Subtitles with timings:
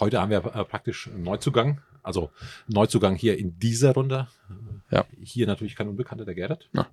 [0.00, 2.30] Heute haben wir äh, praktisch Neuzugang, also
[2.66, 4.28] Neuzugang hier in dieser Runde.
[4.90, 5.04] Ja.
[5.22, 6.68] Hier natürlich kein Unbekannter, der Gerrit.
[6.72, 6.86] Ja.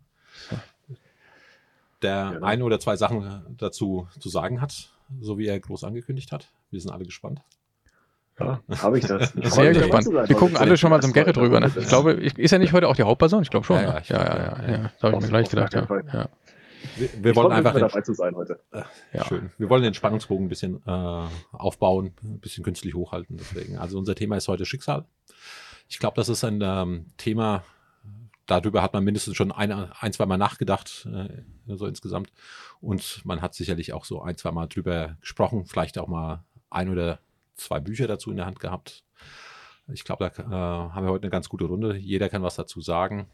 [2.02, 2.46] Der Genau.
[2.46, 4.90] eine oder zwei Sachen äh, dazu zu sagen hat,
[5.22, 6.48] so wie er groß angekündigt hat.
[6.72, 7.42] Wir sind alle gespannt.
[8.38, 9.34] Ja, habe ich das.
[9.36, 10.08] Ich Sehr gespannt.
[10.08, 11.62] Wir gucken alle schon mal zum Gerrit rüber.
[11.62, 11.72] Ne?
[11.78, 13.42] Ich glaube, ist er nicht heute auch die Hauptperson?
[13.44, 13.78] Ich glaube schon.
[13.78, 14.62] Ja, ja, ja, ja, ja.
[14.62, 14.92] ja, ja.
[15.00, 15.74] Da habe ich mir gleich gedacht.
[15.74, 16.30] Ja.
[16.96, 18.60] Wir, wir Ich wollen einfach den, dabei zu sein heute.
[19.14, 19.26] Ja.
[19.26, 19.52] schön.
[19.58, 23.38] Wir wollen den Spannungsbogen ein bisschen äh, aufbauen, ein bisschen künstlich hochhalten.
[23.38, 23.78] Deswegen.
[23.78, 25.06] Also unser Thema ist heute Schicksal.
[25.88, 27.64] Ich glaube, das ist ein ähm, Thema,
[28.46, 32.32] darüber hat man mindestens schon ein, ein zwei Mal nachgedacht, äh, so insgesamt.
[32.82, 36.90] Und man hat sicherlich auch so ein, zwei Mal drüber gesprochen, vielleicht auch mal ein
[36.90, 37.20] oder
[37.56, 39.04] zwei Bücher dazu in der Hand gehabt.
[39.88, 41.96] Ich glaube, da äh, haben wir heute eine ganz gute Runde.
[41.96, 43.28] Jeder kann was dazu sagen.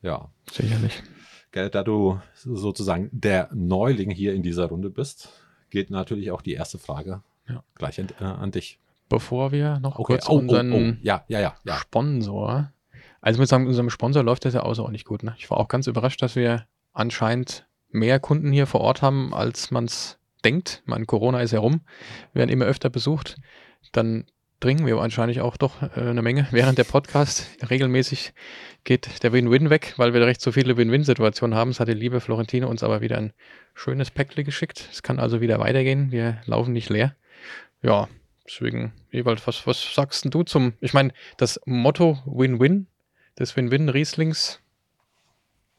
[0.00, 1.02] Ja, Sicherlich.
[1.52, 5.28] Gell, da du sozusagen der Neuling hier in dieser Runde bist,
[5.70, 7.62] geht natürlich auch die erste Frage Ja.
[7.74, 8.78] gleich an, äh, an dich.
[9.08, 10.96] Bevor wir noch Okay, kurz oh, oh, unseren oh.
[11.02, 11.76] Ja, ja, ja.
[11.76, 12.72] Sponsor.
[13.20, 15.22] Also ich muss sagen, unserem Sponsor läuft das ja außerordentlich gut.
[15.22, 15.34] Ne?
[15.38, 19.70] Ich war auch ganz überrascht, dass wir anscheinend mehr Kunden hier vor Ort haben, als
[19.70, 20.82] man es denkt.
[20.86, 21.82] Man, Corona ist herum,
[22.32, 23.36] werden immer öfter besucht.
[23.92, 24.24] Dann
[24.62, 27.48] trinken wir wahrscheinlich auch doch äh, eine Menge während der Podcast.
[27.68, 28.32] Regelmäßig
[28.84, 31.72] geht der Win-Win weg, weil wir recht so viele Win-Win-Situationen haben.
[31.72, 33.32] Es hat die liebe Florentine uns aber wieder ein
[33.74, 34.88] schönes Päckle geschickt.
[34.92, 36.12] Es kann also wieder weitergehen.
[36.12, 37.16] Wir laufen nicht leer.
[37.82, 38.08] Ja,
[38.46, 42.86] deswegen, Ewald, was, was sagst du zum, ich meine, das Motto Win-Win
[43.38, 44.60] des Win-Win Rieslings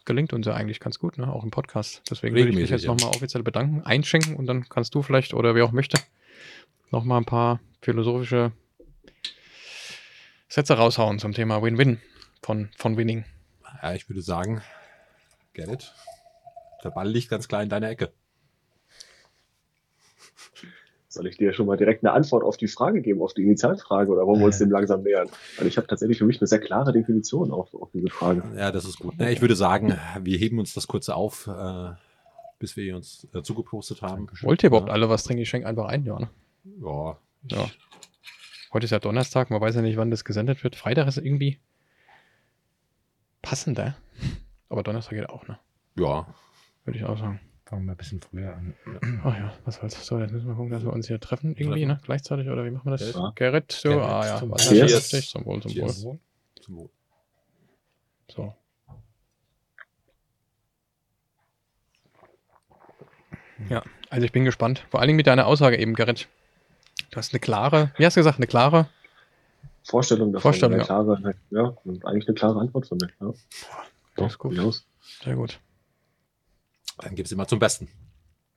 [0.03, 1.31] gelingt uns ja eigentlich ganz gut, ne?
[1.31, 2.01] auch im Podcast.
[2.09, 2.91] Deswegen würde ich mich Regelmäßig, jetzt ja.
[2.91, 5.97] nochmal offiziell bedanken, einschenken und dann kannst du vielleicht oder wer auch möchte
[6.91, 8.51] nochmal ein paar philosophische
[10.53, 11.97] Sätze raushauen zum Thema Win-Win
[12.43, 13.25] von, von Winning.
[13.81, 14.61] ja, ich würde sagen,
[15.53, 15.95] Gerrit,
[16.83, 18.11] der Ball liegt ganz klar in deiner Ecke.
[21.07, 24.11] Soll ich dir schon mal direkt eine Antwort auf die Frage geben, auf die Initialfrage,
[24.11, 25.27] oder wollen wir uns dem langsam nähern?
[25.57, 28.43] Weil ich habe tatsächlich für mich eine sehr klare Definition auf, auf diese Frage.
[28.55, 29.15] Ja, das ist gut.
[29.17, 31.93] Ja, ich würde sagen, wir heben uns das kurz auf, äh,
[32.59, 34.27] bis wir uns äh, zugeprostet haben.
[34.43, 35.41] Wollt ihr überhaupt alle was trinken?
[35.41, 36.19] Ich schenke einfach ein, ja.
[36.19, 36.29] Ne?
[36.79, 37.17] Ja,
[37.49, 37.71] Ja.
[38.73, 40.75] Heute ist ja Donnerstag, man weiß ja nicht, wann das gesendet wird.
[40.75, 41.59] Freitag ist irgendwie
[43.43, 43.95] passender.
[44.67, 45.59] Aber Donnerstag geht auch, ne?
[45.95, 46.25] ja.
[46.83, 47.39] Würde ich auch sagen.
[47.65, 48.73] Fangen wir ein bisschen früher an.
[49.23, 50.05] Ach ja, was soll's.
[50.05, 51.99] So, jetzt müssen wir gucken, dass wir uns hier treffen irgendwie, ne?
[52.03, 53.13] Gleichzeitig, oder wie machen wir das?
[53.13, 53.31] Ja.
[53.35, 54.37] Gerrit, so, Gerrit, ah ja.
[54.39, 55.11] zum Cheers.
[55.11, 55.29] jetzt?
[55.29, 56.03] Zum Wohl, zum Cheers.
[56.03, 56.19] Wohl.
[56.59, 56.89] Zum Wohl.
[58.27, 58.55] So.
[63.69, 64.85] Ja, also ich bin gespannt.
[64.89, 66.27] Vor allen Dingen mit deiner Aussage eben, Gerrit.
[67.13, 68.87] Du hast eine klare, wie hast du gesagt, eine klare
[69.83, 70.41] Vorstellung davon.
[70.41, 73.09] Vorstellung, eine klare, eine, ja, und eigentlich eine klare Antwort von mir.
[73.21, 73.33] Ja.
[74.15, 74.57] Das ist gut.
[74.57, 74.87] durchaus.
[75.23, 75.59] Sehr gut.
[76.97, 77.87] Dann gibt's immer zum Besten.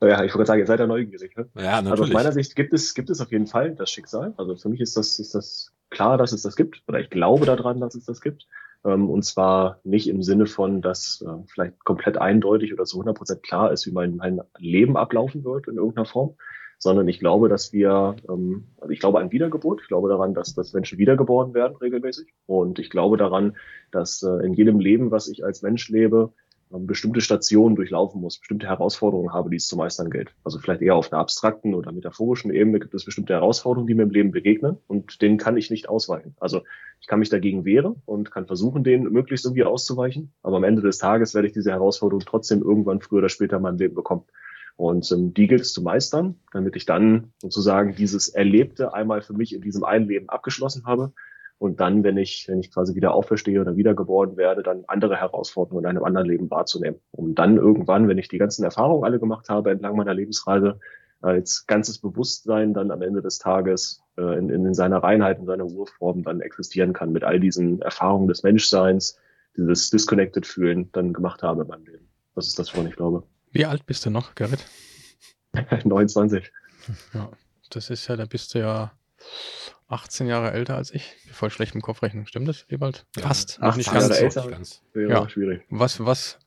[0.01, 1.37] Ja, ich wollte gerade sagen, ihr seid ja neugierig.
[1.37, 1.51] Ne?
[1.55, 2.15] Ja, Also aus natürlich.
[2.15, 4.33] meiner Sicht gibt es, gibt es auf jeden Fall das Schicksal.
[4.39, 6.83] Also für mich ist das, ist das klar, dass es das gibt.
[6.89, 8.47] Oder ich glaube daran, dass es das gibt.
[8.87, 13.43] Ähm, und zwar nicht im Sinne von, dass äh, vielleicht komplett eindeutig oder zu 100%
[13.43, 16.37] klar ist, wie mein, mein Leben ablaufen wird in irgendeiner Form.
[16.79, 19.81] Sondern ich glaube, dass wir, ähm, also ich glaube an Wiedergeburt.
[19.83, 22.35] Ich glaube daran, dass, dass Menschen wiedergeboren werden regelmäßig.
[22.47, 23.57] Und ich glaube daran,
[23.91, 26.33] dass äh, in jedem Leben, was ich als Mensch lebe,
[26.73, 30.35] ähm, bestimmte Stationen durchlaufen muss, bestimmte Herausforderungen habe, die es zu meistern gilt.
[30.43, 34.03] Also vielleicht eher auf einer abstrakten oder metaphorischen Ebene gibt es bestimmte Herausforderungen, die mir
[34.03, 36.35] im Leben begegnen und denen kann ich nicht ausweichen.
[36.41, 36.63] Also
[37.01, 40.83] ich kann mich dagegen wehren und kann versuchen, denen möglichst irgendwie auszuweichen, aber am Ende
[40.83, 44.25] des Tages werde ich diese Herausforderung trotzdem irgendwann früher oder später in meinem Leben bekommen.
[44.77, 49.33] Und ähm, die gilt es zu meistern, damit ich dann sozusagen dieses Erlebte einmal für
[49.33, 51.13] mich in diesem einen Leben abgeschlossen habe
[51.59, 55.85] und dann, wenn ich, wenn ich quasi wieder auferstehe oder wiedergeboren werde, dann andere Herausforderungen
[55.85, 57.01] in einem anderen Leben wahrzunehmen.
[57.13, 60.79] Um dann irgendwann, wenn ich die ganzen Erfahrungen alle gemacht habe entlang meiner Lebensreise,
[61.23, 65.65] als ganzes Bewusstsein dann am Ende des Tages äh, in, in seiner Reinheit, in seiner
[65.65, 69.19] Urform dann existieren kann mit all diesen Erfahrungen des Menschseins,
[69.57, 72.09] dieses Disconnected fühlen dann gemacht habe in meinem Leben.
[72.35, 73.23] Das ist das, woran ich glaube.
[73.59, 74.65] Wie alt bist du noch, Gerrit?
[75.85, 76.51] 29.
[77.15, 77.31] Ja,
[77.71, 78.93] das ist ja, da bist du ja
[79.89, 81.15] 18 Jahre älter als ich.
[81.33, 82.27] Voll schlecht im Kopfrechnen.
[82.27, 83.07] Stimmt das, Ewald?
[83.17, 83.59] Ja, Fast.
[83.61, 84.21] Noch 18 nicht Jahre ganz.
[84.21, 84.41] älter.
[84.43, 84.83] Nicht ganz.
[84.95, 85.29] Ja, Ja.
[85.29, 85.63] schwierig.
[85.71, 86.39] Was, was?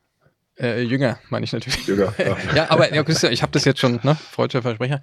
[0.57, 1.87] Äh, jünger, meine ich natürlich.
[1.87, 2.37] Jünger, ja.
[2.53, 4.15] ja, aber ja, Christian, ich habe das jetzt schon, ne?
[4.15, 5.01] Freudscher Versprecher.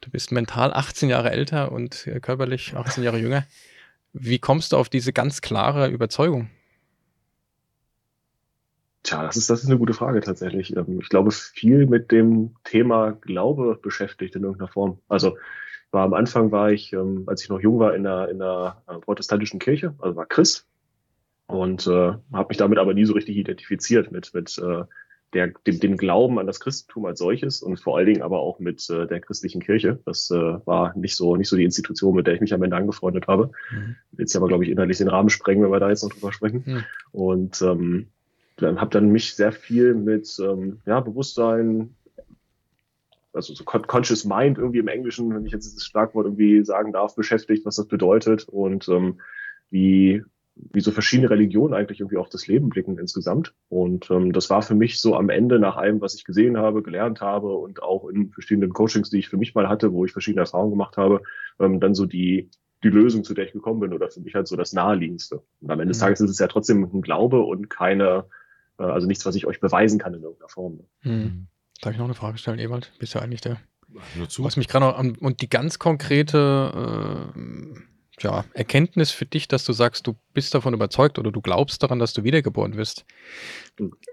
[0.00, 3.46] Du bist mental 18 Jahre älter und äh, körperlich 18 Jahre jünger.
[4.14, 6.50] Wie kommst du auf diese ganz klare Überzeugung?
[9.04, 10.74] Tja, das ist, das ist eine gute Frage tatsächlich.
[10.74, 14.98] Ähm, Ich glaube, viel mit dem Thema Glaube beschäftigt in irgendeiner Form.
[15.08, 15.36] Also
[15.92, 18.82] war am Anfang war ich, ähm, als ich noch jung war, in der, in der
[18.88, 20.66] äh, protestantischen Kirche, also war Christ
[21.46, 24.84] und äh, habe mich damit aber nie so richtig identifiziert mit, mit äh,
[25.34, 28.58] der, dem, dem Glauben an das Christentum als solches und vor allen Dingen aber auch
[28.58, 30.00] mit äh, der christlichen Kirche.
[30.06, 30.34] Das äh,
[30.64, 33.50] war nicht so, nicht so die Institution, mit der ich mich am Ende angefreundet habe.
[33.70, 33.96] Mhm.
[34.16, 36.62] Jetzt aber, glaube ich, inhaltlich den Rahmen sprengen, wenn wir da jetzt noch drüber sprechen.
[36.64, 36.84] Mhm.
[37.12, 38.08] Und ähm,
[38.56, 41.94] dann habe dann mich sehr viel mit ähm, ja, Bewusstsein,
[43.32, 47.16] also so Conscious Mind irgendwie im Englischen, wenn ich jetzt das Schlagwort irgendwie sagen darf,
[47.16, 49.20] beschäftigt, was das bedeutet und ähm,
[49.70, 50.22] wie
[50.56, 53.54] wie so verschiedene Religionen eigentlich irgendwie auf das Leben blicken insgesamt.
[53.68, 56.82] Und ähm, das war für mich so am Ende nach allem, was ich gesehen habe,
[56.82, 60.12] gelernt habe und auch in verschiedenen Coachings, die ich für mich mal hatte, wo ich
[60.12, 61.22] verschiedene Erfahrungen gemacht habe,
[61.58, 62.50] ähm, dann so die,
[62.84, 65.42] die Lösung, zu der ich gekommen bin oder für mich halt so das Naheliegendste.
[65.60, 66.04] Und am Ende des mhm.
[66.04, 68.26] Tages ist es ja trotzdem ein Glaube und keine,
[68.76, 70.80] also nichts, was ich euch beweisen kann in irgendeiner Form.
[71.02, 71.46] Mhm.
[71.80, 72.92] Darf ich noch eine Frage stellen, Ewald?
[72.98, 73.58] Bist du eigentlich der?
[74.16, 74.42] Nur zu.
[74.44, 77.80] Was mich gerade noch an, und die ganz konkrete, äh,
[78.20, 81.98] ja, Erkenntnis für dich, dass du sagst, du bist davon überzeugt oder du glaubst daran,
[81.98, 83.04] dass du wiedergeboren wirst?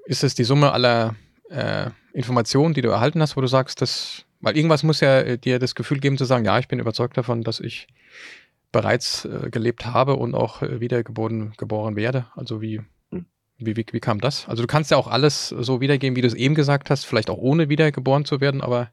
[0.05, 1.15] Ist es die Summe aller
[1.49, 5.37] äh, Informationen, die du erhalten hast, wo du sagst, dass, weil irgendwas muss ja äh,
[5.37, 7.87] dir das Gefühl geben zu sagen, ja, ich bin überzeugt davon, dass ich
[8.71, 12.27] bereits äh, gelebt habe und auch äh, wiedergeboren geboren werde.
[12.35, 12.85] Also wie, hm.
[13.61, 14.47] Wie, wie, wie kam das?
[14.47, 17.29] Also du kannst ja auch alles so wiedergeben, wie du es eben gesagt hast, vielleicht
[17.29, 18.89] auch ohne wiedergeboren zu werden, aber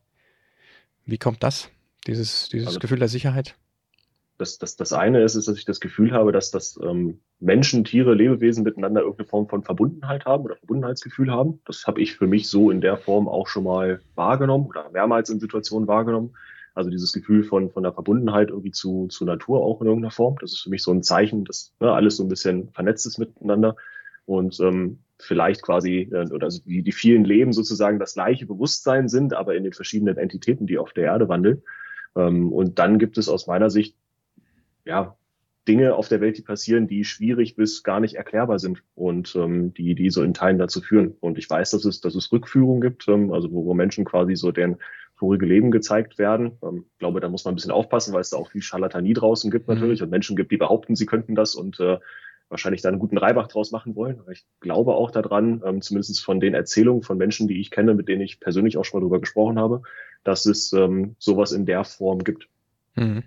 [1.07, 1.71] wie kommt das?
[2.07, 3.57] Dieses, dieses also, Gefühl der Sicherheit?
[4.39, 7.85] das, das, das eine ist, ist, dass ich das Gefühl habe, dass das ähm, Menschen,
[7.85, 11.61] Tiere, Lebewesen miteinander irgendeine Form von Verbundenheit haben oder Verbundenheitsgefühl haben.
[11.67, 15.29] Das habe ich für mich so in der Form auch schon mal wahrgenommen oder mehrmals
[15.29, 16.37] in Situationen wahrgenommen.
[16.75, 20.37] Also dieses Gefühl von, von der Verbundenheit irgendwie zu, zu Natur auch in irgendeiner Form.
[20.41, 23.19] Das ist für mich so ein Zeichen, dass ne, alles so ein bisschen vernetzt ist
[23.19, 23.75] miteinander
[24.29, 29.09] und ähm, vielleicht quasi äh, oder also die, die vielen Leben sozusagen das gleiche Bewusstsein
[29.09, 31.63] sind, aber in den verschiedenen Entitäten, die auf der Erde wandeln.
[32.15, 33.97] Ähm, und dann gibt es aus meiner Sicht
[34.85, 35.17] ja,
[35.67, 39.73] Dinge auf der Welt, die passieren, die schwierig bis gar nicht erklärbar sind und ähm,
[39.75, 41.15] die, die so in Teilen dazu führen.
[41.21, 44.37] Und ich weiß, dass es, dass es Rückführungen gibt, ähm, also wo, wo Menschen quasi
[44.37, 44.77] so deren
[45.17, 46.53] vorige Leben gezeigt werden.
[46.63, 49.15] Ähm, ich glaube, da muss man ein bisschen aufpassen, weil es da auch viel Scharlatanie
[49.15, 49.75] draußen gibt mhm.
[49.75, 50.05] natürlich mhm.
[50.05, 51.99] und Menschen gibt, die behaupten, sie könnten das und äh,
[52.49, 54.21] wahrscheinlich da einen guten Reibach draus machen wollen.
[54.21, 57.95] Aber ich glaube auch daran, ähm, zumindest von den Erzählungen von Menschen, die ich kenne,
[57.95, 59.83] mit denen ich persönlich auch schon mal drüber gesprochen habe,
[60.25, 62.49] dass es ähm, sowas in der Form gibt.
[62.95, 63.25] Mhm.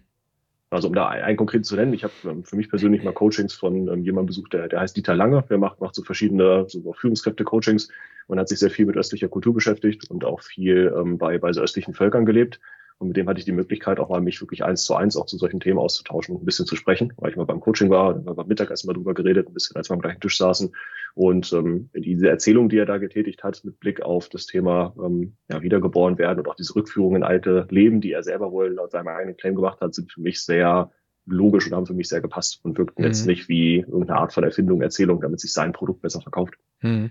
[0.69, 3.53] Also um da einen, konkreten zu nennen, ich habe ähm, für mich persönlich mal Coachings
[3.53, 6.93] von ähm, jemandem besucht, der, der heißt Dieter Lange, der macht, macht so verschiedene so
[6.93, 7.89] Führungskräfte-Coachings
[8.27, 11.51] und hat sich sehr viel mit östlicher Kultur beschäftigt und auch viel ähm, bei, bei
[11.51, 12.61] so östlichen Völkern gelebt.
[13.01, 15.25] Und mit dem hatte ich die Möglichkeit, auch mal mich wirklich eins zu eins auch
[15.25, 18.13] zu solchen Themen auszutauschen und ein bisschen zu sprechen, weil ich mal beim Coaching war,
[18.13, 20.71] dann beim Mittagessen mal drüber geredet, ein bisschen, als wir am gleichen Tisch saßen.
[21.15, 25.33] Und ähm, diese Erzählung, die er da getätigt hat, mit Blick auf das Thema ähm,
[25.49, 28.91] ja, wiedergeboren werden und auch diese Rückführung in alte Leben, die er selber wohl laut
[28.91, 30.91] seinem eigenen Claim gemacht hat, sind für mich sehr
[31.25, 33.07] logisch und haben für mich sehr gepasst und wirkten mhm.
[33.07, 36.53] jetzt nicht wie irgendeine Art von Erfindung, Erzählung, damit sich sein Produkt besser verkauft.
[36.81, 37.09] Mhm.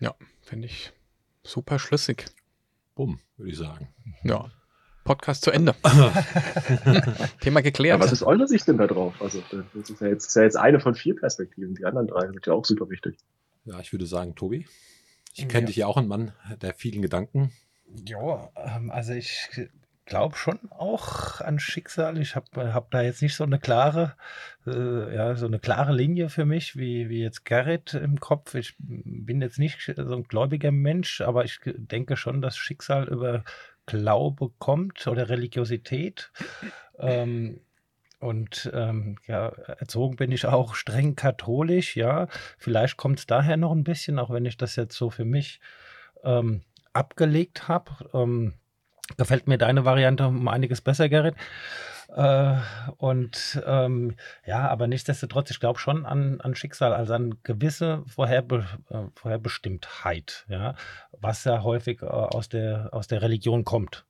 [0.00, 0.92] Ja, finde ich
[1.44, 2.26] super schlüssig.
[3.00, 3.88] Bumm, würde ich sagen.
[4.24, 4.50] Ja.
[5.04, 5.74] Podcast zu Ende.
[7.40, 7.98] Thema geklärt.
[7.98, 9.14] Ja, was ist eure Sicht denn da drauf?
[9.22, 9.42] Also,
[9.72, 11.74] das ist ja, jetzt, ist ja jetzt eine von vier Perspektiven.
[11.74, 13.16] Die anderen drei sind ja auch super wichtig.
[13.64, 14.68] Ja, ich würde sagen, Tobi,
[15.32, 15.66] ich kenne ja.
[15.68, 17.52] dich ja auch ein Mann der vielen Gedanken.
[18.04, 19.48] Ja, ähm, also ich
[20.10, 22.18] glaube schon auch an Schicksal.
[22.18, 24.16] Ich habe hab da jetzt nicht so eine klare,
[24.66, 28.54] äh, ja, so eine klare Linie für mich, wie, wie jetzt Gerrit im Kopf.
[28.56, 33.44] Ich bin jetzt nicht so ein gläubiger Mensch, aber ich denke schon, dass Schicksal über
[33.86, 36.32] Glaube kommt oder Religiosität.
[36.98, 37.60] Ähm,
[38.18, 42.26] und ähm, ja, erzogen bin ich auch streng katholisch, ja.
[42.58, 45.60] Vielleicht kommt es daher noch ein bisschen, auch wenn ich das jetzt so für mich
[46.24, 46.62] ähm,
[46.92, 48.10] abgelegt habe.
[48.12, 48.54] Ähm,
[49.16, 51.34] Gefällt mir deine Variante um einiges besser, Gerrit.
[52.16, 52.56] Äh,
[52.96, 58.66] und ähm, ja, aber nichtsdestotrotz, ich glaube schon an, an Schicksal, also an gewisse Vorherbe
[58.88, 60.74] äh, Vorherbestimmtheit, ja,
[61.12, 64.06] was ja häufig äh, aus, der, aus der Religion kommt.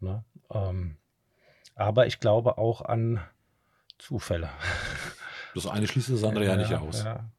[0.00, 0.24] Ne?
[0.50, 0.96] Ähm,
[1.76, 3.20] aber ich glaube auch an
[3.98, 4.50] Zufälle.
[5.54, 7.04] Das eine schließt das andere ja, ja nicht aus.
[7.04, 7.30] Ja.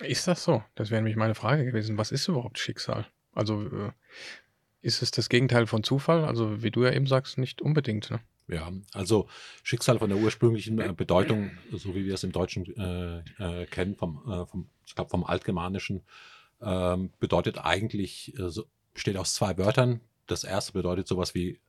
[0.00, 0.62] Ist das so?
[0.76, 1.98] Das wäre nämlich meine Frage gewesen.
[1.98, 3.04] Was ist überhaupt Schicksal?
[3.34, 3.90] Also äh,
[4.82, 6.24] ist es das Gegenteil von Zufall?
[6.24, 8.10] Also, wie du ja eben sagst, nicht unbedingt.
[8.10, 8.20] Ne?
[8.48, 9.28] Ja, also
[9.62, 13.96] Schicksal von der ursprünglichen äh, Bedeutung, so wie wir es im Deutschen äh, äh, kennen,
[13.96, 16.02] vom, äh, vom, ich glaube vom Altgermanischen,
[16.60, 18.50] ähm, bedeutet eigentlich, äh,
[18.92, 20.00] besteht aus zwei Wörtern.
[20.26, 21.60] Das erste bedeutet sowas wie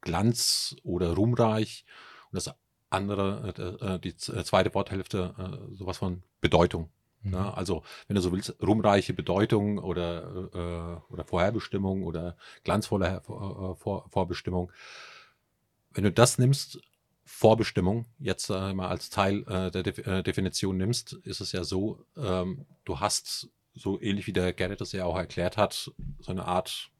[0.00, 1.84] Glanz oder Ruhmreich
[2.30, 2.54] und das
[2.90, 6.90] andere, äh, die zweite Worthälfte, sowas von Bedeutung.
[7.30, 7.38] Ne?
[7.38, 7.46] Mhm.
[7.54, 14.08] Also, wenn du so willst, ruhmreiche Bedeutung oder, äh, oder Vorherbestimmung oder glanzvolle äh, Vor
[14.10, 14.72] Vorbestimmung.
[15.92, 16.80] Wenn du das nimmst,
[17.24, 21.64] Vorbestimmung, jetzt äh, mal als Teil äh, der De äh, Definition nimmst, ist es ja
[21.64, 25.90] so, ähm, du hast so ähnlich wie der Gerrit das ja auch erklärt hat,
[26.20, 26.90] so eine Art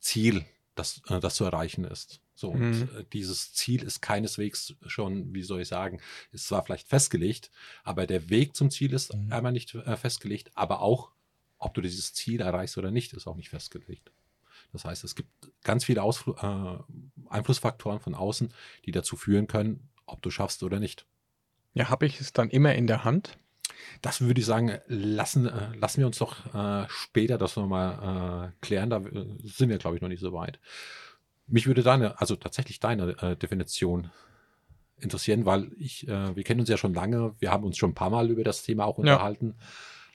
[0.00, 0.44] Ziel,
[0.74, 2.20] das, äh, das zu erreichen ist.
[2.40, 2.88] So, und Mhm.
[2.96, 6.00] äh, dieses Ziel ist keineswegs schon, wie soll ich sagen,
[6.32, 7.50] ist zwar vielleicht festgelegt,
[7.84, 9.30] aber der Weg zum Ziel ist Mhm.
[9.30, 11.10] einmal nicht äh, festgelegt, aber auch,
[11.58, 14.10] ob du dieses Ziel erreichst oder nicht, ist auch nicht festgelegt.
[14.72, 15.28] Das heißt, es gibt
[15.64, 16.78] ganz viele Ausflu äh,
[17.28, 18.54] Einflussfaktoren von außen,
[18.86, 21.04] die dazu führen können, ob du schaffst oder nicht.
[21.74, 23.36] Ja, habe ich es dann immer in der Hand?
[24.00, 28.64] Das würde ich sagen, lassen, äh, lassen wir uns doch äh, später das nochmal äh,
[28.64, 28.88] klären.
[28.88, 29.02] Da
[29.42, 30.58] sind wir, glaube ich, noch nicht so weit.
[31.50, 34.10] Mich würde deine, also tatsächlich deine äh, Definition
[34.98, 37.94] interessieren, weil ich, äh, wir kennen uns ja schon lange, wir haben uns schon ein
[37.94, 39.14] paar Mal über das Thema auch Ja.
[39.14, 39.54] unterhalten.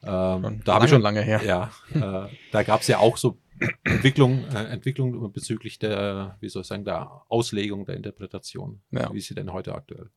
[0.03, 1.41] Ähm, Schon da habe ich schon lange her.
[1.43, 3.39] Ja, äh, da gab es ja auch so
[3.83, 8.81] Entwicklung, äh, Entwicklung bezüglich der, wie soll ich sagen, der Auslegung, der Interpretation.
[8.91, 9.11] Ja.
[9.13, 10.09] Wie ist sie denn heute aktuell?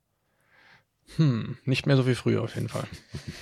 [1.16, 2.84] Hm, nicht mehr so wie früher auf jeden Fall.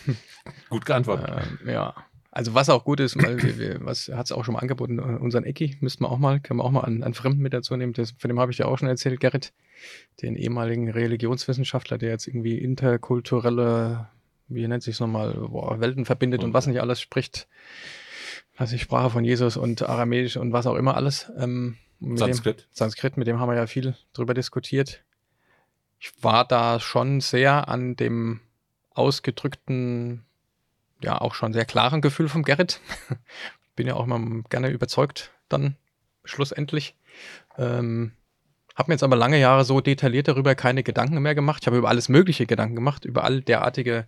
[0.71, 1.29] Gut geantwortet.
[1.65, 1.95] Ähm, ja.
[2.37, 4.99] Also was auch gut ist, weil wir, wir, was hat es auch schon mal angeboten,
[4.99, 7.55] äh, unseren Ecki müssten wir auch mal, können wir auch mal einen, einen Fremden mit
[7.55, 7.95] dazu nehmen.
[7.95, 9.55] Das, von dem habe ich ja auch schon erzählt, Gerrit,
[10.21, 14.09] den ehemaligen Religionswissenschaftler, der jetzt irgendwie interkulturelle,
[14.49, 17.49] wie nennt sich nochmal, boah, Welten verbindet und was nicht alles spricht.
[18.59, 21.33] Also die Sprache von Jesus und Aramäisch und was auch immer alles.
[21.39, 22.69] Ähm, mit dem- Sanskrit.
[22.71, 25.03] Sanskrit, mit dem haben wir ja viel drüber diskutiert.
[25.99, 28.41] Ich war da schon sehr an dem
[28.91, 30.27] ausgedrückten,
[31.03, 32.81] ja auch schon sehr klaren Gefühl vom Gerrit.
[33.77, 35.77] Bin ja auch immer gerne überzeugt dann
[36.25, 36.95] schlussendlich.
[37.59, 38.13] Ähm,
[38.75, 41.63] habe mir jetzt aber lange Jahre so detailliert darüber keine Gedanken mehr gemacht.
[41.63, 44.07] Ich habe über alles Mögliche Gedanken gemacht, über all derartige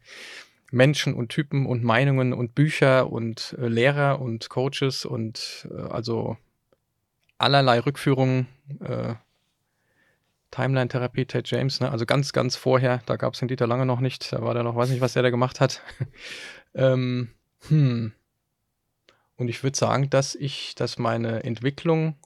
[0.70, 6.36] Menschen und Typen und Meinungen und Bücher und äh, Lehrer und Coaches und äh, also
[7.38, 8.48] allerlei Rückführungen,
[8.80, 9.14] äh,
[10.50, 11.90] Timeline-Therapie, Ted James, ne?
[11.90, 14.62] also ganz, ganz vorher, da gab es den Dieter Lange noch nicht, da war der
[14.62, 15.82] noch, weiß nicht, was der da gemacht hat.
[16.74, 17.30] ähm,
[17.68, 18.12] hm.
[19.36, 22.16] Und ich würde sagen, dass ich, dass meine Entwicklung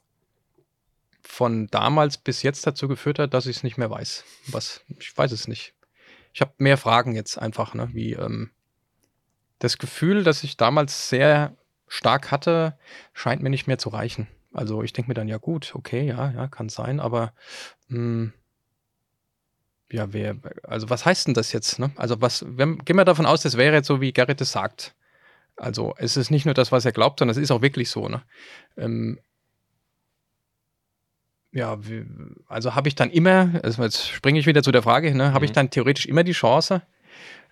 [1.22, 4.24] von damals bis jetzt dazu geführt hat, dass ich es nicht mehr weiß.
[4.48, 5.74] Was, ich weiß es nicht.
[6.32, 7.90] Ich habe mehr Fragen jetzt einfach, ne?
[7.92, 8.50] wie ähm,
[9.58, 12.78] das Gefühl, das ich damals sehr stark hatte,
[13.12, 14.26] scheint mir nicht mehr zu reichen.
[14.52, 17.32] Also ich denke mir dann, ja gut, okay, ja, ja, kann sein, aber
[17.88, 18.32] mh,
[19.90, 21.78] ja, wer, also was heißt denn das jetzt?
[21.78, 21.90] Ne?
[21.96, 24.94] Also was, wenn, gehen wir davon aus, das wäre jetzt so, wie Gerrit es sagt.
[25.56, 28.08] Also es ist nicht nur das, was er glaubt, sondern es ist auch wirklich so.
[28.08, 28.22] Ne?
[28.78, 29.18] Ähm,
[31.52, 31.78] ja,
[32.48, 35.44] also habe ich dann immer, also jetzt springe ich wieder zu der Frage, ne, habe
[35.44, 35.54] ich Mhm.
[35.54, 36.80] dann theoretisch immer die Chance,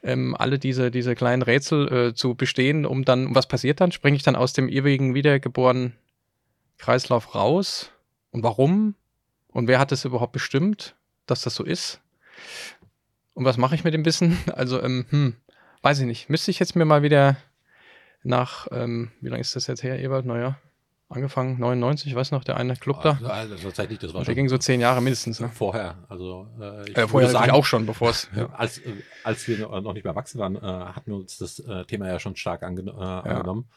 [0.02, 3.92] ähm, alle diese, diese kleinen Rätsel äh, zu bestehen, um dann, was passiert dann?
[3.92, 5.92] Springe ich dann aus dem ewigen wiedergeborenen
[6.80, 7.90] Kreislauf raus?
[8.32, 8.94] Und warum?
[9.48, 10.94] Und wer hat es überhaupt bestimmt,
[11.26, 12.00] dass das so ist?
[13.34, 14.38] Und was mache ich mit dem Wissen?
[14.54, 15.36] Also, ähm, hm,
[15.82, 16.28] weiß ich nicht.
[16.30, 17.36] Müsste ich jetzt mir mal wieder
[18.22, 20.26] nach, ähm, wie lange ist das jetzt her, Ebert?
[20.26, 20.58] Naja,
[21.08, 23.18] angefangen, 99, ich weiß noch, der eine Club da.
[23.26, 25.50] Also, tatsächlich, das war Der schon ging so zehn Jahre mindestens, ne?
[25.52, 25.96] vorher.
[26.08, 28.28] Also äh, ich Äh, vorher sagen, auch schon, bevor es.
[28.36, 28.46] Ja.
[28.50, 28.92] Als, äh,
[29.24, 32.18] als wir noch nicht mehr erwachsen waren, äh, hatten wir uns das äh, Thema ja
[32.20, 33.68] schon stark ange äh, angenommen.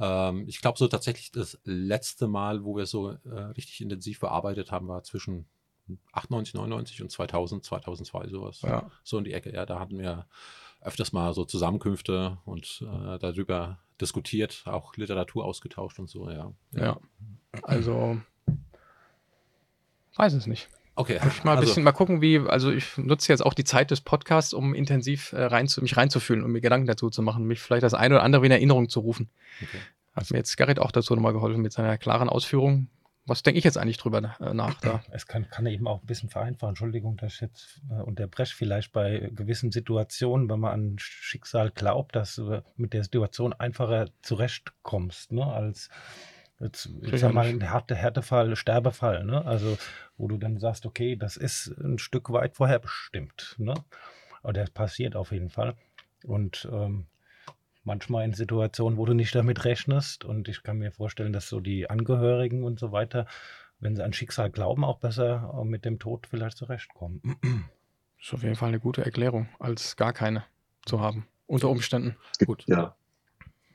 [0.00, 4.72] Ähm, ich glaube, so tatsächlich das letzte Mal, wo wir so äh, richtig intensiv bearbeitet
[4.72, 5.46] haben, war zwischen
[6.12, 8.62] 98, 99 und 2000, 2002 sowas.
[8.62, 8.90] Ja.
[9.04, 9.52] So in die Ecke.
[9.52, 10.26] Ja, da hatten wir
[10.80, 16.52] öfters mal so Zusammenkünfte und äh, darüber diskutiert, auch Literatur ausgetauscht und so, ja.
[16.72, 16.98] Ja.
[17.62, 18.20] Also,
[20.16, 20.70] weiß es nicht.
[20.94, 21.18] Okay.
[21.22, 23.64] Muss ich mal ein also, bisschen mal gucken, wie, also ich nutze jetzt auch die
[23.64, 27.22] Zeit des Podcasts, um intensiv äh, rein zu, mich reinzufühlen und mir Gedanken dazu zu
[27.22, 29.30] machen, mich vielleicht das eine oder andere in Erinnerung zu rufen.
[29.62, 29.78] Okay.
[30.14, 32.88] Hat mir jetzt Gerrit auch dazu nochmal geholfen mit seiner klaren Ausführung.
[33.26, 35.02] Was denke ich jetzt eigentlich drüber äh, nach da?
[35.12, 36.70] Es kann, kann eben auch ein bisschen vereinfachen.
[36.70, 38.56] Entschuldigung, dass ich jetzt äh, unterbreche.
[38.56, 44.08] Vielleicht bei gewissen Situationen, wenn man an Schicksal glaubt, dass du mit der Situation einfacher
[44.22, 45.90] zurechtkommst, ne, als
[46.60, 49.44] jetzt, ich sag mal, ein Härte, Härtefall, Sterbefall, ne?
[49.44, 49.78] Also,
[50.16, 53.74] wo du dann sagst, okay, das ist ein Stück weit vorherbestimmt, ne?
[54.42, 55.74] Aber das passiert auf jeden Fall.
[56.24, 57.06] Und ähm,
[57.84, 60.24] manchmal in Situationen, wo du nicht damit rechnest.
[60.24, 63.26] Und ich kann mir vorstellen, dass so die Angehörigen und so weiter,
[63.80, 67.20] wenn sie an Schicksal glauben, auch besser äh, mit dem Tod vielleicht zurechtkommen.
[68.20, 70.44] Ist auf jeden Fall eine gute Erklärung, als gar keine
[70.84, 71.26] zu haben.
[71.46, 72.16] Unter Umständen.
[72.44, 72.64] Gut.
[72.68, 72.94] Ja.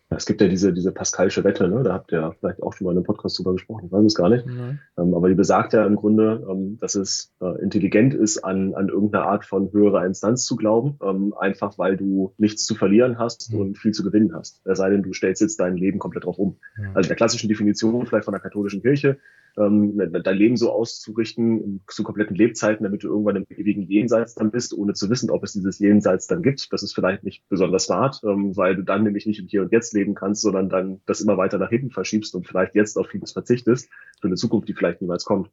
[0.10, 1.82] Es gibt ja diese, diese Pascalsche Wette, ne?
[1.82, 4.06] da habt ihr ja vielleicht auch schon mal in einem Podcast drüber gesprochen, ich weiß
[4.06, 4.46] es gar nicht.
[4.46, 4.80] Mhm.
[4.98, 8.90] Ähm, aber die besagt ja im Grunde, ähm, dass es äh, intelligent ist, an, an
[8.90, 13.52] irgendeine Art von höherer Instanz zu glauben, ähm, einfach weil du nichts zu verlieren hast
[13.52, 13.60] Mhm.
[13.60, 14.62] und viel zu gewinnen hast.
[14.66, 16.58] Es sei denn, du stellst jetzt dein Leben komplett drauf um.
[16.94, 19.18] Also in der klassischen Definition vielleicht von der katholischen Kirche
[19.58, 24.52] ähm, dein Leben so auszurichten, zu kompletten Lebzeiten, damit du irgendwann im ewigen Jenseits dann
[24.52, 26.72] bist, ohne zu wissen, ob es dieses Jenseits dann gibt.
[26.74, 29.72] Das ist vielleicht nicht besonders smart, ähm, weil du dann nämlich nicht im Hier und
[29.72, 33.08] Jetzt leben kannst, sondern dann das immer weiter nach hinten verschiebst und vielleicht jetzt auf
[33.08, 35.50] vieles verzichtest für eine Zukunft, die vielleicht niemals kommt.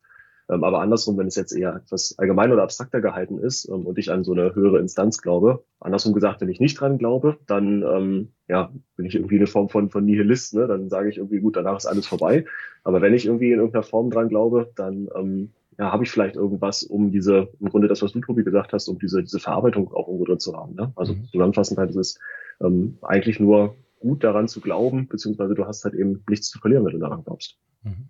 [0.50, 3.98] Ähm, aber andersrum, wenn es jetzt eher etwas allgemein oder abstrakter gehalten ist ähm, und
[3.98, 7.82] ich an so eine höhere Instanz glaube, andersrum gesagt, wenn ich nicht dran glaube, dann
[7.82, 10.66] ähm, ja, bin ich irgendwie eine Form von, von Nihilist, ne?
[10.66, 12.44] dann sage ich irgendwie, gut, danach ist alles vorbei.
[12.84, 16.36] Aber wenn ich irgendwie in irgendeiner Form dran glaube, dann ähm, ja, habe ich vielleicht
[16.36, 19.92] irgendwas, um diese, im Grunde das, was du, Tobi, gesagt hast, um diese, diese Verarbeitung
[19.92, 20.74] auch irgendwo drin zu haben.
[20.74, 20.92] Ne?
[20.96, 21.24] Also mhm.
[21.26, 22.18] zusammenfassend halt ist es
[22.60, 26.84] ähm, eigentlich nur gut daran zu glauben, beziehungsweise du hast halt eben nichts zu verlieren,
[26.84, 27.56] wenn du daran glaubst.
[27.84, 28.08] Mhm.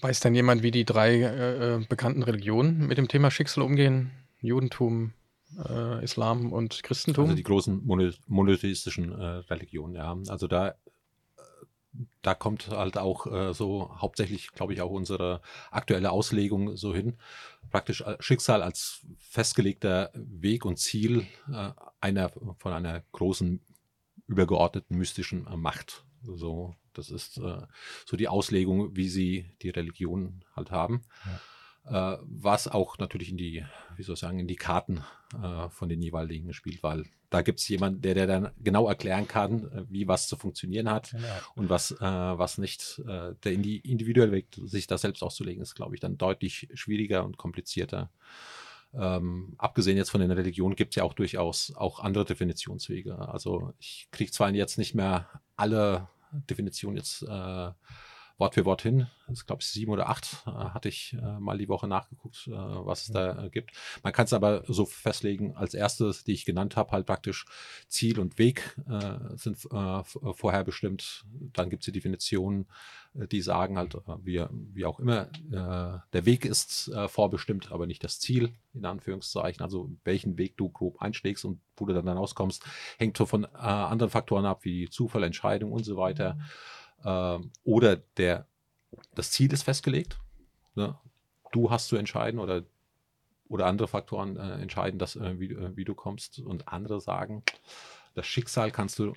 [0.00, 4.12] Weiß denn jemand, wie die drei äh, äh, bekannten Religionen mit dem Thema Schicksal umgehen?
[4.40, 5.12] Judentum,
[5.68, 7.24] äh, Islam und Christentum?
[7.24, 7.84] Also die großen
[8.26, 10.16] monotheistischen äh, Religionen, ja.
[10.28, 10.72] Also da, äh,
[12.22, 15.40] da kommt halt auch äh, so hauptsächlich, glaube ich, auch unsere
[15.72, 17.16] aktuelle Auslegung so hin.
[17.70, 21.26] Praktisch Schicksal als festgelegter Weg und Ziel
[22.00, 23.60] einer von einer großen
[24.26, 26.04] übergeordneten mystischen Macht.
[26.22, 27.62] So das ist äh,
[28.04, 31.02] so die Auslegung, wie sie die Religion halt haben.
[31.24, 32.14] Ja.
[32.14, 33.64] Äh, was auch natürlich in die,
[33.96, 35.04] wie soll ich sagen, in die Karten
[35.42, 39.28] äh, von den jeweiligen spielt, weil da gibt es jemanden, der, der dann genau erklären
[39.28, 41.24] kann, äh, wie was zu funktionieren hat genau.
[41.54, 43.00] und was, äh, was nicht.
[43.06, 46.68] Äh, der in die individuelle Weg, sich das selbst auszulegen, ist, glaube ich, dann deutlich
[46.74, 48.10] schwieriger und komplizierter.
[48.94, 53.18] Ähm, abgesehen jetzt von den Religionen gibt es ja auch durchaus auch andere Definitionswege.
[53.18, 57.70] Also ich kriege zwar jetzt nicht mehr alle Definition jetzt äh,
[58.38, 59.08] Wort für Wort hin.
[59.26, 62.52] Das glaube ich sieben oder acht äh, hatte ich äh, mal die Woche nachgeguckt, äh,
[62.52, 63.72] was es da äh, gibt.
[64.02, 67.46] Man kann es aber so festlegen, als erstes, die ich genannt habe, halt praktisch
[67.88, 71.24] Ziel und Weg äh, sind vorher bestimmt.
[71.52, 72.66] Dann gibt es die Definitionen,
[73.14, 78.54] die sagen halt, wie, wie auch immer, der Weg ist vorbestimmt, aber nicht das Ziel,
[78.74, 79.62] in Anführungszeichen.
[79.62, 82.62] Also welchen Weg du grob einschlägst und wo du dann rauskommst,
[82.98, 86.34] hängt so von anderen Faktoren ab, wie Zufall, Entscheidung und so weiter.
[86.34, 86.42] Mhm
[87.04, 88.46] ähm, oder der,
[89.14, 90.18] das Ziel ist festgelegt.
[90.74, 90.96] Ne?
[91.52, 92.64] Du hast zu entscheiden oder,
[93.48, 96.38] oder andere Faktoren äh, entscheiden, dass, äh, wie, äh, wie du kommst.
[96.40, 97.42] Und andere sagen,
[98.14, 99.14] das Schicksal kannst du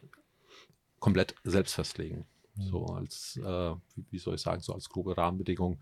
[0.99, 2.25] komplett selbst festlegen.
[2.55, 2.63] Mhm.
[2.63, 3.75] So als, äh,
[4.09, 5.81] wie soll ich sagen, so als grobe Rahmenbedingung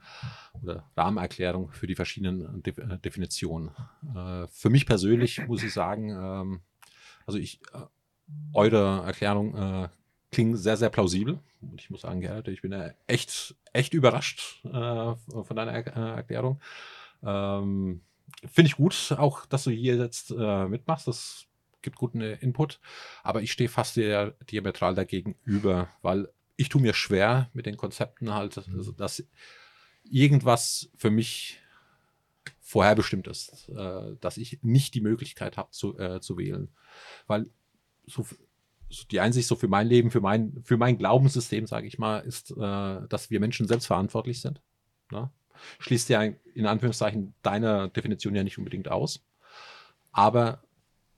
[0.62, 3.72] oder Rahmenerklärung für die verschiedenen De äh, Definitionen.
[4.16, 6.62] Äh, für mich persönlich muss ich sagen, ähm,
[7.26, 7.86] also ich, äh,
[8.54, 9.90] eure Erklärung äh,
[10.32, 11.40] klingen sehr, sehr plausibel.
[11.62, 14.70] Und ich muss sagen, Gerhard, ich bin ja echt, echt überrascht äh,
[15.16, 16.62] von deiner er äh, Erklärung.
[17.24, 18.02] Ähm,
[18.52, 21.08] Finde ich gut, auch, dass du hier jetzt äh, mitmachst.
[21.08, 21.48] Das
[21.82, 22.80] gibt guten äh, Input.
[23.24, 27.78] Aber ich stehe fast dir diametral dagegen über, weil ich tue mir schwer mit den
[27.78, 29.24] Konzepten halt, also, dass
[30.04, 31.60] irgendwas für mich
[32.62, 36.70] vorherbestimmt ist, äh, dass ich nicht die Möglichkeit habe zu, zu wählen.
[37.28, 37.50] Weil
[38.06, 38.26] so
[39.12, 42.52] die Einsicht so für mein Leben, für mein, für mein Glaubenssystem, sage ich mal, ist,
[42.52, 44.62] äh, dass wir Menschen selbst verantwortlich sind.
[45.12, 45.30] Ne?
[45.80, 49.24] Schließt ja in Anführungszeichen deine Definition ja nicht unbedingt aus.
[50.12, 50.64] Aber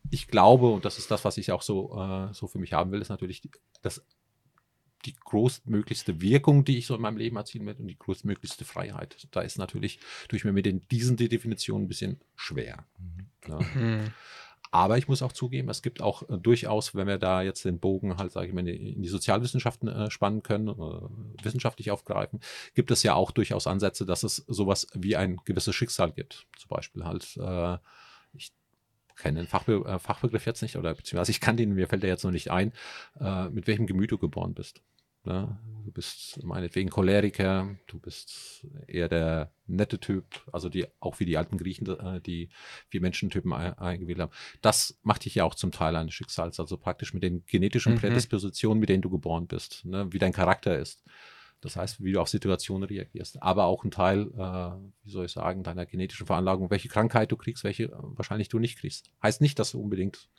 [0.10, 2.92] ich glaube, und das ist das, was ich auch so, äh, so für mich haben
[2.92, 3.50] will, ist natürlich,
[3.82, 4.04] dass
[5.06, 9.28] die größtmöglichste Wirkung, die ich so in meinem Leben erzielen werde und die größtmöglichste Freiheit.
[9.32, 12.86] Da ist natürlich, tue ich mir mit den, diesen Definitionen ein bisschen schwer.
[13.00, 13.30] Mhm.
[13.48, 14.14] Ne?
[14.72, 17.80] Aber ich muss auch zugeben, es gibt auch äh, durchaus, wenn wir da jetzt den
[17.80, 22.40] Bogen halt, sage ich mal, in die Sozialwissenschaften äh, spannen können, äh, wissenschaftlich aufgreifen,
[22.74, 26.48] gibt es ja auch durchaus Ansätze, dass es sowas wie ein gewisses Schicksal gibt.
[26.58, 27.78] Zum Beispiel halt, äh,
[28.34, 28.54] ich
[29.18, 32.10] kenne den Fachbe äh, Fachbegriff jetzt nicht, oder beziehungsweise ich kann den, mir fällt der
[32.10, 32.72] jetzt noch nicht ein,
[33.20, 34.82] äh, mit welchem Gemüt du geboren bist.
[35.24, 35.60] Ne?
[35.86, 41.38] Du bist meinetwegen Choleriker, du bist eher der nette Typ, also die auch wie die
[41.38, 42.50] alten Griechen, äh, die
[42.90, 44.32] vier Menschentypen eingewählt haben.
[44.62, 48.00] Das macht dich ja auch zum Teil eines Schicksals, also praktisch mit den genetischen mhm.
[48.00, 50.12] Prädispositionen, mit denen du geboren bist, ne?
[50.12, 51.04] wie dein Charakter ist.
[51.62, 54.72] Das heißt, wie du auf Situationen reagierst, aber auch ein Teil, äh,
[55.04, 58.58] wie soll ich sagen, deiner genetischen Veranlagung, welche Krankheit du kriegst, welche äh, wahrscheinlich du
[58.58, 59.12] nicht kriegst.
[59.22, 60.30] Heißt nicht, dass du unbedingt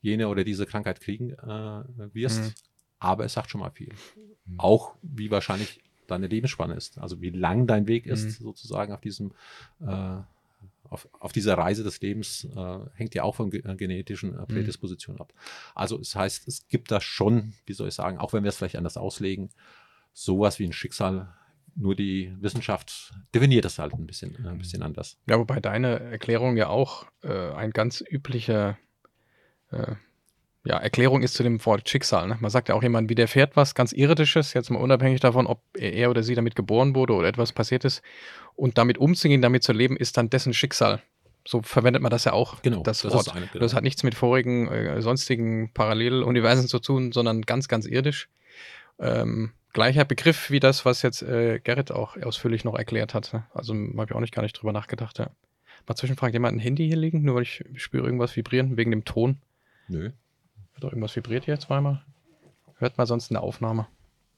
[0.00, 2.54] jene oder diese Krankheit kriegen äh, wirst, mhm
[2.98, 3.92] aber es sagt schon mal viel.
[4.46, 4.60] Mhm.
[4.60, 8.44] Auch wie wahrscheinlich deine Lebensspanne ist, also wie lang dein Weg ist, mhm.
[8.44, 9.32] sozusagen auf diesem
[9.80, 10.18] äh,
[10.88, 14.40] auf, auf dieser Reise des Lebens äh, hängt ja auch von ge äh, genetischen äh,
[14.40, 14.46] mhm.
[14.46, 15.22] Prädispositionen mhm.
[15.22, 15.32] ab.
[15.74, 18.56] Also es heißt, es gibt da schon, wie soll ich sagen, auch wenn wir es
[18.56, 19.50] vielleicht anders auslegen,
[20.12, 21.34] sowas wie ein Schicksal.
[21.78, 25.18] Nur die Wissenschaft definiert das halt ein bisschen, äh, ein bisschen anders.
[25.28, 28.78] Ja, wobei deine Erklärung ja auch äh, ein ganz üblicher
[30.66, 32.28] ja, Erklärung ist zu dem Wort Schicksal.
[32.28, 32.36] Ne?
[32.40, 36.10] Man sagt ja auch jemand, widerfährt was ganz Irdisches, jetzt mal unabhängig davon, ob er
[36.10, 38.02] oder sie damit geboren wurde oder etwas passiert ist.
[38.54, 41.02] Und damit umzugehen, damit zu leben, ist dann dessen Schicksal.
[41.46, 43.26] So verwendet man das ja auch, Genau, das, das Wort.
[43.28, 43.62] ist eine- genau.
[43.62, 48.28] Das hat nichts mit vorigen, äh, sonstigen Paralleluniversen zu tun, sondern ganz, ganz irdisch.
[48.98, 53.32] Ähm, gleicher Begriff wie das, was jetzt äh, Gerrit auch ausführlich noch erklärt hat.
[53.32, 53.44] ne?
[53.54, 55.18] Also habe ich auch nicht gar nicht drüber nachgedacht.
[55.18, 55.30] Ja.
[55.86, 59.04] Mal zwischenfragt jemand ein Handy hier liegen, nur weil ich spüre irgendwas vibrieren wegen dem
[59.04, 59.36] Ton.
[59.88, 60.10] Nö.
[60.80, 62.02] Doch irgendwas vibriert hier zweimal?
[62.78, 63.86] Hört mal sonst eine Aufnahme.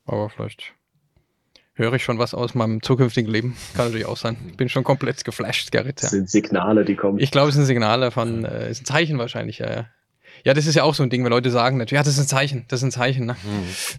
[0.07, 0.75] Aber vielleicht
[1.75, 3.57] höre ich schon was aus meinem zukünftigen Leben.
[3.75, 4.37] Kann natürlich auch sein.
[4.57, 6.03] Bin schon komplett geflasht, Gerrit.
[6.03, 7.19] Das sind Signale, die kommen.
[7.19, 9.87] Ich glaube, es ist ein Signal davon, äh, ist ein Zeichen wahrscheinlich, ja, ja.
[10.45, 12.21] Ja, das ist ja auch so ein Ding, wenn Leute sagen, natürlich, ja, das ist
[12.21, 13.37] ein Zeichen, das ist ein Zeichen, ne?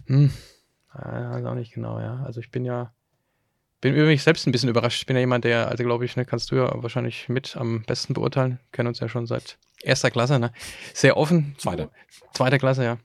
[0.06, 0.14] Mhm.
[0.14, 0.30] Hm.
[0.94, 2.22] Ja, auch nicht genau, ja.
[2.24, 2.92] Also ich bin ja,
[3.80, 5.00] bin über mich selbst ein bisschen überrascht.
[5.00, 7.82] Ich bin ja jemand, der, also glaube ich, ne, kannst du ja wahrscheinlich mit am
[7.82, 8.60] besten beurteilen.
[8.72, 10.52] Kennen uns ja schon seit erster Klasse, ne?
[10.94, 11.54] Sehr offen.
[11.58, 11.90] Zweite.
[12.32, 12.98] Zweiter Klasse, ja.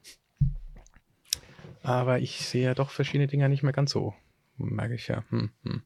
[1.83, 4.13] Aber ich sehe ja doch verschiedene Dinge nicht mehr ganz so.
[4.57, 5.23] Merke ich ja.
[5.29, 5.83] Hm, hm.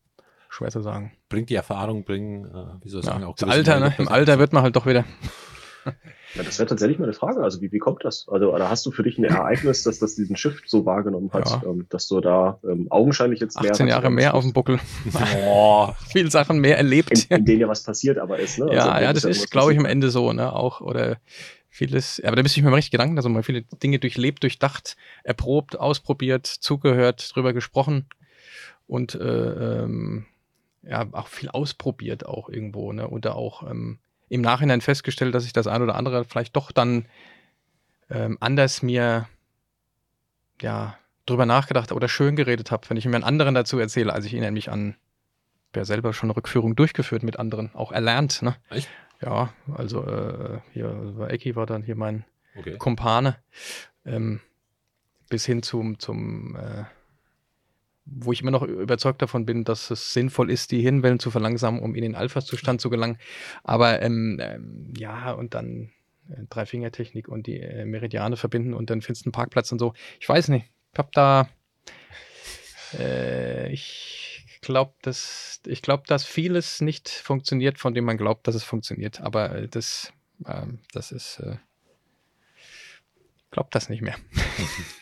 [0.50, 1.12] Schwer zu sagen.
[1.28, 3.94] Bringt die Erfahrung, bringen, äh, wie soll ich Ja, sagen, auch das Alter, ne?
[3.98, 4.08] Im.
[4.08, 5.06] Alter wird man halt doch wieder.
[6.36, 7.42] Ja, das wäre tatsächlich mal eine Frage.
[7.42, 8.28] Also wie, wie kommt das?
[8.30, 11.50] Also oder hast du für dich ein Ereignis, dass das diesen Shift so wahrgenommen hat,
[11.50, 11.64] Ja.
[11.66, 14.80] ähm, dass du da ähm, augenscheinlich jetzt mehr 18 Jahre mehr auf dem Buckel.
[15.48, 17.26] Oh, Viel Sachen mehr erlebt.
[17.30, 18.60] in, in denen ja was passiert, aber ist.
[18.60, 18.66] Ne?
[18.66, 19.86] Also, Ja, ja, das ist, irgendwas glaube ich, am.
[19.86, 20.54] Ende so, ne?
[20.54, 21.18] Auch oder
[21.68, 24.98] vieles, aber da müsste ich mir mal richtig Gedanken, also mal viele Dinge durchlebt, durchdacht,
[25.24, 28.06] erprobt, ausprobiert, zugehört, drüber gesprochen
[28.86, 30.26] und äh, ähm,
[30.84, 33.08] ja, auch viel ausprobiert auch irgendwo, ne?
[33.08, 33.98] Oder auch ähm,
[34.30, 37.06] im Nachhinein festgestellt, dass ich das ein oder andere vielleicht doch dann
[38.10, 39.28] ähm, anders mir
[40.62, 44.26] ja drüber nachgedacht oder schön geredet habe, wenn ich mir einen anderen dazu erzähle, als
[44.26, 44.96] ich erinnere mich an
[45.76, 48.56] ja selber schon eine Rückführung durchgeführt mit anderen, auch erlernt, ne?
[48.70, 48.90] Echt?
[49.22, 52.78] Ja, also äh, hier war Ecki war dann hier mein okay.
[52.78, 53.36] Kumpane,
[54.06, 54.40] ähm,
[55.30, 56.86] bis hin zum, zum äh,
[58.12, 61.82] wo ich immer noch überzeugt davon bin, dass es sinnvoll ist, die Hirnwellen zu verlangsamen,
[61.82, 63.18] um in den Alpha-Zustand zu gelangen.
[63.64, 65.92] Aber ähm, ähm, ja, und dann
[66.30, 69.94] äh, Drei-Finger-Technik und die äh, Meridiane verbinden und dann findest du einen Parkplatz und so.
[70.20, 70.66] Ich weiß nicht.
[70.94, 71.50] Ich hab da
[72.98, 78.56] äh, ich glaube, dass ich glaube, dass vieles nicht funktioniert, von dem man glaubt, dass
[78.56, 79.22] es funktioniert.
[79.22, 80.14] Aber äh, das,
[80.48, 81.58] ähm, das ist äh,
[83.52, 84.16] glaubt das nicht mehr.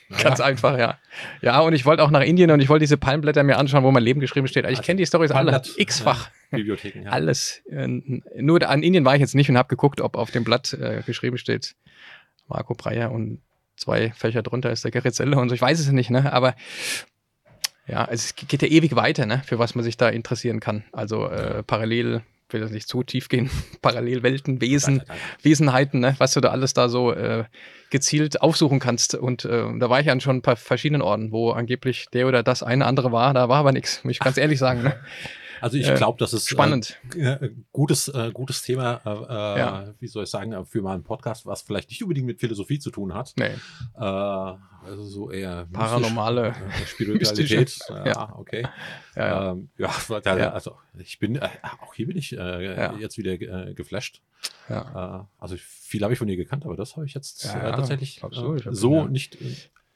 [0.23, 0.97] Ganz einfach, ja.
[1.41, 3.91] Ja, und ich wollte auch nach Indien und ich wollte diese Palmblätter mir anschauen, wo
[3.91, 4.63] mein Leben geschrieben steht.
[4.63, 5.61] Also ich Also kenne die Storys alle.
[5.75, 6.29] X-fach.
[6.51, 7.11] Ja, Bibliotheken, ja.
[7.11, 7.61] Alles.
[7.69, 7.87] Äh,
[8.37, 11.01] nur an Indien war ich jetzt nicht und habe geguckt, ob auf dem Blatt äh,
[11.05, 11.75] geschrieben steht
[12.47, 13.41] Marco Breyer und
[13.75, 15.55] zwei Fächer drunter ist der Gerrit Selle und so.
[15.55, 16.31] Ich weiß es nicht, ne?
[16.31, 16.55] Aber
[17.85, 19.41] ja, es geht ja ewig weiter, ne?
[19.45, 20.83] Für was man sich da interessieren kann.
[20.91, 23.49] Also äh, parallel, will das nicht zu tief gehen,
[23.81, 25.03] Parallelwelten, Wesen,
[25.41, 26.15] Wesenheiten, ne?
[26.17, 27.45] was du da alles da so äh,
[27.89, 29.15] gezielt aufsuchen kannst.
[29.15, 32.43] Und äh, da war ich an schon ein paar verschiedenen Orten, wo angeblich der oder
[32.43, 33.33] das eine andere war.
[33.33, 34.83] Da war aber nichts, muss ich ganz ehrlich sagen.
[34.83, 34.95] Ne?
[35.61, 36.97] Also ich Äh, glaube, das ist Spannend.
[37.15, 39.93] Äh, äh, gutes, äh, gutes Thema, äh, äh, Ja.
[39.99, 42.79] wie soll ich sagen, äh, für mal einen Podcast, was vielleicht nicht unbedingt mit Philosophie
[42.79, 43.33] zu tun hat.
[43.37, 43.45] Nee.
[43.95, 47.77] Äh, also so eher mystisch, Paranormale, äh, Spiritualität.
[47.89, 48.65] ja, okay.
[49.15, 49.51] Ja.
[49.51, 49.89] Ähm, ja,
[50.53, 51.49] also ich bin, äh,
[51.81, 54.21] auch hier bin ich äh, jetzt wieder äh, geflasht.
[54.69, 55.21] ja.
[55.21, 58.23] Äh, also viel habe ich von dir gekannt, aber das habe ich jetzt äh, tatsächlich
[58.23, 58.61] absolut.
[58.61, 59.37] Ich äh, so nicht.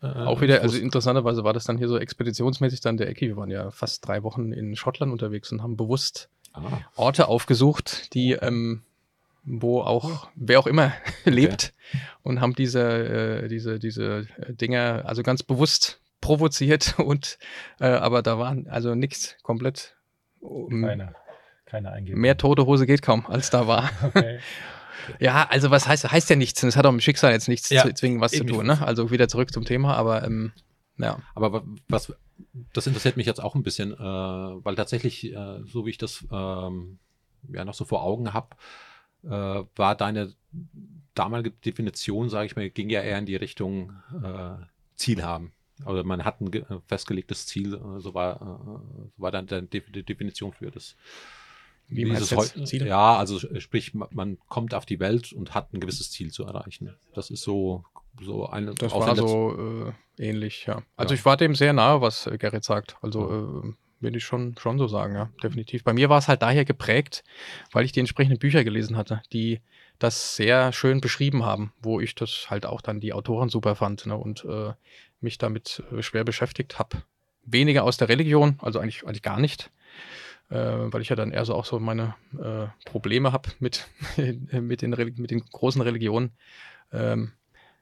[0.02, 3.28] Äh, Auch wieder, also interessanterweise war das dann hier so expeditionsmäßig dann der Ecki.
[3.28, 8.14] Wir waren ja fast drei Wochen in Schottland unterwegs und haben bewusst ah, Orte aufgesucht,
[8.14, 8.82] die, ähm,
[9.44, 10.94] wo auch, wer auch immer
[11.26, 11.74] lebt
[12.24, 12.82] und haben diese,
[13.44, 17.38] äh, diese, diese äh, Dinger also ganz bewusst provoziert und,
[17.80, 19.96] äh, aber da waren also nichts komplett.
[20.40, 21.14] um, Keine,
[21.66, 22.22] keine Eingebung.
[22.22, 23.90] Mehr tote Hose geht kaum, als da war.
[24.04, 24.40] Okay.
[25.20, 26.62] Ja, also was heißt, heißt ja nichts.
[26.62, 28.66] Das hat auch mit Schicksal jetzt nichts Ja, zu zwingen was zu tun.
[28.66, 28.82] Ne?
[28.86, 30.52] Also wieder zurück zum Thema, aber ähm,
[30.98, 31.20] ja.
[31.36, 32.14] Aber wa- was,
[32.74, 36.26] das interessiert mich jetzt auch ein bisschen, äh, weil tatsächlich, äh, so wie ich das
[36.32, 37.00] ähm,
[37.52, 38.48] ja noch so vor Augen habe,
[39.24, 40.34] äh, war deine
[41.16, 44.64] damalige Definition, sage ich mal, ging ja eher in die Richtung äh,
[44.96, 45.52] Ziel haben.
[45.84, 50.04] Also man hat ein ge- festgelegtes Ziel, äh, so war, äh, so war dann die
[50.04, 50.96] Definition für das.
[51.96, 52.56] Wie ist meinst es du jetzt?
[52.58, 52.88] heu- Ziele?
[52.88, 56.44] Ja, also sprich, ma- man kommt auf die Welt und hat ein gewisses Ziel zu
[56.46, 56.96] erreichen.
[57.14, 57.84] Das ist so,
[58.22, 60.82] so eine Das war so äh, ähnlich, ja.
[60.96, 61.20] Also Ja.
[61.20, 62.96] ich war dem sehr nahe, was äh, Gerrit sagt.
[63.02, 65.84] Also äh, will ich schon, schon so sagen, ja, definitiv.
[65.84, 67.24] Bei mir war es halt daher geprägt,
[67.72, 69.62] weil ich die entsprechenden Bücher gelesen hatte, die
[70.00, 74.06] das sehr schön beschrieben haben, wo ich das halt auch dann die Autoren super fand
[74.08, 74.74] ne, und äh,
[75.20, 77.04] mich damit äh, schwer beschäftigt habe.
[77.46, 79.70] Weniger aus der Religion, also eigentlich, eigentlich gar nicht,
[80.56, 83.88] weil ich ja dann eher so auch so meine äh, Probleme habe mit,
[84.52, 86.32] mit, den, mit den großen Religionen.
[86.92, 87.32] Ähm,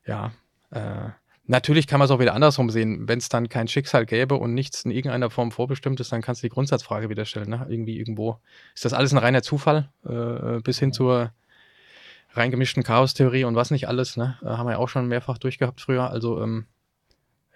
[0.05, 0.31] ja,
[0.71, 1.09] Äh,
[1.45, 3.07] natürlich kann man es auch wieder andersrum sehen.
[3.07, 6.43] Wenn es dann kein Schicksal gäbe und nichts in irgendeiner Form vorbestimmt ist, dann kannst
[6.43, 7.49] du die Grundsatzfrage wieder stellen.
[7.49, 7.65] Ne?
[7.69, 8.39] Irgendwie irgendwo.
[8.75, 9.91] Ist das alles ein reiner Zufall?
[10.05, 11.33] Äh, bis hin zur
[12.33, 14.15] reingemischten Chaostheorie und was nicht alles.
[14.15, 14.37] Ne?
[14.43, 16.11] Äh, haben wir ja auch schon mehrfach durchgehabt früher.
[16.11, 16.67] Also ähm,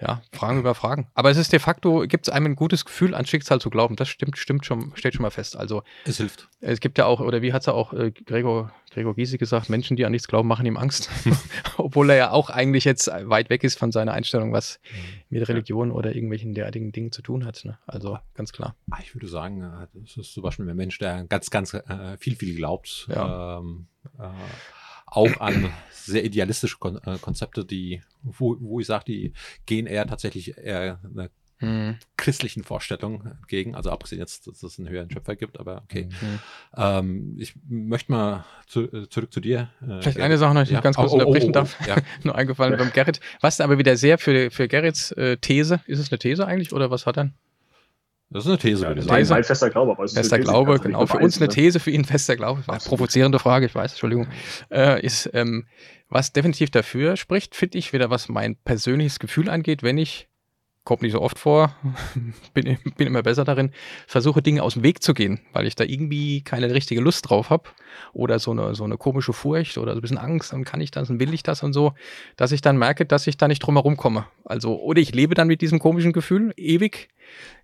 [0.01, 1.07] ja, Fragen über Fragen.
[1.13, 3.95] Aber es ist de facto, gibt es einem ein gutes Gefühl, an Schicksal zu glauben.
[3.95, 5.55] Das stimmt, stimmt schon, steht schon mal fest.
[5.55, 6.49] Also es hilft.
[6.61, 9.69] Es gibt ja auch, oder wie hat es ja auch äh, Gregor, Gregor Gysi gesagt,
[9.69, 11.09] Menschen, die an nichts glauben, machen ihm Angst.
[11.77, 15.37] Obwohl er ja auch eigentlich jetzt weit weg ist von seiner Einstellung, was mhm.
[15.37, 15.95] mit Religion ja.
[15.95, 17.63] oder irgendwelchen derartigen Dingen zu tun hat.
[17.63, 17.77] Ne?
[17.85, 18.75] Also ganz klar.
[18.89, 22.17] Ah, ich würde sagen, äh, das ist zum Beispiel ein Mensch, der ganz, ganz äh,
[22.17, 23.07] viel, viel glaubt.
[23.09, 23.59] Ja.
[23.59, 23.87] Ähm,
[24.19, 24.23] äh,
[25.15, 29.33] auch an sehr idealistische Kon äh, Konzepte, die, wo, wo ich sage, die
[29.65, 31.95] gehen eher tatsächlich eher einer hm.
[32.17, 33.75] christlichen Vorstellung entgegen.
[33.75, 36.09] Also abgesehen jetzt, dass es einen höheren Schöpfer gibt, aber okay.
[36.09, 36.39] Mhm.
[36.75, 39.69] Ähm, ich möchte mal zu, äh, zurück zu dir.
[39.81, 40.79] Äh, Vielleicht eine Sache noch, die ja.
[40.79, 41.87] ich ganz kurz oh, oh, unterbrechen oh, oh, darf.
[41.87, 41.97] Ja.
[42.23, 43.21] Nur eingefallen beim Gerrit.
[43.39, 46.91] Was aber wieder sehr für, für Gerrits äh, These, ist es eine These eigentlich oder
[46.91, 47.31] was hat er?
[48.33, 48.83] Das ist eine These.
[48.83, 49.91] Ja, das mein, mein fester Glaube.
[49.91, 51.05] Aber fester Glaube, also genau.
[51.05, 51.53] Für uns eine ne?
[51.53, 52.63] These, für ihn fester Glaube.
[52.67, 54.27] Eine provozierende Frage, ich weiß, Entschuldigung.
[54.71, 55.67] Äh, ist, ähm,
[56.09, 60.29] was definitiv dafür spricht, finde ich, wieder was mein persönliches Gefühl angeht, wenn ich
[60.83, 61.75] kommt nicht so oft vor,
[62.53, 63.71] bin, bin immer besser darin,
[64.07, 67.49] versuche Dinge aus dem Weg zu gehen, weil ich da irgendwie keine richtige Lust drauf
[67.49, 67.69] habe
[68.11, 70.91] oder so eine, so eine komische Furcht oder so ein bisschen Angst, dann kann ich
[70.91, 71.93] das und will ich das und so,
[72.35, 74.25] dass ich dann merke, dass ich da nicht drum herum komme.
[74.45, 77.09] Also, oder ich lebe dann mit diesem komischen Gefühl ewig.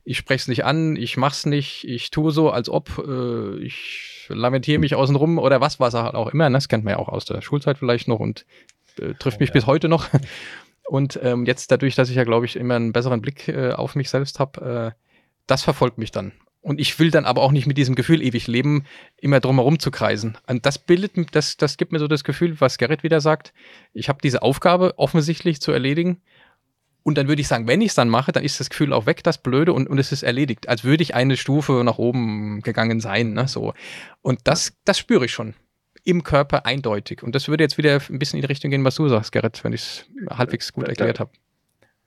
[0.06, 3.58] Ich spreche es nicht an, ich mache es nicht, ich tue so, als ob, äh,
[3.60, 6.50] ich lamentiere mich außen rum oder was, was halt auch immer.
[6.50, 6.56] Ne?
[6.56, 8.46] Das kennt man ja auch aus der Schulzeit vielleicht noch und
[9.00, 9.54] äh, trifft oh, mich ja.
[9.54, 10.08] bis heute noch.
[10.89, 13.93] Und ähm, jetzt dadurch, dass ich ja, glaube ich, immer einen besseren Blick äh, auf
[13.93, 15.02] mich selbst habe, äh,
[15.45, 16.32] das verfolgt mich dann.
[16.62, 19.91] Und ich will dann aber auch nicht mit diesem Gefühl ewig leben, immer drumherum zu
[19.91, 20.39] kreisen.
[20.47, 23.54] Und das bildet, das, das gibt mir so das Gefühl, was Gerrit wieder sagt.
[23.93, 26.21] Ich habe diese Aufgabe offensichtlich zu erledigen.
[27.04, 29.06] Und dann würde ich sagen, wenn ich es dann mache, dann ist das Gefühl auch
[29.06, 30.69] weg, das Blöde, und, und es ist erledigt.
[30.69, 33.34] Als würde ich eine Stufe nach oben gegangen sein.
[33.34, 33.47] Ne?
[33.47, 33.75] So.
[34.23, 35.54] Und das, das spüre ich schon
[36.04, 37.24] im Körper eindeutig.
[37.24, 39.64] Und das würde jetzt wieder ein bisschen in die Richtung gehen, was du sagst, Gerrit,
[39.64, 41.32] wenn ich es halbwegs gut erklärt habe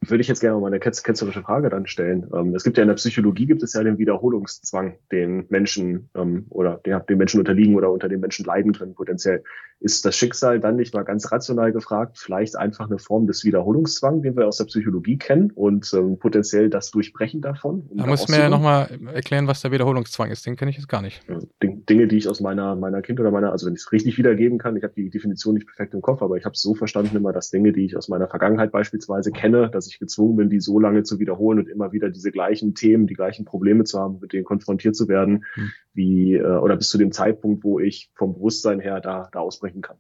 [0.09, 2.29] würde ich jetzt gerne mal eine ketzerische Frage dann stellen.
[2.35, 6.47] Ähm, es gibt ja in der Psychologie gibt es ja den Wiederholungszwang, den Menschen ähm,
[6.51, 9.45] oder der den Menschen unterliegen oder unter den Menschen leiden können potenziell.
[9.83, 14.23] Ist das Schicksal dann nicht mal ganz rational gefragt, vielleicht einfach eine Form des Wiederholungszwangs,
[14.23, 17.87] den wir aus der Psychologie kennen und ähm, potenziell das Durchbrechen davon?
[17.89, 20.47] Um da muss mir ja nochmal erklären, was der Wiederholungszwang ist.
[20.47, 21.23] Den kenne ich jetzt gar nicht.
[21.63, 24.59] Dinge, die ich aus meiner meiner Kind oder meiner, also wenn ich es richtig wiedergeben
[24.59, 27.17] kann, ich habe die Definition nicht perfekt im Kopf, aber ich habe es so verstanden
[27.17, 30.61] immer, dass Dinge, die ich aus meiner Vergangenheit beispielsweise kenne, dass ich gezwungen bin, die
[30.61, 34.19] so lange zu wiederholen und immer wieder diese gleichen Themen, die gleichen Probleme zu haben,
[34.21, 35.71] mit denen konfrontiert zu werden, mhm.
[35.95, 39.41] wie äh, oder bis zu dem Zeitpunkt, wo ich vom Bewusstsein her da, da
[39.73, 39.97] ausbrechen kann.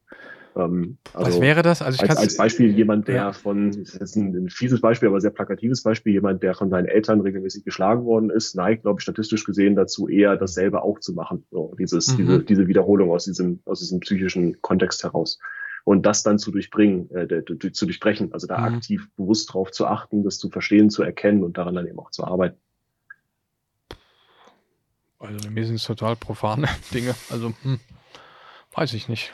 [0.54, 1.80] Ähm, also Was wäre das?
[1.80, 3.32] Also als, als Beispiel jemand, der ja.
[3.32, 6.86] von, das ist ein, ein fieses Beispiel, aber sehr plakatives Beispiel, jemand, der von seinen
[6.86, 11.14] Eltern regelmäßig geschlagen worden ist, neigt, glaube ich, statistisch gesehen dazu, eher dasselbe auch zu
[11.14, 11.44] machen.
[11.50, 12.16] So, dieses, mhm.
[12.18, 15.38] diese, diese Wiederholung aus diesem, aus diesem psychischen Kontext heraus
[15.84, 18.74] und das dann zu durchbringen, äh, zu durchbrechen, also da mhm.
[18.74, 22.10] aktiv bewusst drauf zu achten, das zu verstehen, zu erkennen und daran dann eben auch
[22.10, 22.58] zu arbeiten.
[25.18, 27.14] Also mir sind es total profane Dinge.
[27.30, 27.80] Also hm,
[28.74, 29.32] weiß ich nicht.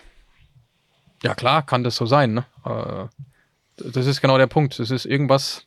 [1.22, 2.34] Ja klar, kann das so sein.
[2.34, 2.46] Ne?
[2.64, 3.06] Äh,
[3.76, 4.78] das ist genau der Punkt.
[4.78, 5.66] Es ist irgendwas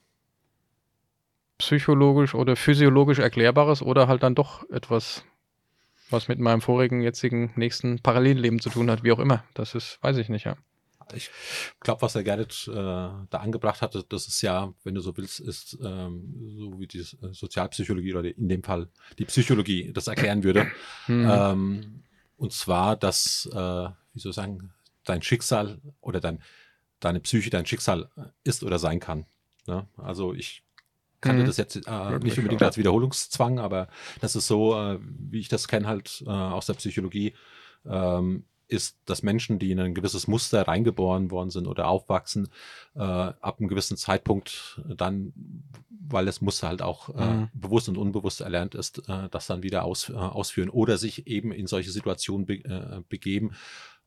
[1.58, 5.24] psychologisch oder physiologisch Erklärbares oder halt dann doch etwas,
[6.10, 9.44] was mit meinem vorigen, jetzigen, nächsten Parallelleben zu tun hat, wie auch immer.
[9.54, 10.56] Das ist, weiß ich nicht, ja
[11.14, 11.30] ich
[11.80, 15.40] glaube, was der Gerrit äh, da angebracht hatte, das ist ja, wenn du so willst,
[15.40, 20.44] ist ähm, so wie die äh, Sozialpsychologie oder in dem Fall die Psychologie das erklären
[20.44, 20.68] würde.
[21.08, 21.30] Mhm.
[21.30, 22.04] Ähm,
[22.38, 23.56] und zwar, dass, äh,
[24.14, 26.42] wie soll ich sagen, dein Schicksal oder dein,
[27.00, 28.10] deine Psyche dein Schicksal
[28.44, 29.26] ist oder sein kann.
[29.68, 29.88] Ne?
[29.98, 30.64] Also ich
[31.22, 31.48] kannte mhm.
[31.48, 33.88] das jetzt äh, nicht unbedingt als Wiederholungszwang, aber
[34.20, 37.34] das ist so, äh, wie ich das kenne halt äh, aus der Psychologie.
[37.86, 42.48] Ähm, ist, dass Menschen, die in ein gewisses Muster reingeboren worden sind oder aufwachsen,
[42.96, 45.34] äh, ab einem gewissen Zeitpunkt dann,
[45.90, 47.50] weil das Muster halt auch äh, mhm.
[47.54, 51.52] bewusst und unbewusst erlernt ist, äh, das dann wieder aus, äh, ausführen oder sich eben
[51.52, 53.52] in solche Situationen be äh, begeben,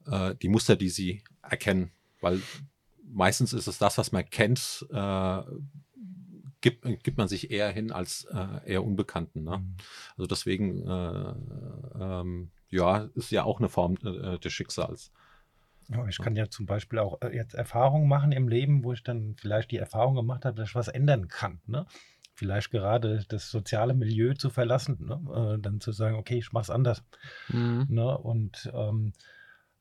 [0.07, 1.91] äh, die Muster, die sie erkennen.
[2.21, 2.41] Weil
[3.05, 4.87] meistens ist es das, was man kennt,
[6.63, 8.27] gibt, gibt man sich eher hin als
[8.65, 9.45] eher Unbekannten.
[9.45, 9.59] Ne?
[9.59, 9.77] Mhm.
[10.17, 10.87] Also deswegen
[12.01, 15.13] ähm, ja, ist ja auch eine Form äh, des Schicksals.
[15.89, 19.03] Ja, ich kann ja zum Beispiel auch äh, jetzt Erfahrungen machen im Leben, wo ich
[19.03, 21.61] dann vielleicht die Erfahrung gemacht habe, dass ich was ändern kann.
[21.67, 21.87] Ne?
[22.35, 25.55] Vielleicht gerade das soziale Milieu zu verlassen, ne?
[25.55, 27.05] äh, dann zu sagen, okay, ich mache es anders.
[27.49, 27.87] Mhm.
[27.89, 28.19] Ne?
[28.19, 29.13] Und ähm,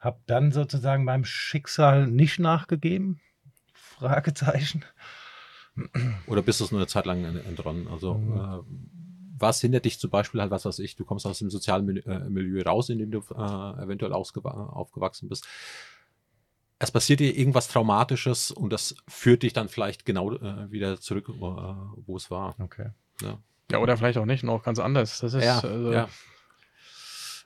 [0.03, 3.19] habe dann sozusagen meinem Schicksal nicht nachgegeben,
[3.73, 4.83] Fragezeichen.
[6.27, 7.87] Oder bist du es nur eine Zeit lang entronnen?
[7.87, 8.37] Also Mhm.
[8.37, 8.59] äh,
[9.39, 12.03] was hindert dich zum Beispiel halt, was weiß ich, du kommst aus dem sozialen Milieu,
[12.11, 15.47] äh, Milieu raus, in dem du äh, eventuell aufgewachsen bist.
[16.79, 21.29] Es passiert dir irgendwas Traumatisches und das führt dich dann vielleicht genau äh, wieder zurück,
[21.29, 22.55] äh, wo es war.
[22.59, 22.89] Okay.
[23.71, 25.19] Ja, oder vielleicht auch nicht, noch ganz anders.
[25.19, 26.09] Das ist, ja, also, ja.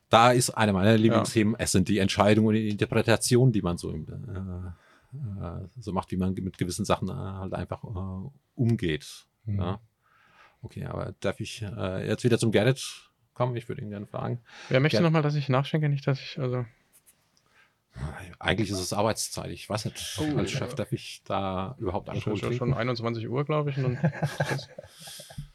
[0.10, 3.92] Da ist eine meiner Lieblingsthemen, es sind die Entscheidungen und die Interpretationen, die man so,
[3.94, 9.26] äh, äh, so macht, wie man mit gewissen Sachen äh, halt einfach äh, umgeht.
[9.46, 9.60] Mhm.
[9.60, 9.80] Ja.
[10.62, 13.56] Okay, aber darf ich äh, jetzt wieder zum Gerrit kommen?
[13.58, 14.40] Ich würde ihn gerne fragen.
[14.70, 15.04] Wer möchte Ja.
[15.04, 15.90] nochmal, dass ich nachschenke?
[15.90, 16.66] Nicht, dass ich, also.
[18.40, 19.50] Eigentlich ist es Arbeitszeit.
[19.52, 20.60] Ich weiß nicht, Oh, als ja.
[20.60, 22.54] Chef darf ich da überhaupt ja trinken?
[22.54, 23.78] schon 21 Uhr, glaube ich.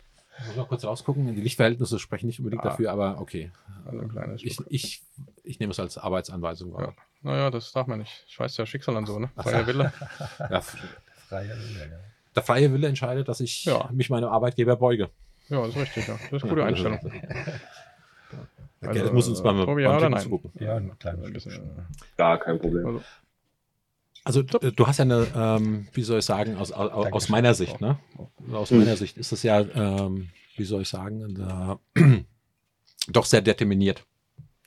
[0.43, 1.35] Und das, Muss mal kurz rausgucken.
[1.35, 2.69] Die Lichtverhältnisse sprechen nicht unbedingt Ah.
[2.71, 3.51] dafür, aber okay.
[3.85, 5.03] also ein kleines Ich, ich,
[5.45, 6.95] ich nehme es als Arbeitsanweisung wahr.
[7.23, 8.25] Naja, das darf man nicht.
[8.27, 9.31] Ich weiß ja Schicksal an so, ne?
[9.37, 9.93] Freier Wille.
[10.39, 11.97] Ja, Freier Wille, ja.
[12.35, 13.89] der freie Wille entscheidet, dass ich Ja.
[13.93, 15.11] mich meinem Arbeitgeber beuge.
[15.49, 16.15] Ja, das ist richtig, ja.
[16.15, 16.99] Das ist eine gute Einstellung.
[18.81, 20.51] Der Also, Gerrit muss uns beim, Tobi, beim ja zugucken.
[20.59, 21.71] Ja, ein kleines Ein bisschen,
[22.17, 22.85] Gar kein Problem.
[22.87, 23.03] Also
[24.25, 27.31] d- du hast ja eine, ähm, wie soll ich sagen, aus, aus, aus Dankeschön.
[27.33, 27.99] meiner Sicht, ne?
[28.53, 28.79] Aus Mhm.
[28.79, 32.01] meiner Sicht ist es ja, ähm, wie soll ich sagen, äh,
[33.09, 34.05] doch sehr determiniert,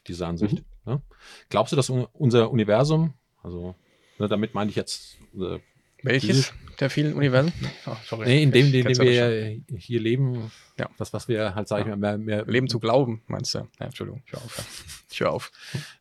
[0.07, 0.63] diese Ansicht.
[0.85, 1.01] Ne?
[1.49, 3.75] Glaubst du, dass un unser Universum, also
[4.19, 5.59] ne, damit meine ich jetzt, äh,
[6.03, 7.51] Welches der vielen Universen?
[7.87, 8.25] Oh, sorry.
[8.27, 10.89] nee, in dem, in dem wir hier leben, Ja.
[10.97, 11.95] das, was wir halt, sag ich Ja.
[11.95, 13.59] mal, mehr, mehr Leben zu glauben, meinst du?
[13.79, 14.57] Ja, Entschuldigung, ich höre auf.
[14.57, 14.63] Ja.
[15.11, 15.51] Ich höre auf.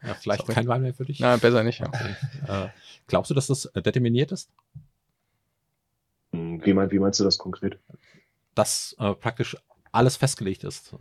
[0.03, 0.55] ja, vielleicht Sorry.
[0.55, 1.21] kein Wahl mehr für dich.
[1.21, 2.65] Na, besser nicht, ja.
[2.67, 2.69] Äh,
[3.07, 4.51] glaubst du, dass das äh, determiniert ist?
[6.33, 7.79] Hm, Wie, mein, wie meinst du das konkret?
[8.55, 9.57] dass äh, praktisch
[9.91, 10.97] alles festgelegt ist äh,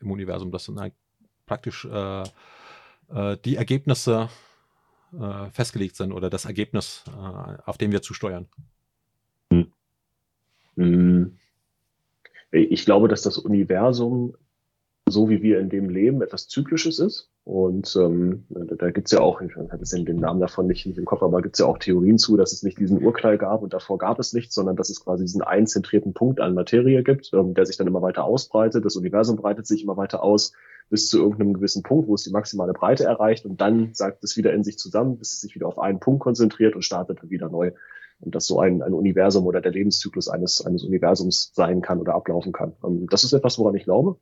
[0.00, 0.92] im Universum, dass dann halt
[1.46, 2.22] praktisch äh,
[3.12, 4.28] äh, die Ergebnisse
[5.18, 8.46] äh, festgelegt sind oder das Ergebnis, äh, auf dem wir zusteuern.
[10.76, 11.36] Hm.
[12.52, 14.34] Ich glaube, dass das Universum,
[15.08, 17.30] so wie wir in dem leben, etwas Zyklisches ist.
[17.44, 21.04] Und ähm, da, gibt's ja auch, ich habe jetzt den, Namen davon nicht, nicht im
[21.04, 23.98] Kopf, aber gibt's ja auch Theorien zu, dass es nicht diesen Urknall gab und davor
[23.98, 27.66] gab es nichts, sondern dass es quasi diesen einzentrierten Punkt an Materie gibt, ähm, der
[27.66, 28.84] sich dann immer weiter ausbreitet.
[28.84, 30.52] Das Universum breitet sich immer weiter aus
[30.90, 34.36] bis zu irgendeinem gewissen Punkt, wo es die maximale Breite erreicht und dann sagt es
[34.36, 37.30] wieder in sich zusammen, bis es sich wieder auf einen Punkt konzentriert und startet dann
[37.30, 37.72] wieder neu.
[38.18, 42.14] Und dass so ein, ein Universum oder der Lebenszyklus eines, eines Universums sein kann oder
[42.14, 42.74] ablaufen kann.
[42.84, 44.18] Ähm, das ist etwas, woran ich glaube.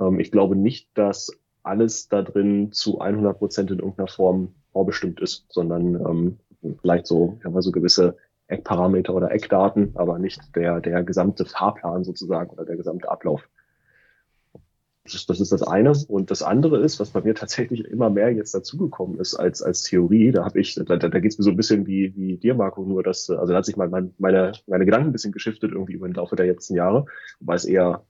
[0.00, 1.30] Ähm, ich glaube nicht, dass
[1.62, 6.38] alles da drin zu 100 Prozent in irgendeiner Form vorbestimmt ist, sondern ähm,
[6.80, 8.16] vielleicht so, ja, mal so gewisse
[8.48, 13.42] Eckparameter oder Eckdaten, aber nicht der, der gesamte Fahrplan sozusagen oder der gesamte Ablauf.
[15.04, 15.92] Das ist, das ist das eine.
[16.08, 19.82] Und das andere ist, was bei mir tatsächlich immer mehr jetzt dazugekommen ist als, als
[19.82, 20.30] Theorie.
[20.30, 22.82] Da habe ich, da, da geht es mir so ein bisschen wie, wie dir, Marco,
[22.84, 25.94] nur dass, also da hat sich mein, mein, meine, meine Gedanken ein bisschen geschiftet irgendwie
[25.94, 27.06] über den Laufe der letzten Jahre,
[27.40, 28.04] wobei es eher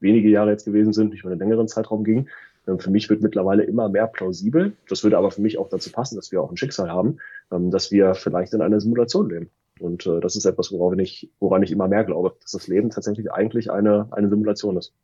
[0.00, 2.28] wenige Jahre jetzt gewesen sind, nicht über einen längeren Zeitraum ging.
[2.66, 4.76] Ähm, Für mich wird mittlerweile immer mehr plausibel.
[4.88, 7.18] Das würde aber für mich auch dazu passen, dass wir auch ein Schicksal haben,
[7.50, 9.50] ähm, dass wir vielleicht in einer Simulation leben.
[9.78, 12.90] Und äh, das ist etwas, woran ich, woran ich immer mehr glaube, dass das Leben
[12.90, 14.94] tatsächlich eigentlich eine, eine Simulation ist.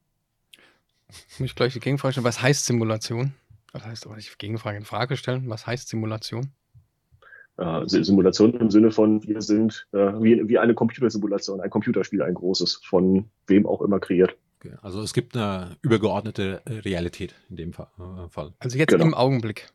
[1.39, 2.25] Muss ich gleich die Gegenfrage stellen.
[2.25, 3.35] Was heißt Simulation?
[3.73, 5.49] Was heißt aber nicht Gegenfrage in Frage stellen?
[5.49, 6.53] Was heißt Simulation?
[7.59, 12.23] Äh, Si- Simulation im Sinne von, wir sind äh, wie, wie eine Computersimulation, ein Computerspiel,
[12.23, 14.37] ein großes, von wem auch immer kreiert.
[14.61, 14.75] Okay.
[14.83, 18.53] Also es gibt eine übergeordnete äh, Realität in dem äh, Fall.
[18.59, 19.05] Also jetzt Genau.
[19.05, 19.71] im Augenblick.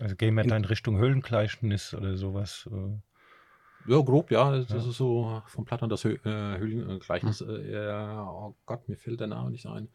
[0.00, 2.68] Also gehen wir In- da in Richtung Höhlengleichnis oder sowas.
[2.72, 2.98] äh.
[3.86, 4.50] Ja, grob, ja.
[4.56, 4.76] Das Ja.
[4.76, 7.40] ist so von Platon das Hö äh, Höhlengleichnis.
[7.42, 9.88] Äh, ja, oh Gott, mir fällt der Name nicht ein.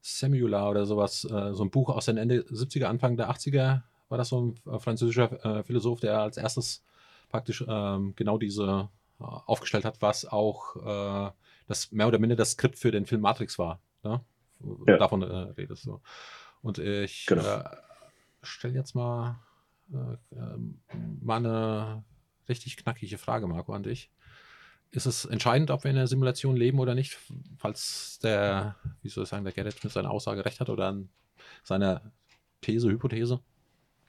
[0.00, 1.24] Semula oder sowas.
[1.24, 4.72] Äh, so ein Buch aus den Ende 70er, Anfang der 80er war das so ein
[4.72, 6.82] äh, französischer äh, Philosoph, der als erstes
[7.28, 8.88] praktisch ähm, genau diese
[9.20, 11.30] äh, aufgestellt hat, was auch äh,
[11.66, 13.80] das mehr oder minder das Skript für den Film Matrix war.
[14.02, 14.20] Ne?
[14.86, 14.96] Ja.
[14.96, 16.00] Davon äh, redest du.
[16.62, 17.42] Und ich Genau.
[17.44, 17.64] äh,
[18.42, 19.38] stelle jetzt mal,
[19.92, 20.80] äh, ähm,
[21.20, 22.02] mal eine
[22.48, 24.10] richtig knackige Frage, Marco, an dich.
[24.90, 27.18] Ist es entscheidend, ob wir in einer Simulation leben oder nicht,
[27.58, 31.10] falls der, wie soll ich sagen, der Gerrit mit seiner Aussage recht hat oder an
[31.62, 32.12] seiner
[32.62, 33.40] These, Hypothese?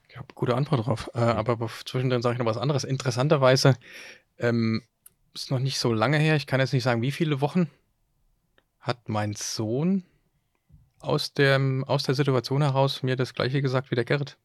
[0.08, 1.10] Ich habe gute Antwort drauf.
[1.14, 2.84] Äh, aber zwischendrin sage ich noch was anderes.
[2.84, 3.76] Interessanterweise
[4.38, 4.82] ähm,
[5.34, 6.36] ist noch nicht so lange her.
[6.36, 7.70] Ich kann jetzt nicht sagen, wie viele Wochen
[8.80, 10.04] hat mein Sohn
[10.98, 14.36] aus, dem, aus der Situation heraus mir das gleiche gesagt wie der Gerrit.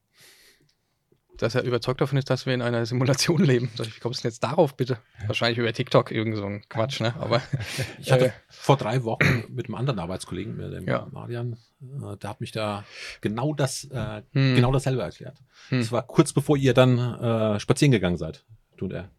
[1.38, 3.70] Dass er überzeugt davon ist, dass wir in einer Simulation leben.
[3.76, 4.98] Sag ich, wie kommst du denn jetzt darauf bitte?
[5.26, 7.14] Wahrscheinlich über TikTok, irgend so ein Quatsch, ne?
[7.20, 7.42] Aber
[7.98, 8.32] Ich hatte Äh.
[8.48, 11.06] vor drei Wochen mit einem anderen Arbeitskollegen, mit dem Ja.
[11.10, 12.84] Marian, äh, der hat mich da
[13.20, 15.38] genau das, äh, hm, genau dasselbe erklärt.
[15.68, 15.80] Hm.
[15.80, 18.44] Das war kurz bevor ihr dann äh, spazieren gegangen seid.
[18.76, 19.10] tut er.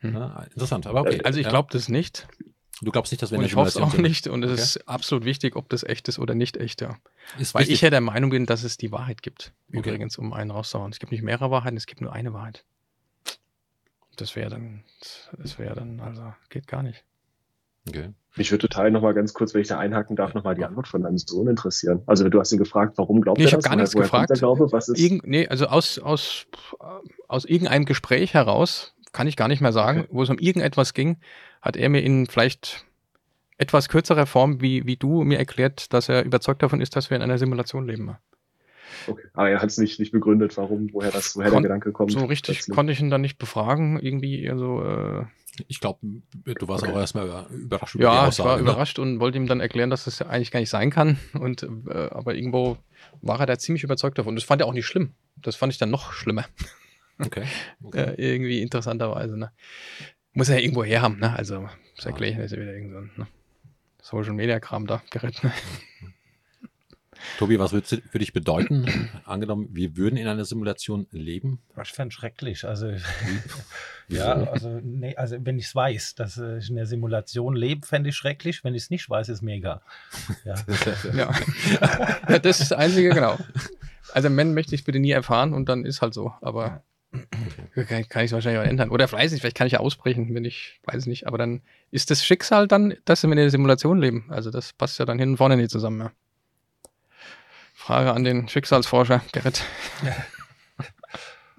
[0.00, 0.14] Hm.
[0.14, 1.20] Ja, interessant, aber okay.
[1.24, 2.28] Also ich glaube das nicht.
[2.82, 4.26] Du glaubst nicht, dass wir Und in ich der hoffe es auch Simulation nicht.
[4.28, 4.60] Und es Okay.
[4.62, 6.96] ist absolut wichtig, ob das echt ist oder nicht echt, ja.
[7.38, 7.74] Ist Weil wichtig.
[7.76, 9.52] ich ja der Meinung bin, dass es die Wahrheit gibt.
[9.68, 9.78] Okay.
[9.78, 10.92] Übrigens, um einen rauszuhauen.
[10.92, 12.64] Es gibt nicht mehrere Wahrheiten, es gibt nur eine Wahrheit.
[14.16, 14.82] Das wäre dann,
[15.38, 17.04] das wäre dann, also geht gar nicht.
[17.88, 18.10] okay.
[18.36, 21.02] Mich würde total nochmal ganz kurz, wenn ich da einhaken darf, nochmal die Antwort von
[21.02, 22.02] deinem Sohn interessieren.
[22.06, 23.68] Also du hast ihn gefragt, warum glaubt Nee, er ich hab das?
[23.70, 24.38] gar nichts Woher kommt gefragt.
[24.38, 24.70] Glaube?
[24.70, 26.46] Was ist, Irgend, nee, also aus, aus,
[27.26, 30.08] aus irgendeinem Gespräch heraus, kann ich gar nicht mehr sagen, Okay.
[30.12, 31.16] wo es um irgendetwas ging,
[31.60, 32.84] hat er mir in vielleicht
[33.56, 37.16] etwas kürzerer Form, wie, wie du mir erklärt, dass er überzeugt davon ist, dass wir
[37.16, 38.16] in einer Simulation leben.
[39.08, 39.24] okay.
[39.34, 42.12] Aber er hat es nicht, nicht begründet, warum, woher, das, woher Kon- der Gedanke kommt.
[42.12, 42.76] So richtig plötzlich.
[42.76, 45.24] konnte ich ihn dann nicht befragen, irgendwie eher so, äh,
[45.66, 45.98] Ich glaube,
[46.44, 46.92] du warst Okay.
[46.92, 48.62] auch erstmal über- überrascht über die Ja, ich war ne?
[48.62, 51.18] überrascht und wollte ihm dann erklären, dass das ja eigentlich gar nicht sein kann.
[51.40, 52.76] Und äh, aber irgendwo
[53.22, 54.36] war er da ziemlich überzeugt davon.
[54.36, 55.14] Das fand er auch nicht schlimm.
[55.34, 56.44] Das fand ich dann noch schlimmer.
[57.18, 57.44] Okay.
[57.82, 58.14] okay.
[58.16, 59.36] Äh, irgendwie interessanterweise.
[59.36, 59.52] Ne?
[60.32, 61.36] Muss er ja irgendwo her haben, ne?
[61.36, 63.26] Also, das erkläre ich, das ist ja wieder irgend so ein ne?
[64.00, 65.42] Social Media Kram da gerät.
[65.42, 65.52] Ne?
[67.38, 69.10] Tobi, was würde es für dich bedeuten?
[69.24, 71.60] Angenommen, wir würden in einer Simulation leben.
[71.82, 72.64] Ich fände schrecklich.
[72.64, 72.92] Also,
[74.08, 77.86] ja, also, nee, also wenn ich es weiß, dass äh, ich in der Simulation lebe,
[77.86, 78.64] fände ich schrecklich.
[78.64, 79.82] Wenn ich es nicht weiß, ist mega.
[80.44, 80.54] Ja.
[81.14, 81.30] Ja.
[82.28, 83.36] ja, das ist das Einzige, genau.
[84.12, 86.32] Also, Men möchte ich bitte nie erfahren und dann ist halt so.
[86.40, 86.82] Aber
[87.74, 88.90] kann, kann ich es wahrscheinlich auch ändern.
[88.90, 91.26] Oder weiß nicht, vielleicht kann ich ja ausbrechen, wenn ich, weiß nicht.
[91.26, 94.26] Aber dann ist das Schicksal dann, dass wir in der Simulation leben.
[94.28, 96.00] Also, das passt ja dann hin und vorne nicht zusammen.
[96.00, 96.12] Ja.
[97.74, 99.62] Frage an den Schicksalsforscher, Gerrit.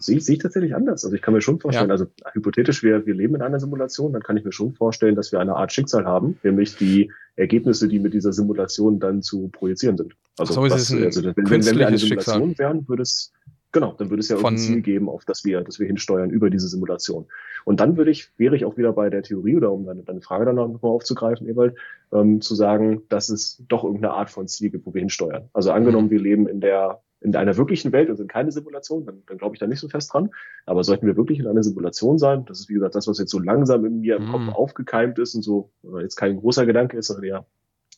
[0.01, 1.03] Sehe sehe ich tatsächlich anders.
[1.03, 1.91] Also ich kann mir schon vorstellen, Ja.
[1.91, 5.33] also hypothetisch, wir, wir leben in einer Simulation, dann kann ich mir schon vorstellen, dass
[5.33, 9.97] wir eine Art Schicksal haben, nämlich die Ergebnisse, die mit dieser Simulation dann zu projizieren
[9.97, 10.15] sind.
[10.37, 12.57] Also, So ist was, es ein also wenn, wenn, wir eine Simulation Schicksal.
[12.57, 13.33] wären, würde es,
[13.71, 16.29] genau, dann würde es ja Von- irgendein Ziel geben, auf das wir, das wir hinsteuern
[16.29, 17.25] über diese Simulation.
[17.65, 20.21] Und dann würde ich, wäre ich auch wieder bei der Theorie, oder um deine, deine
[20.21, 21.75] Frage dann noch mal aufzugreifen, Ewald,
[22.11, 25.49] ähm, zu sagen, dass es doch irgendeine Art von Ziel gibt, wo wir hinsteuern.
[25.53, 26.11] Also angenommen, Mhm.
[26.11, 29.53] wir leben in der in einer wirklichen Welt und sind keine Simulation, dann, dann glaube
[29.53, 30.29] ich da nicht so fest dran.
[30.65, 33.31] Aber sollten wir wirklich in einer Simulation sein, das ist wie gesagt das, was jetzt
[33.31, 34.31] so langsam in mir im Mhm.
[34.31, 35.69] Kopf aufgekeimt ist und so
[36.01, 37.45] jetzt kein großer Gedanke ist, sondern eher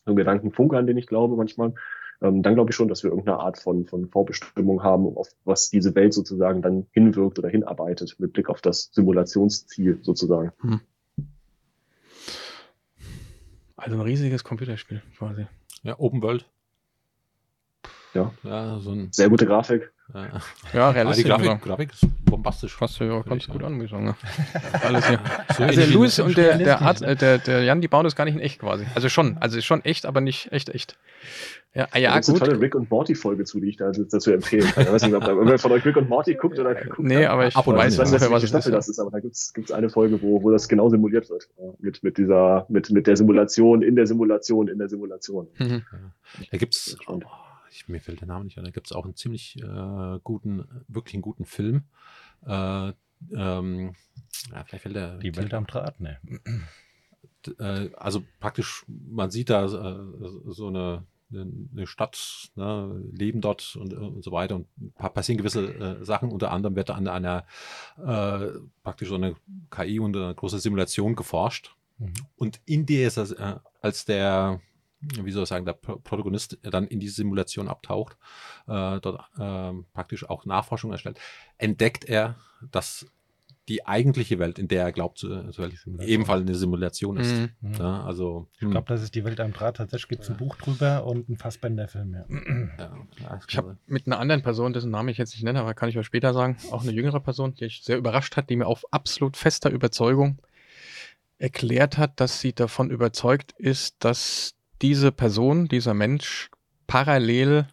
[0.06, 1.74] so ein Gedankenfunke, an den ich glaube manchmal,
[2.22, 5.70] ähm, dann glaube ich schon, dass wir irgendeine Art von, von Vorbestimmung haben, auf was
[5.70, 10.52] diese Welt sozusagen dann hinwirkt oder hinarbeitet, mit Blick auf das Simulationsziel sozusagen.
[13.76, 15.48] Also ein riesiges Computerspiel quasi.
[15.84, 16.46] Ja, Open World.
[18.14, 18.32] Ja.
[18.44, 19.08] Ja, so ein.
[19.12, 19.92] Sehr gute Grafik.
[20.14, 20.28] Ja.
[20.74, 21.26] Ja, Ah, die realistisch.
[21.26, 21.64] Grafik, Grafik.
[21.64, 22.76] Grafik ist bombastisch.
[22.76, 23.66] Fasst ja Würde ganz gut sagen.
[23.66, 24.06] an, muss ich sagen.
[24.06, 24.16] ne?
[24.84, 25.20] Alles hier.
[25.56, 28.04] So Also der Louis und der, der, realistisch, Art, äh, der, der Jan, die bauen
[28.04, 28.86] das gar nicht in echt quasi.
[28.94, 30.98] Also schon, also schon echt, aber nicht echt echt.
[31.74, 32.40] Ja, ah, Da ja eine gut.
[32.40, 34.84] tolle Rick und Morty Folge zu, die ich da dazu empfehlen kann.
[34.84, 37.26] Ich weiß nicht, ob da irgendwer von euch Rick und Morty guckt oder geguckt Nee,
[37.26, 38.18] aber ich Ab und an, weiß Ich weiß ja.
[38.18, 38.50] nicht, was welche es.
[38.50, 38.78] Staffel ja.
[38.78, 41.48] das ist, aber da gibt's gibt's eine Folge, wo, wo das genau simuliert wird.
[41.58, 45.48] Ja, Mit, mit dieser, mit, mit der Simulation, in der Simulation, in der Simulation.
[45.60, 45.84] Mhm.
[46.52, 47.22] Da gibt's, oh.
[47.72, 51.16] Ich, mir fällt der Name nicht ein, da gibt's auch einen ziemlich äh, guten, wirklich
[51.16, 51.84] einen guten Film.
[52.46, 52.94] Äh,
[53.34, 53.96] ähm,
[54.52, 55.18] ja, vielleicht fällt der.
[55.18, 56.20] Die Welt am Draht, ne?
[57.60, 63.94] äh, also praktisch, man sieht da äh, so eine, eine Stadt, ne, leben dort und,
[63.94, 66.30] und so weiter und pa- passieren gewisse äh, Sachen.
[66.32, 67.46] Unter anderem wird an einer
[67.98, 69.36] äh, praktisch so eine
[69.70, 71.74] KI und eine große Simulation geforscht.
[72.00, 72.14] Mhm.
[72.36, 74.60] Und in dieser, äh, als der,
[75.02, 78.18] wie soll ich sagen, der Pro- Protagonist dann in diese Simulation abtaucht,
[78.68, 81.20] äh, dort äh, praktisch auch Nachforschung erstellt,
[81.58, 82.36] entdeckt er,
[82.72, 83.08] dass
[83.70, 86.00] die eigentliche Welt, in der er glaubt, zu, zu Simulation.
[86.02, 87.32] ebenfalls eine Simulation ist.
[87.34, 87.50] Mhm.
[87.62, 87.74] Mhm.
[87.76, 89.78] Ja, also, Ich glaube, das ist die Welt am Draht.
[89.78, 92.14] Tatsächlich gibt es ein Buch drüber und einen Fassbender-Film.
[92.14, 92.26] Ja.
[92.78, 95.74] ja, ja, Ich habe mit einer anderen Person, dessen Namen ich jetzt nicht nenne, aber
[95.74, 98.56] kann ich euch später sagen, auch eine jüngere Person, die mich sehr überrascht hat, die
[98.56, 100.40] mir auf absolut fester Überzeugung
[101.38, 106.50] erklärt hat, dass sie davon überzeugt ist, dass diese Person, dieser Mensch
[106.88, 107.68] parallel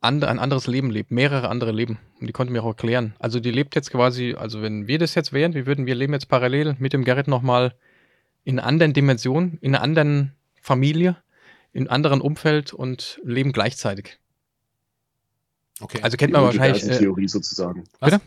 [0.00, 1.98] ande, ein anderes Leben lebt, mehrere andere Leben.
[2.20, 3.14] Und die konnte mir auch erklären.
[3.18, 6.12] Also die lebt jetzt quasi, also wenn wir das jetzt wären, wir würden, wir leben
[6.12, 7.74] jetzt parallel mit dem Gerrit nochmal
[8.44, 11.16] in einer anderen Dimension, in einer anderen Familie,
[11.72, 14.18] in einem anderen Umfeld und leben gleichzeitig.
[15.80, 16.00] okay.
[16.02, 16.82] Also kennt man wahrscheinlich.
[16.82, 17.84] Äh, Multiversentheorie sozusagen.
[18.00, 18.12] Was?
[18.12, 18.24] bitte?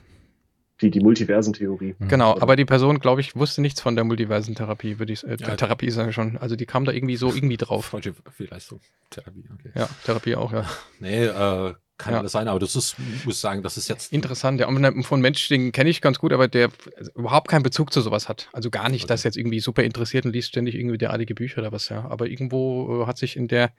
[0.82, 1.96] Die, die Multiversentheorie.
[1.98, 2.08] Mhm.
[2.08, 5.38] genau, aber die Person, glaube ich, wusste nichts von der multiversen Therapie, würde ich äh,
[5.40, 5.56] Ja.
[5.56, 6.38] Therapie sagen schon.
[6.38, 7.86] Also die kam da irgendwie so irgendwie drauf.
[7.86, 8.80] Falsche Fehlleistung.
[9.10, 9.72] Therapie, okay.
[9.74, 10.66] Ja, Therapie auch, ja.
[11.00, 12.20] Nee, äh, kann Ja.
[12.20, 12.96] alles sein, aber das ist,
[13.26, 14.14] muss ich sagen, das ist jetzt.
[14.14, 14.68] Interessant, ja.
[14.68, 17.92] Und ne, von Mensch, den kenne ich ganz gut, aber der also überhaupt keinen Bezug
[17.92, 18.50] zu sowas hat.
[18.54, 19.28] Also gar nicht, dass Okay.
[19.30, 22.06] jetzt irgendwie super interessiert und liest ständig irgendwie derartige Bücher oder was, ja.
[22.06, 23.72] Aber irgendwo äh, hat sich in der,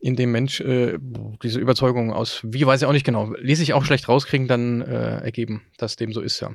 [0.00, 0.98] in dem Mensch äh,
[1.42, 4.80] diese Überzeugung aus, wie weiß ich auch nicht genau, ließ sich auch schlecht rauskriegen, dann
[4.82, 6.50] äh, ergeben, dass dem so ist, ja.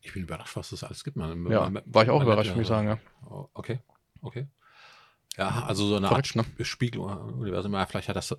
[0.00, 1.16] Ich bin überrascht, was das alles gibt.
[1.16, 2.88] Man, ja, man, war ich auch überrascht, muss ich sagen.
[2.88, 2.98] Ja.
[3.28, 3.80] Oh, okay,
[4.22, 4.46] okay.
[5.36, 6.64] Ja, also so eine Verrückt, Art ne?
[6.64, 7.72] Spiegeluniversum.
[7.74, 8.36] Ja, vielleicht hat das äh,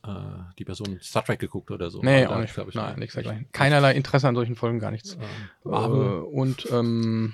[0.58, 2.02] die Person Star Trek geguckt oder so.
[2.02, 2.58] Nee, auch nicht.
[2.58, 3.48] Ich, Nein, nichts dergleichen.
[3.52, 5.16] Keinerlei Interesse an solchen Folgen, gar nichts.
[5.66, 7.34] Ähm, äh, und ähm,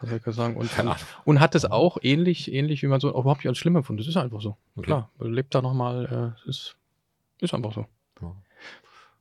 [0.00, 0.56] was soll ich sagen?
[0.56, 0.70] Und,
[1.24, 3.98] und hat es auch ähnlich, ähnlich wie man so überhaupt nicht als schlimm empfunden.
[3.98, 4.56] Das ist einfach so.
[4.76, 4.86] Okay.
[4.86, 6.76] Klar, lebt da nochmal, äh, ist,
[7.40, 7.86] ist einfach so.
[8.22, 8.34] Ja.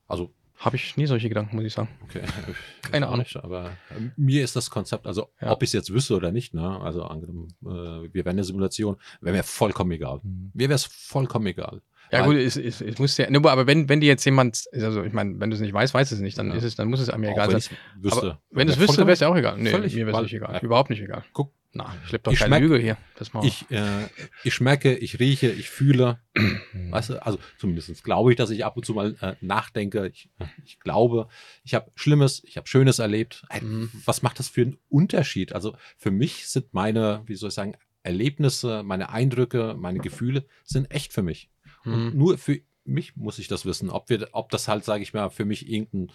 [0.08, 0.32] Also
[0.62, 1.90] habe ich nie solche Gedanken, muss ich sagen.
[2.04, 2.22] Okay.
[2.92, 3.20] Keine Ahnung.
[3.20, 5.52] Nicht, aber äh, mir ist das Konzept, also ja.
[5.52, 6.80] ob ich es jetzt wüsste oder nicht, ne?
[6.82, 10.20] also angenommen, äh, wir wären eine Simulation, wäre mir vollkommen egal.
[10.24, 10.52] Mhm.
[10.54, 11.82] Mir wäre es vollkommen egal.
[12.12, 15.14] Ja gut, es, es, es muss ja, aber wenn, wenn die jetzt jemand, also ich
[15.14, 16.56] meine, wenn du es nicht weißt, weiß es nicht, dann ja.
[16.56, 17.78] ist es, dann muss es einem egal sein.
[17.96, 19.58] Wüsste, aber wenn du es wüsste, wäre es ja auch egal.
[19.58, 20.56] Nee, völlig, mir wäre es nicht egal.
[20.56, 20.60] Ja.
[20.60, 21.24] Überhaupt nicht egal.
[21.32, 22.98] Guck, na, ich lebe doch ich keine schmeck, Lüge hier.
[23.16, 23.32] Das.
[23.44, 24.08] Ich, äh,
[24.44, 26.20] ich schmecke, ich rieche, ich fühle.
[26.74, 30.08] weißt du, also zumindest glaube ich, dass ich ab und zu mal äh, nachdenke.
[30.08, 30.30] Ich,
[30.66, 31.28] ich glaube,
[31.64, 33.46] ich habe Schlimmes, ich habe Schönes erlebt.
[33.62, 33.90] Mhm.
[34.06, 35.54] Was macht das für einen Unterschied?
[35.54, 40.92] Also für mich sind meine, wie soll ich sagen, Erlebnisse, meine Eindrücke, meine Gefühle sind
[40.92, 41.50] echt für mich.
[41.86, 42.18] Und mhm.
[42.18, 45.30] nur für mich muss ich das wissen, ob wir, ob das halt, sage ich mal,
[45.30, 46.12] für mich irgendein,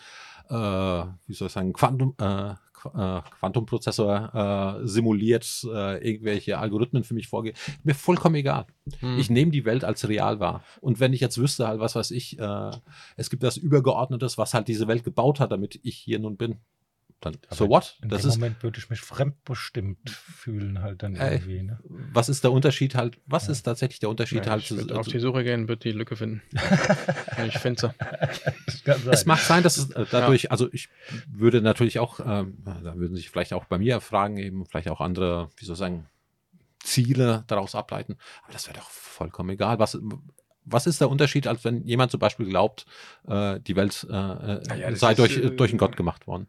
[0.48, 2.54] äh, wie soll ich sagen, Quantum, äh,
[3.38, 7.56] Quantumprozessor äh, simuliert, äh, irgendwelche Algorithmen für mich vorgehen.
[7.84, 8.66] Mir vollkommen egal.
[9.00, 9.18] Hm.
[9.18, 10.62] Ich nehme die Welt als real wahr.
[10.80, 12.70] Und wenn ich jetzt wüsste, halt, was weiß ich, äh,
[13.16, 16.56] es gibt das Übergeordnetes, was halt diese Welt gebaut hat, damit ich hier nun bin,
[17.20, 17.98] dann Aber so what?
[18.02, 21.62] In das dem ist, Moment würde ich mich fremdbestimmt fühlen halt dann irgendwie.
[21.62, 21.78] Ne?
[22.12, 23.18] Was ist der Unterschied halt?
[23.26, 23.52] Was ja.
[23.52, 24.62] ist tatsächlich der Unterschied ja, halt?
[24.62, 26.42] Ich würde auf die Suche gehen, wird die Lücke finden.
[27.46, 27.92] ich finde
[28.84, 28.94] sie.
[29.10, 30.50] Es mag sein, dass es äh, dadurch, ja.
[30.50, 30.88] also ich
[31.30, 35.00] würde natürlich auch, ähm, da würden sich vielleicht auch bei mir Fragen eben, vielleicht auch
[35.00, 36.06] andere, wie soll ich sagen,
[36.80, 38.16] Ziele daraus ableiten.
[38.44, 39.78] Aber das wäre doch vollkommen egal.
[39.78, 39.98] Was,
[40.64, 42.86] was ist der Unterschied, als wenn jemand zum Beispiel glaubt,
[43.26, 46.48] äh, die Welt äh, ja, sei durch, ist, durch einen Gott gemacht worden?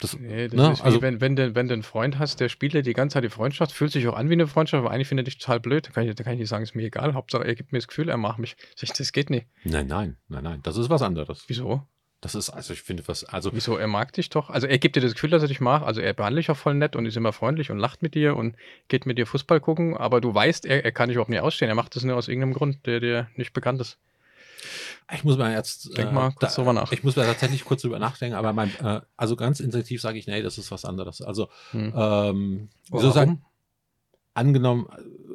[0.00, 0.72] Das, nee, das ne?
[0.72, 3.14] ist also, wenn, wenn, du, wenn du einen Freund hast, der spielt dir die ganze
[3.14, 5.38] Zeit die Freundschaft, fühlt sich auch an wie eine Freundschaft, aber eigentlich findet er dich
[5.38, 5.86] total blöd.
[5.86, 7.14] Da kann, ich, da kann ich nicht sagen, ist mir egal.
[7.14, 8.56] Hauptsache, er gibt mir das Gefühl, er macht mich.
[8.80, 9.46] Das geht nicht.
[9.64, 10.60] Nein, nein, nein, nein.
[10.62, 11.44] Das ist was anderes.
[11.48, 11.86] Wieso?
[12.22, 13.50] Das ist, also ich finde was, also.
[13.54, 14.50] Wieso, er mag dich doch?
[14.50, 15.82] Also er gibt dir das Gefühl, dass er dich mag.
[15.82, 18.36] Also er behandelt dich auch voll nett und ist immer freundlich und lacht mit dir
[18.36, 18.56] und
[18.88, 21.70] geht mit dir Fußball gucken, aber du weißt, er, er kann dich überhaupt nicht ausstehen.
[21.70, 23.98] Er macht das nur aus irgendeinem Grund, der dir nicht bekannt ist.
[25.12, 25.96] Ich muss mal jetzt.
[25.96, 26.92] Denk mal äh, kurz drüber nach.
[26.92, 30.26] Ich muss mal tatsächlich kurz drüber nachdenken, aber mein, äh, also ganz instinktiv sage ich,
[30.26, 31.22] nee, das ist was anderes.
[31.22, 31.92] Also, hm.
[31.96, 33.44] ähm, wie soll ich sagen,
[34.34, 34.88] angenommen,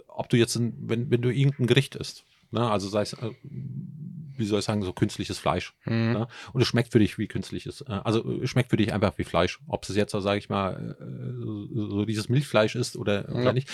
[0.08, 3.32] ob du jetzt, ein, wenn, wenn du irgendein Gericht isst, ne, also sei es, äh,
[3.44, 5.74] wie soll ich sagen, so künstliches Fleisch.
[5.82, 6.14] Hm.
[6.14, 9.18] Ne, und es schmeckt für dich wie künstliches, äh, also es schmeckt für dich einfach
[9.18, 9.60] wie Fleisch.
[9.68, 13.42] Ob es jetzt, sage ich mal, äh, so dieses Milchfleisch ist oder, ja.
[13.42, 13.70] oder nicht,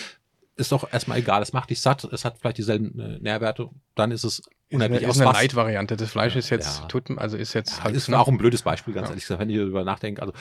[0.55, 1.41] ist doch erstmal egal.
[1.41, 4.41] Es macht dich satt, es hat vielleicht dieselben äh, Nährwerte, dann ist es
[4.71, 5.97] unheimlich ist eine, eine Light-Variante.
[5.97, 7.95] Das Fleisch ist jetzt, tut, also ist jetzt ja, halt.
[7.95, 10.21] Ist auch ein blödes Beispiel, ganz ehrlich gesagt, wenn ich darüber nachdenke.
[10.21, 10.33] Also.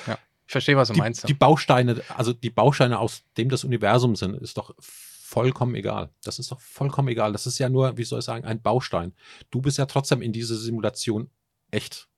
[0.46, 1.28] Ich verstehe, was du die, meinst.
[1.28, 6.10] Die Bausteine, also die Bausteine, aus dem das Universum sind, ist doch vollkommen egal.
[6.24, 7.32] Das ist doch vollkommen egal.
[7.32, 9.12] Das ist ja nur, wie soll ich sagen, ein Baustein.
[9.50, 11.30] Du bist ja trotzdem in diese Simulation
[11.70, 12.08] echt.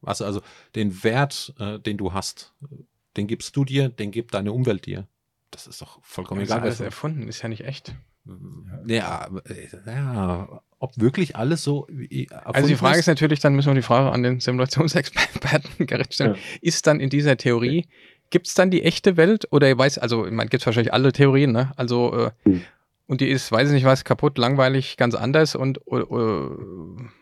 [0.00, 0.42] Was also
[0.76, 2.54] den Wert, äh, den du hast,
[3.16, 5.08] den gibst du dir, den gibt deine Umwelt dir.
[5.50, 6.60] Das ist doch vollkommen ja, egal.
[6.60, 7.94] Das ist alles erfunden, ist ja nicht echt.
[8.86, 9.28] Ja,
[9.86, 11.86] ja, ob wirklich alles so.
[12.44, 13.02] Also die Frage ist?
[13.02, 16.34] ist natürlich, dann müssen wir die Frage an den Simulationsexperten Gerrit stellen.
[16.34, 16.40] Ja.
[16.60, 17.86] Ist dann in dieser Theorie,
[18.30, 19.46] gibt es dann die echte Welt?
[19.52, 21.70] Oder ihr weiß, also man gibt es wahrscheinlich alle Theorien, ne?
[21.76, 22.62] Also äh, hm.
[23.06, 26.50] und die ist, weiß ich nicht was, kaputt, langweilig, ganz anders und oder, oder,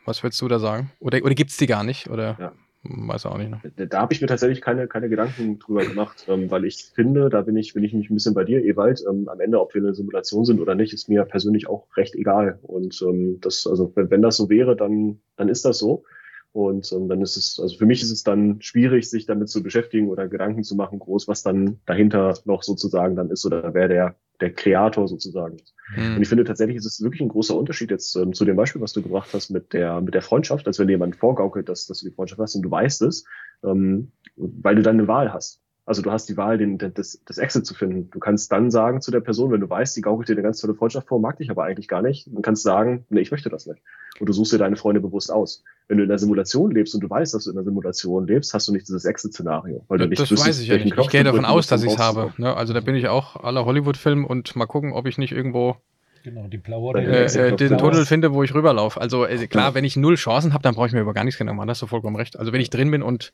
[0.06, 0.90] was würdest du da sagen?
[0.98, 2.08] Oder, oder gibt es die gar nicht?
[2.08, 2.36] Oder?
[2.40, 2.52] Ja.
[2.82, 3.50] Weiß auch nicht.
[3.50, 3.88] Ne?
[3.88, 7.42] Da, habe ich mir tatsächlich keine, keine Gedanken drüber gemacht, ähm, weil ich finde, da
[7.42, 9.04] bin ich, bin ich mich ein bisschen bei dir, Ewald.
[9.08, 12.14] Ähm, am Ende, ob wir eine Simulation sind oder nicht, ist mir persönlich auch recht
[12.14, 12.58] egal.
[12.62, 16.04] Und ähm, das, also wenn, wenn das so wäre, dann, dann ist das so.
[16.52, 19.62] Und ähm, dann ist es, also für mich ist es dann schwierig, sich damit zu
[19.62, 23.88] beschäftigen oder Gedanken zu machen, groß, was dann dahinter noch sozusagen dann ist oder wer
[23.88, 25.58] der der Kreator sozusagen.
[25.94, 26.16] Mhm.
[26.16, 28.80] Und ich finde tatsächlich ist es wirklich ein großer Unterschied jetzt ähm, zu dem Beispiel,
[28.80, 32.00] was du gebracht hast mit der, mit der Freundschaft, als wenn jemand vorgaukelt, dass, dass
[32.00, 33.24] du die Freundschaft hast und du weißt es,
[33.64, 35.60] ähm, weil du dann eine Wahl hast.
[35.90, 38.12] Also du hast die Wahl, den, das, das Exit zu finden.
[38.12, 40.60] Du kannst dann sagen zu der Person, wenn du weißt, die gaukelt dir eine ganz
[40.60, 43.48] tolle Freundschaft vor, mag dich aber eigentlich gar nicht, dann kannst sagen, nee, ich möchte
[43.48, 43.82] das nicht.
[44.20, 45.64] Und du suchst dir deine Freunde bewusst aus.
[45.88, 48.54] Wenn du in der Simulation lebst und du weißt, dass du in der Simulation lebst,
[48.54, 49.84] hast du nicht dieses Exit-Szenario.
[49.88, 50.96] Weil du nicht das weiß ich ja nicht.
[50.96, 52.32] Ich gehe davon aus, dass ich es habe.
[52.36, 52.56] Ne?
[52.56, 55.74] Also da bin ich auch aller Hollywood-Film und mal gucken, ob ich nicht irgendwo
[56.22, 59.00] Genau, die blaue äh, äh, den Tunnel finde, wo ich rüberlaufe.
[59.00, 61.38] Also äh, klar, wenn ich null Chancen habe, dann brauche ich mir über gar nichts
[61.38, 61.68] Gedanken machen.
[61.68, 62.38] Da hast du vollkommen recht.
[62.38, 63.32] Also wenn ich drin bin und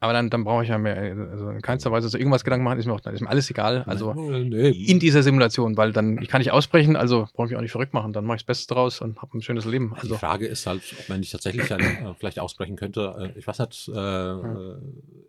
[0.00, 2.78] Aber dann, dann brauche ich ja mehr, also in keinster Weise so irgendwas Gedanken machen,
[2.78, 3.82] ist mir auch ist mir alles egal.
[3.86, 7.56] Also nee, in dieser Simulation, weil dann, ich kann nicht ausbrechen, also brauche ich mich
[7.56, 8.12] auch nicht verrückt machen.
[8.12, 9.94] Dann mache ich das Beste draus und habe ein schönes Leben.
[9.96, 13.32] Die Also Frage ist halt, ob man nicht tatsächlich dann, äh, vielleicht ausbrechen könnte.
[13.34, 14.76] Äh, ich weiß nicht, äh, äh,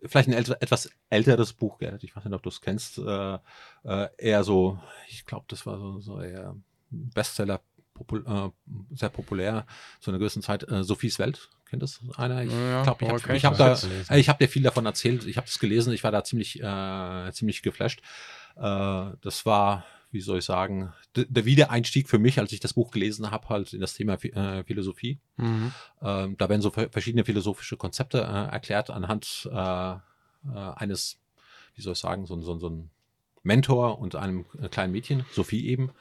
[0.04, 2.98] vielleicht ein älter, etwas älteres Buch, Gerrit, ich weiß nicht, ob du es kennst.
[2.98, 3.38] Äh,
[3.84, 6.54] äh, eher so, ich glaube, das war so, so eher
[6.90, 7.60] Bestseller,
[8.00, 8.50] popul äh,
[8.96, 9.66] sehr populär
[10.00, 10.68] zu einer gewissen Zeit.
[10.68, 12.42] Äh, Sophies Welt, kennt das einer?
[12.42, 13.74] Ich Ja, glaube, ich habe ich hab da,
[14.10, 15.24] äh, ich hab dir viel davon erzählt.
[15.26, 15.92] Ich habe das gelesen.
[15.92, 18.00] Ich war da ziemlich, äh, ziemlich geflasht.
[18.56, 22.90] Äh, das war, wie soll ich sagen, der Wiedereinstieg für mich, als ich das Buch
[22.90, 25.20] gelesen habe, halt in das Thema äh, Philosophie.
[25.36, 25.72] mhm.
[26.02, 29.98] Ähm, da werden so ver- verschiedene philosophische Konzepte äh, erklärt anhand äh, äh,
[30.76, 31.18] eines,
[31.76, 32.90] wie soll ich sagen, so, ein- so, so ein
[33.42, 35.92] Mentor und einem kleinen Mädchen, Sophie eben,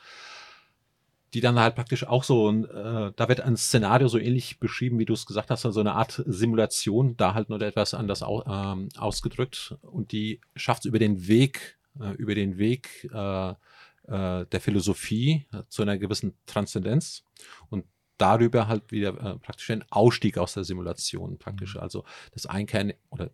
[1.33, 5.05] die dann halt praktisch auch so, äh, da wird ein Szenario so ähnlich beschrieben, wie
[5.05, 8.89] du es gesagt hast, also eine Art Simulation, da halt nur etwas anders au, ähm,
[8.97, 9.75] ausgedrückt.
[9.81, 15.45] Und die schafft es über den Weg, äh, über den Weg äh, äh, der Philosophie
[15.53, 17.23] äh, zu einer gewissen Transzendenz
[17.69, 17.85] und
[18.17, 22.03] darüber halt wieder äh, praktisch ein Ausstieg aus der Simulation praktisch, also
[22.33, 23.29] das Einkehren oder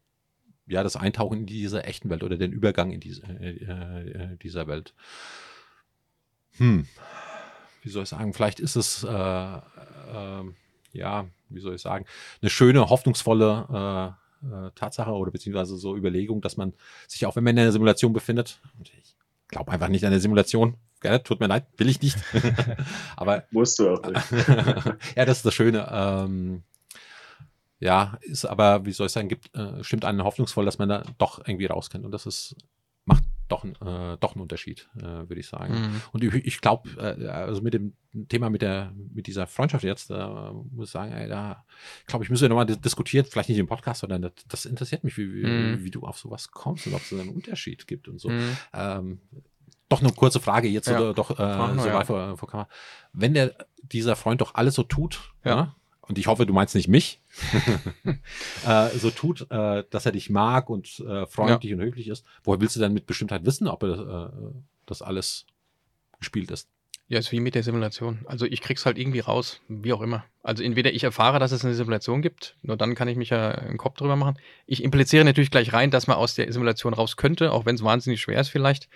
[0.67, 4.67] ja, das Eintauchen in diese echten Welt oder den Übergang in diese, äh, äh, dieser
[4.67, 4.93] Welt.
[6.57, 6.87] Hm,
[7.85, 10.43] wie soll ich sagen, vielleicht ist es, äh, äh,
[10.91, 12.05] ja, wie soll ich sagen,
[12.41, 16.73] eine schöne, hoffnungsvolle äh, äh, Tatsache oder beziehungsweise so Überlegung, dass man
[17.07, 19.15] sich auch, wenn man in einer Simulation befindet, ich
[19.47, 22.17] glaube einfach nicht an der Simulation, gell, tut mir leid, will ich nicht,
[23.15, 24.31] aber Musst du auch nicht.
[25.15, 25.87] ja, das ist das Schöne.
[25.91, 26.63] Ähm,
[27.79, 31.03] ja, ist aber, wie soll ich sagen, gibt, äh, stimmt einen hoffnungsvoll, dass man da
[31.19, 32.03] doch irgendwie rauskennt.
[32.03, 32.55] Und das ist,
[33.47, 35.73] doch, ein- äh, doch einen Unterschied, äh, würde ich sagen.
[35.73, 36.01] Mhm.
[36.11, 37.93] Und ich, ich glaube, äh, also mit dem
[38.29, 40.27] Thema mit der, mit dieser Freundschaft jetzt, äh,
[40.71, 41.65] muss ich sagen, ey, da
[42.07, 45.17] glaube ich, müssen wir nochmal diskutieren, vielleicht nicht im Podcast, sondern das, das interessiert mich,
[45.17, 45.83] wie, wie, Mhm.
[45.83, 48.29] wie du auf sowas kommst und ob es einen Unterschied gibt und so.
[48.29, 48.57] Mhm.
[48.73, 49.19] Ähm,
[49.89, 50.99] doch eine kurze Frage jetzt Ja.
[50.99, 52.03] oder doch äh, Fragen so ja.
[52.03, 52.69] vor, vor Kamera.
[53.13, 55.55] Wenn der dieser Freund doch alles so tut, Ja.
[55.55, 55.75] ja.
[56.07, 57.21] Und ich hoffe, du meinst nicht mich,
[58.67, 62.61] äh, so tut, äh, dass er dich mag und äh, freundlich und höflich ist, woher
[62.61, 64.51] willst du denn mit Bestimmtheit wissen, ob er, äh,
[64.85, 65.45] das alles
[66.19, 66.69] gespielt ist?
[67.07, 68.19] Ja, ist wie mit der Simulation.
[68.25, 70.25] Also ich krieg's halt irgendwie raus, wie auch immer.
[70.41, 73.51] Also entweder ich erfahre, dass es eine Simulation gibt, nur dann kann ich mich ja
[73.51, 74.39] einen Kopf drüber machen.
[74.65, 77.83] Ich impliziere natürlich gleich rein, dass man aus der Simulation raus könnte, auch wenn es
[77.83, 78.89] wahnsinnig schwer ist vielleicht.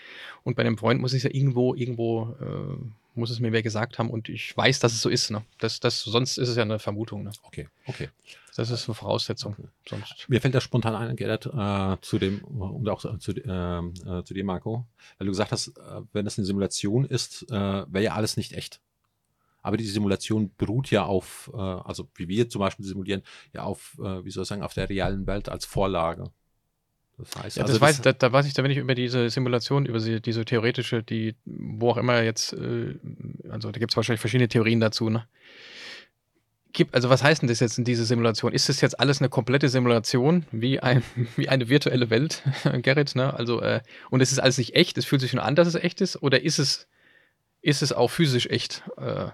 [0.44, 2.78] Und bei einem Freund muss ich ja irgendwo, irgendwo, äh,
[3.20, 5.32] muss es mir wer gesagt haben und ich weiß, dass es so ist.
[5.32, 5.44] Ne?
[5.60, 7.24] Das, das, sonst ist es ja eine Vermutung.
[7.24, 7.32] Ne?
[7.44, 8.10] Okay, okay.
[8.56, 9.56] Das ist eine Voraussetzung.
[9.88, 10.26] Sonst.
[10.28, 14.24] Mir fällt das spontan ein, Gerrit, äh, zu dem, und auch zu, zu, ähm, äh,
[14.24, 14.86] zu dir, Marco,
[15.18, 18.52] weil du gesagt hast, äh, wenn das eine Simulation ist, äh, wäre ja alles nicht
[18.54, 18.82] echt.
[19.62, 23.98] Aber die Simulation beruht ja auf, äh, also wie wir zum Beispiel simulieren, ja auf,
[24.00, 26.32] äh, wie soll ich sagen, auf der realen Welt als Vorlage.
[27.20, 29.30] Das heißt, Ja, also das weiß, da, da weiß ich, da wenn ich über diese
[29.30, 32.96] Simulation, über sie, diese theoretische, die, wo auch immer jetzt, äh,
[33.50, 35.28] also da gibt es wahrscheinlich verschiedene Theorien dazu, ne?
[36.72, 38.54] Gibt, also was heißt denn das jetzt in diese Simulation?
[38.54, 41.04] Ist das jetzt alles eine komplette Simulation, wie, ein,
[41.36, 42.44] wie eine virtuelle Welt,
[42.82, 43.34] Gerrit, ne?
[43.34, 45.76] Also, äh, und es ist alles nicht echt, es fühlt sich nur an, dass es
[45.76, 46.88] echt ist, oder ist es,
[47.62, 48.84] ist es auch physisch echt?
[48.98, 49.28] Äh,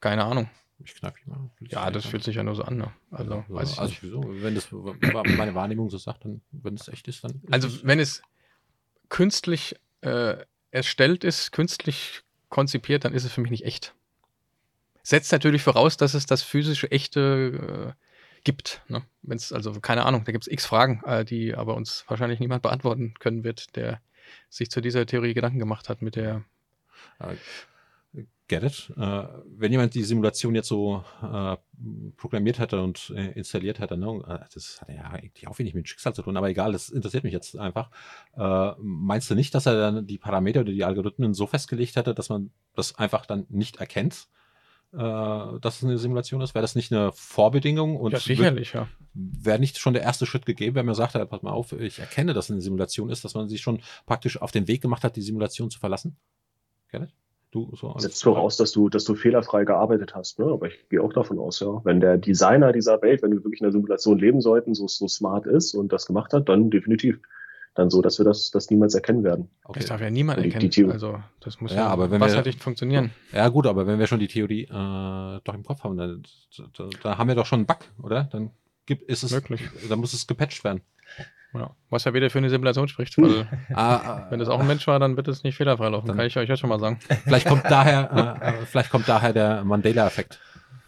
[0.00, 0.48] keine Ahnung.
[0.82, 1.50] Ich kneif mich mal.
[1.68, 2.92] Ja, das fühlt sich ja nur so an, ne?
[3.10, 4.02] Also, weiß ich also nicht.
[4.02, 4.42] wieso?
[4.42, 4.68] Wenn das
[5.36, 7.32] meine Wahrnehmung so sagt, dann, wenn es echt ist, dann.
[7.42, 8.22] ist Also es- wenn es
[9.08, 10.36] künstlich äh,
[10.70, 13.94] erstellt ist, künstlich konzipiert, dann ist es für mich nicht echt.
[15.02, 18.82] Setzt natürlich voraus, dass es das physische Echte äh, gibt.
[18.88, 19.02] Ne?
[19.22, 22.40] Wenn es, also keine Ahnung, da gibt es x Fragen, äh, die aber uns wahrscheinlich
[22.40, 24.00] niemand beantworten können wird, der
[24.48, 26.42] sich zu dieser Theorie Gedanken gemacht hat mit der.
[28.46, 28.92] Get it.
[28.98, 29.24] Äh,
[29.56, 31.56] wenn jemand die Simulation jetzt so äh,
[32.16, 35.88] programmiert hätte und äh, installiert hätte, ne, äh, das hat ja eigentlich auch wenig mit
[35.88, 37.90] Schicksal zu tun, aber egal, das interessiert mich jetzt einfach.
[38.36, 42.14] Äh, meinst du nicht, dass er dann die Parameter oder die Algorithmen so festgelegt hätte,
[42.14, 44.28] dass man das einfach dann nicht erkennt,
[44.92, 46.54] äh, dass es eine Simulation ist?
[46.54, 47.96] Wäre das nicht eine Vorbedingung?
[47.96, 48.88] Und ja, sicherlich, ja.
[49.14, 51.98] Wäre nicht schon der erste Schritt gegeben, wenn man sagt, ja, pass mal auf, ich
[51.98, 55.02] erkenne, dass es eine Simulation ist, dass man sich schon praktisch auf den Weg gemacht
[55.02, 56.18] hat, die Simulation zu verlassen?
[56.90, 57.10] Get it?
[57.54, 60.46] Du, so Setzt voraus, dass du, dass du fehlerfrei gearbeitet hast, ne?
[60.46, 61.80] Aber ich gehe auch davon aus, ja.
[61.84, 65.06] Wenn der Designer dieser Welt, wenn wir wirklich in der Simulation leben sollten, so, so
[65.06, 67.20] smart ist und das gemacht hat, dann definitiv.
[67.76, 69.50] Dann so, dass wir das, das niemals erkennen werden.
[69.64, 69.78] Okay.
[69.80, 70.60] Das darf ja niemand die- erkennen.
[70.62, 73.10] die Theorie- also das muss Ja, ja, aber wenn wir- wasserdicht funktionieren.
[73.32, 74.68] Ja, gut, aber wenn wir schon die Theorie äh,
[75.44, 76.22] doch im Kopf haben, dann
[76.76, 78.24] da, da haben wir doch schon einen Bug, oder?
[78.32, 78.50] Dann
[78.86, 79.60] gibt, ist es, Möglich.
[79.88, 80.80] dann muss es gepatcht werden.
[81.54, 81.70] Ja.
[81.90, 84.98] Was ja wieder für eine Simulation spricht, weil Ah, wenn das auch ein Mensch war,
[84.98, 86.98] dann wird es nicht fehlerfrei laufen, Dann- kann ich euch jetzt schon mal sagen.
[87.24, 90.40] vielleicht kommt daher, äh, äh, vielleicht kommt daher der Mandela-Effekt.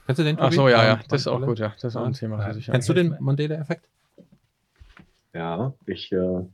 [0.07, 0.37] Kennst du den?
[0.39, 0.55] Ach Tobi?
[0.57, 1.69] so, ja, ja, Ähm, das ist auch gut, ja.
[1.81, 2.67] Das ist auch ein Thema für sich.
[2.67, 2.73] Ja.
[2.73, 3.89] Kennst du den Mandela-Effekt?
[5.33, 6.47] Ja, ich äh,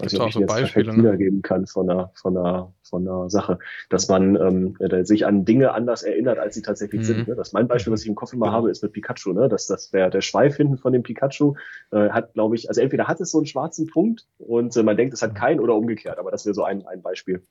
[0.00, 0.98] weiß nicht, auch ob ich so jetzt Beispiele, ne?
[1.02, 3.58] wiedergeben kann von einer, von einer, von einer Sache,
[3.90, 7.04] dass man ähm, äh, sich an Dinge anders erinnert, als sie tatsächlich Mhm.
[7.04, 7.28] sind.
[7.28, 7.34] Ne?
[7.34, 8.56] Das mein Beispiel, was ich im Kopf immer Genau.
[8.56, 9.32] habe, ist mit Pikachu.
[9.32, 9.48] Ne?
[9.48, 11.54] Dass das der, der Schweif hinten von dem Pikachu
[11.90, 14.96] äh, hat, glaube ich, also entweder hat es so einen schwarzen Punkt und äh, man
[14.96, 16.18] denkt, es hat keinen oder umgekehrt.
[16.18, 17.44] Aber das wäre so ein, ein Beispiel.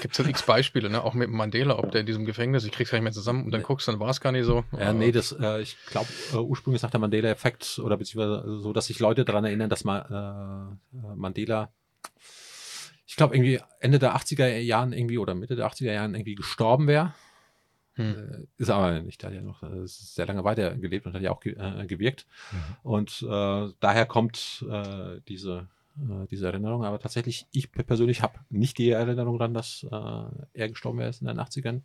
[0.00, 1.02] Gibt es x Beispiele, ne?
[1.02, 3.50] auch mit Mandela, ob der in diesem Gefängnis, ich krieg's gar nicht mehr zusammen und
[3.50, 4.64] dann guckst du, dann war es gar nicht so.
[4.78, 8.86] Ja, nee, das, äh, ich glaube, äh, ursprünglich sagt der Mandela-Effekt oder beziehungsweise so, dass
[8.86, 11.70] sich Leute daran erinnern, dass mal äh, Mandela,
[13.06, 16.86] ich glaube, irgendwie Ende der 80er Jahren irgendwie oder Mitte der 80er Jahren irgendwie gestorben
[16.86, 17.14] wäre.
[17.98, 18.14] Hm.
[18.14, 21.22] Äh, Ist aber nicht, der hat ja noch äh, sehr lange weiter gelebt und hat
[21.22, 22.26] ja auch ge äh, gewirkt.
[22.82, 25.68] Und äh, daher kommt äh, diese,
[26.00, 26.84] äh, diese Erinnerung.
[26.84, 31.26] Aber tatsächlich, ich persönlich habe nicht die Erinnerung daran, dass äh, er gestorben wäre in
[31.26, 31.82] den 80ern.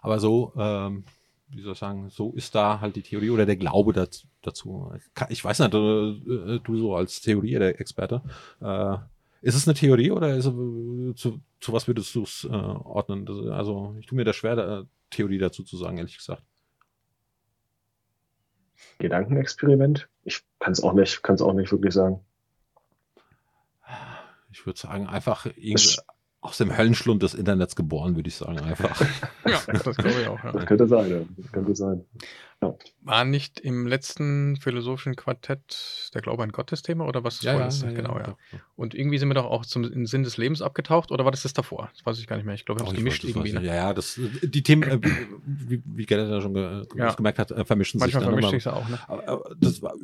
[0.00, 1.04] Aber so, ähm,
[1.48, 4.26] wie soll ich sagen, so ist da halt die Theorie oder der Glaube dazu.
[4.42, 4.92] dazu.
[5.28, 8.22] Ich weiß nicht, äh, du so als Theorie der Experte,
[8.60, 8.96] äh,
[9.42, 13.28] ist es eine Theorie oder ist, es, zu, zu was würdest du es äh, ordnen?
[13.50, 16.42] Also ich tue mir da schwer, da, Theorie dazu zu sagen, ehrlich gesagt.
[18.98, 20.08] Gedankenexperiment?
[20.24, 22.20] Ich kann es auch nicht, kann es auch nicht wirklich sagen.
[24.52, 25.46] Ich würde sagen, einfach
[26.40, 29.00] aus dem Höllenschlund des Internets geboren, würde ich sagen, einfach.
[29.46, 30.42] Ja, das glaube ich auch.
[30.42, 30.52] Ja.
[30.52, 31.20] Das könnte sein, ja.
[31.36, 32.04] Das könnte sein.
[33.00, 37.50] War nicht im letzten philosophischen Quartett der Glaube an Gott das Thema oder was das
[37.50, 37.82] vorher ist?
[37.94, 38.36] genau, ja.
[38.76, 41.42] Und irgendwie sind wir doch auch zum in Sinn des Lebens abgetaucht oder war das
[41.42, 41.90] das davor?
[41.94, 42.54] Das weiß ich gar nicht mehr.
[42.54, 43.52] Ich glaube, wir haben es gemischt irgendwie.
[43.52, 43.64] Ne?
[43.64, 44.98] Ja, ja, das, die Themen, äh,
[45.44, 47.12] wie, wie Gerrit ja schon ge Ja.
[47.14, 48.78] gemerkt hat, äh, vermischen Manchmal sich dann vermischt immer.
[48.78, 48.88] sich auch.
[48.88, 48.98] Ne?
[49.08, 49.94] Aber, aber das war,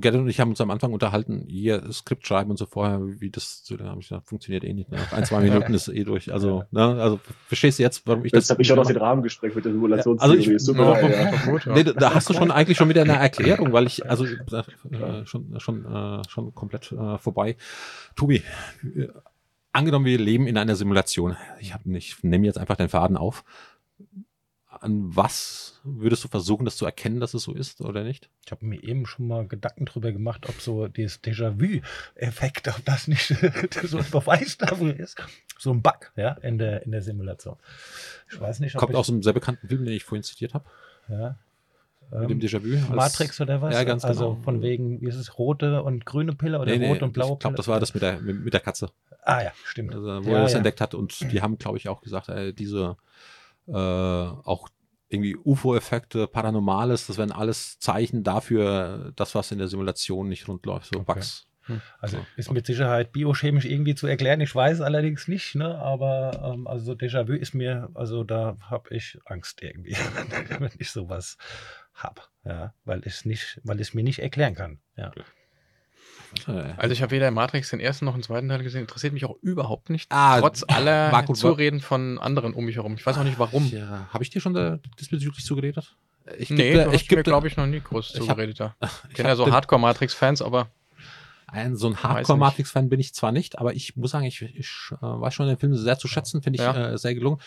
[0.00, 3.30] Gerrit und ich haben uns am Anfang unterhalten, hier Skript schreiben und so vorher, wie
[3.30, 4.90] das zu, da habe ich gesagt, funktioniert eh nicht.
[4.90, 4.96] Ne?
[4.98, 6.32] Nach ein, zwei Minuten ist eh durch.
[6.32, 8.50] Also, ne, also verstehst du jetzt, warum ich Jetzt das.
[8.50, 10.38] habe ich schon aus den Rahmen gesprengt mit der also Simulationstheorie.
[10.38, 11.30] ich- Es tut mir Ja, ja.
[11.44, 11.74] gut, ja.
[11.74, 15.54] Nee, da, hast du schon eigentlich schon wieder eine Erklärung, weil ich, also äh, schon,
[15.60, 17.56] schon, äh, schon komplett äh, vorbei.
[18.16, 18.42] Tobi,
[18.96, 19.08] äh,
[19.72, 21.36] angenommen, wir leben in einer Simulation.
[21.60, 23.44] Ich habe nicht, nehme jetzt einfach den Faden auf.
[24.82, 28.28] An was würdest du versuchen, das zu erkennen, dass es so ist oder nicht?
[28.44, 33.06] Ich habe mir eben schon mal Gedanken drüber gemacht, ob so dieses Déjà-vu-Effekt, ob das
[33.06, 33.28] nicht
[33.84, 35.16] so ein Beweis dafür ist.
[35.58, 37.56] So ein Bug, ja, in der, in der Simulation.
[38.32, 40.54] Ich weiß nicht, ob Kommt ich, aus einem sehr bekannten Film, den ich vorhin zitiert
[40.54, 40.64] habe,
[41.08, 41.36] ja,
[42.10, 42.94] mit dem ähm, Déjà-vu.
[42.94, 43.72] Matrix oder was?
[43.74, 44.42] Ja, ganz also genau.
[44.42, 47.34] von wegen, wie ist es, rote und grüne Pille oder Nee, nee, rote und blaue
[47.34, 47.56] ich glaube, Pille?
[47.56, 48.90] das war das mit der, mit, mit der Katze.
[49.22, 49.94] Ah ja, stimmt.
[49.94, 50.58] also, wo Ja, er das ja.
[50.58, 50.94] entdeckt hat.
[50.94, 52.96] Und die haben, glaube ich, auch gesagt, äh, diese
[53.66, 54.68] äh, auch
[55.08, 60.64] irgendwie UFO-Effekte, Paranormales, das wären alles Zeichen dafür, das, was in der Simulation nicht rund
[60.64, 61.12] läuft, so Okay.
[61.14, 61.46] Bugs.
[62.00, 62.26] Also So.
[62.36, 64.40] ist mit Sicherheit biochemisch irgendwie zu erklären.
[64.40, 65.78] Ich weiß es allerdings nicht, ne?
[65.78, 69.92] aber ähm, also so Déjà-vu ist mir, also da habe ich Angst irgendwie,
[70.58, 71.36] wenn ich sowas
[71.94, 72.22] habe.
[72.44, 74.80] Ja, weil ich nicht, weil ich es mir nicht erklären kann.
[74.96, 75.12] Ja.
[75.14, 75.20] Äh,
[76.76, 78.82] Also ich habe weder Matrix den ersten noch den zweiten Teil gesehen.
[78.82, 80.10] Interessiert mich auch überhaupt nicht.
[80.10, 82.94] Ah, trotz aller Zureden von anderen um mich herum.
[82.94, 83.66] Ich weiß auch nicht warum.
[83.66, 85.94] Ja, Habe ich dir schon da diesbezüglich zugeredet?
[86.38, 88.60] Ich nee, geb du ich mir, glaube ich, noch nie groß hab- zugeredet.
[88.60, 88.76] da.
[89.08, 90.68] Ich kenne ja hab so Hardcore-Matrix-Fans, aber
[91.48, 92.02] Ein, so ein.
[92.02, 95.58] Hardcore-Matrix-Fan bin ich zwar nicht, aber ich muss sagen, ich, ich äh, weiß schon den
[95.58, 96.92] Film sehr zu schätzen, finde ich Ja.
[96.92, 97.40] äh, sehr gelungen.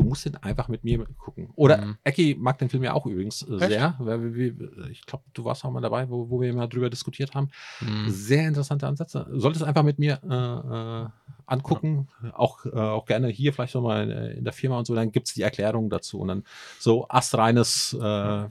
[0.00, 1.50] Du musst den einfach mit mir gucken.
[1.56, 1.96] Oder Mhm.
[2.04, 3.68] Ecki mag den Film ja auch übrigens äh, Echt?
[3.68, 3.94] sehr.
[3.98, 6.88] Weil wir, wir, ich glaube, du warst auch mal dabei, wo, wo wir mal drüber
[6.90, 7.48] diskutiert haben.
[7.80, 9.26] hm, Sehr interessante Ansätze.
[9.32, 11.08] Solltest einfach mit mir äh, äh,
[11.46, 12.08] angucken.
[12.32, 14.94] Auch, äh, auch gerne hier vielleicht nochmal in, in der Firma und so.
[14.94, 16.20] Dann gibt's die Erklärung dazu.
[16.20, 16.44] Und dann
[16.78, 18.00] so astreines, äh,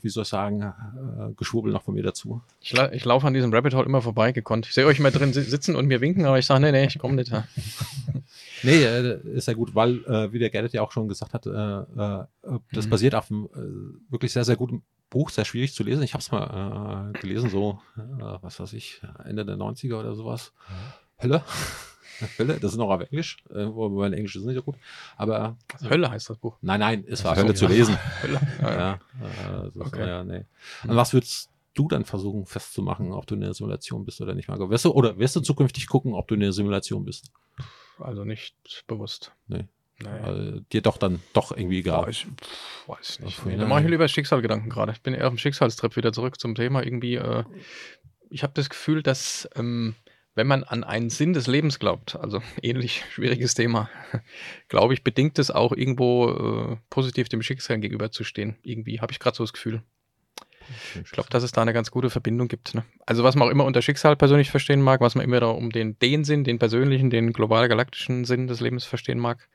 [0.04, 2.42] wie soll ich sagen, äh, Geschwurbel noch von mir dazu.
[2.62, 4.68] ich, la ich laufe an diesem Rabbit Hole immer vorbei gekonnt.
[4.68, 6.86] Ich sehe euch immer drin si- sitzen und mir winken, aber ich sage, nee, nee,
[6.86, 7.32] ich komme nicht.
[7.32, 7.46] Ja.
[8.62, 11.39] Nee, äh, ist ja gut, weil, äh, wie der Gerrit ja auch schon gesagt hat,
[11.46, 12.26] äh, äh,
[12.74, 12.90] das Mhm.
[12.90, 16.04] basiert auf einem äh, wirklich sehr, sehr guten Buch, sehr schwierig zu lesen.
[16.04, 18.02] Ich habe es mal äh, gelesen, so, äh,
[18.42, 20.54] was weiß ich, Ende der 90er oder sowas.
[21.22, 21.44] Hölle.
[22.38, 24.76] Hölle, das ist noch auf Englisch, äh, mein Englisch ist nicht so gut.
[25.16, 26.58] Aber Hölle heißt das Buch.
[26.62, 27.72] nein, nein, es war Ach so, Hölle zu ja.
[27.72, 27.98] lesen.
[28.22, 28.42] Hölle.
[28.62, 29.00] Ja, ja.
[29.22, 30.08] Ja, äh, Okay.
[30.08, 30.46] ja, nee.
[30.84, 30.90] Mhm.
[30.92, 34.50] An was würdest du dann versuchen festzumachen, ob du in der Simulation bist oder nicht,
[34.50, 34.70] Marco?
[34.70, 37.32] Wirst du, oder wirst du zukünftig gucken, ob du in der Simulation bist?
[38.00, 38.54] Also nicht
[38.88, 39.32] bewusst.
[39.48, 39.68] Nee.
[40.02, 40.58] Nee.
[40.58, 42.04] Äh, dir doch dann doch irgendwie egal.
[42.04, 43.46] Boah, ich pff, weiß nicht.
[43.46, 44.92] Nee, da mache ich mir lieber Schicksalgedanken gerade.
[44.94, 46.84] Ich bin eher auf dem Schicksalstrip wieder zurück zum Thema.
[46.84, 47.44] Irgendwie, äh,
[48.30, 49.96] ich habe das Gefühl, dass ähm,
[50.36, 53.90] wenn man an einen Sinn des Lebens glaubt, also ähnlich schwieriges Thema,
[54.70, 58.56] glaube ich, bedingt es auch irgendwo äh, positiv dem Schicksal gegenüberzustehen.
[58.64, 59.84] Irgendwie habe ich gerade so das Gefühl.
[61.04, 62.76] Ich glaube, dass es da eine ganz gute Verbindung gibt.
[62.76, 62.86] Ne?
[63.06, 65.72] Also was man auch immer unter Schicksal persönlich verstehen mag, was man immer da um
[65.72, 69.50] den, den Sinn, den persönlichen, den global-galaktischen Sinn des Lebens verstehen mag,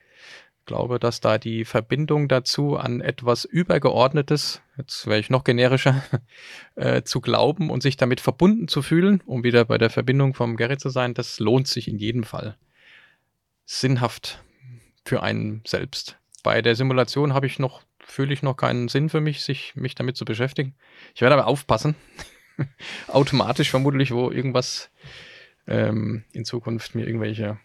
[0.66, 6.02] glaube, dass da die Verbindung dazu an etwas Übergeordnetes, jetzt wäre ich noch generischer,
[6.74, 10.56] äh, zu glauben und sich damit verbunden zu fühlen, um wieder bei der Verbindung vom
[10.56, 12.56] Gerrit zu sein, das lohnt sich in jedem Fall.
[13.66, 14.42] Sinnhaft
[15.04, 16.18] für einen selbst.
[16.42, 19.94] Bei der Simulation habe ich noch, fühle ich noch keinen Sinn für mich, sich mich
[19.94, 20.74] damit zu beschäftigen.
[21.14, 21.94] Ich werde aber aufpassen.
[23.08, 24.90] Automatisch vermutlich, wo irgendwas
[25.66, 27.58] ähm, in Zukunft mir irgendwelche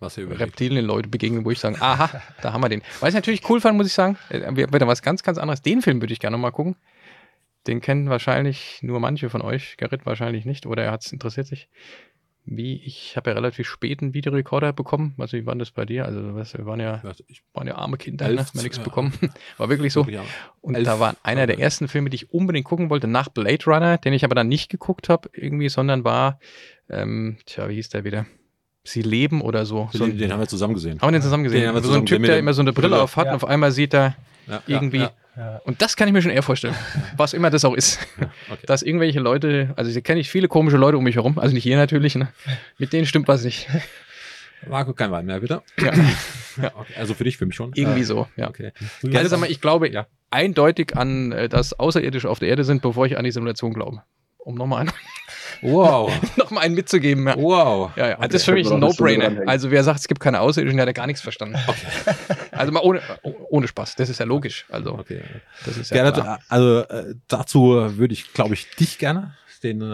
[0.00, 0.42] Was ihr überlegt.
[0.42, 2.82] Reptilien-Leute begegnen, wo ich sage, aha, da haben wir den.
[3.00, 5.62] Was ich natürlich cool fand, muss ich sagen, äh, wieder was ganz, ganz anderes.
[5.62, 6.76] Den Film würde ich gerne mal gucken.
[7.66, 11.48] Den kennen wahrscheinlich nur manche von euch, Gerrit wahrscheinlich nicht, oder er hat es interessiert
[11.48, 11.68] sich.
[12.50, 15.14] Wie, ich habe ja relativ spät einen Videorekorder bekommen.
[15.18, 16.06] Also, wie war das bei dir?
[16.06, 18.46] Also, weißt, du, wir waren ja, Ja, ich, waren ja arme Kinder, Elf, ne?
[18.46, 18.84] haben nichts ja.
[18.84, 19.12] bekommen.
[19.58, 20.06] War wirklich so.
[20.62, 23.64] Und Elf da war einer der ersten Filme, die ich unbedingt gucken wollte, nach Blade
[23.66, 26.40] Runner, den ich aber dann nicht geguckt habe, irgendwie, sondern war,
[26.88, 28.24] ähm, tja, wie hieß der wieder?
[28.90, 29.88] Sie leben oder so.
[29.92, 31.00] so den, den haben wir zusammen gesehen.
[31.00, 31.60] haben wir den zusammen gesehen?
[31.60, 33.32] Den haben wir so ein Typ, der immer so eine Brille auf hat Ja.
[33.32, 34.16] und auf einmal sieht er
[34.46, 34.98] Ja, irgendwie.
[34.98, 35.60] Ja, Ja.
[35.64, 36.74] Und das kann ich mir schon eher vorstellen,
[37.16, 38.00] was immer das auch ist.
[38.20, 38.66] ja, okay.
[38.66, 41.62] Dass irgendwelche Leute, also hier kenne ich viele komische Leute um mich herum, also nicht
[41.64, 42.28] hier natürlich, ne?
[42.78, 43.68] mit denen stimmt was nicht.
[44.68, 45.62] Marco, kein Wein mehr, bitte.
[45.80, 45.92] Ja.
[46.74, 47.70] Okay, also für dich, für mich schon.
[47.74, 48.48] Irgendwie Äh, so, ja.
[48.48, 48.72] Okay.
[49.14, 50.06] Also sag mal, ich glaube Ja.
[50.30, 54.02] eindeutig an, äh, dass Außerirdische auf der Erde sind, bevor ich an die Simulation glaube.
[54.48, 54.92] Um nochmal einen,
[55.60, 56.10] Wow.
[56.36, 57.26] noch mal einen mitzugeben.
[57.26, 57.36] Ja.
[57.36, 57.90] Wow.
[57.96, 58.16] Ja, ja.
[58.18, 59.42] Okay, das ist für mich ein No-Brainer.
[59.46, 61.58] Also wer sagt, es gibt keine Außerirdischen, der hat ja gar nichts verstanden.
[62.50, 63.94] Also mal ohne, oh- ohne Spaß.
[63.96, 64.64] Das ist ja logisch.
[64.70, 65.22] Also Okay.
[65.64, 66.40] das ist ja klar.
[66.48, 67.60] also äh, dazu
[67.98, 69.84] würde ich, glaube ich, dich gerne, den äh,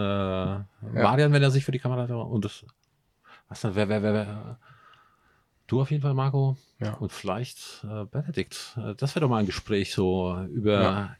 [0.81, 2.65] Marian, wenn er sich für die Kamera und das,
[3.49, 4.59] was dann, wer, wer, wer, wer,
[5.67, 6.57] du auf jeden Fall, Marco,
[6.99, 8.77] und vielleicht äh, Benedikt.
[8.77, 11.15] Äh, Das wäre doch mal ein Gespräch so über.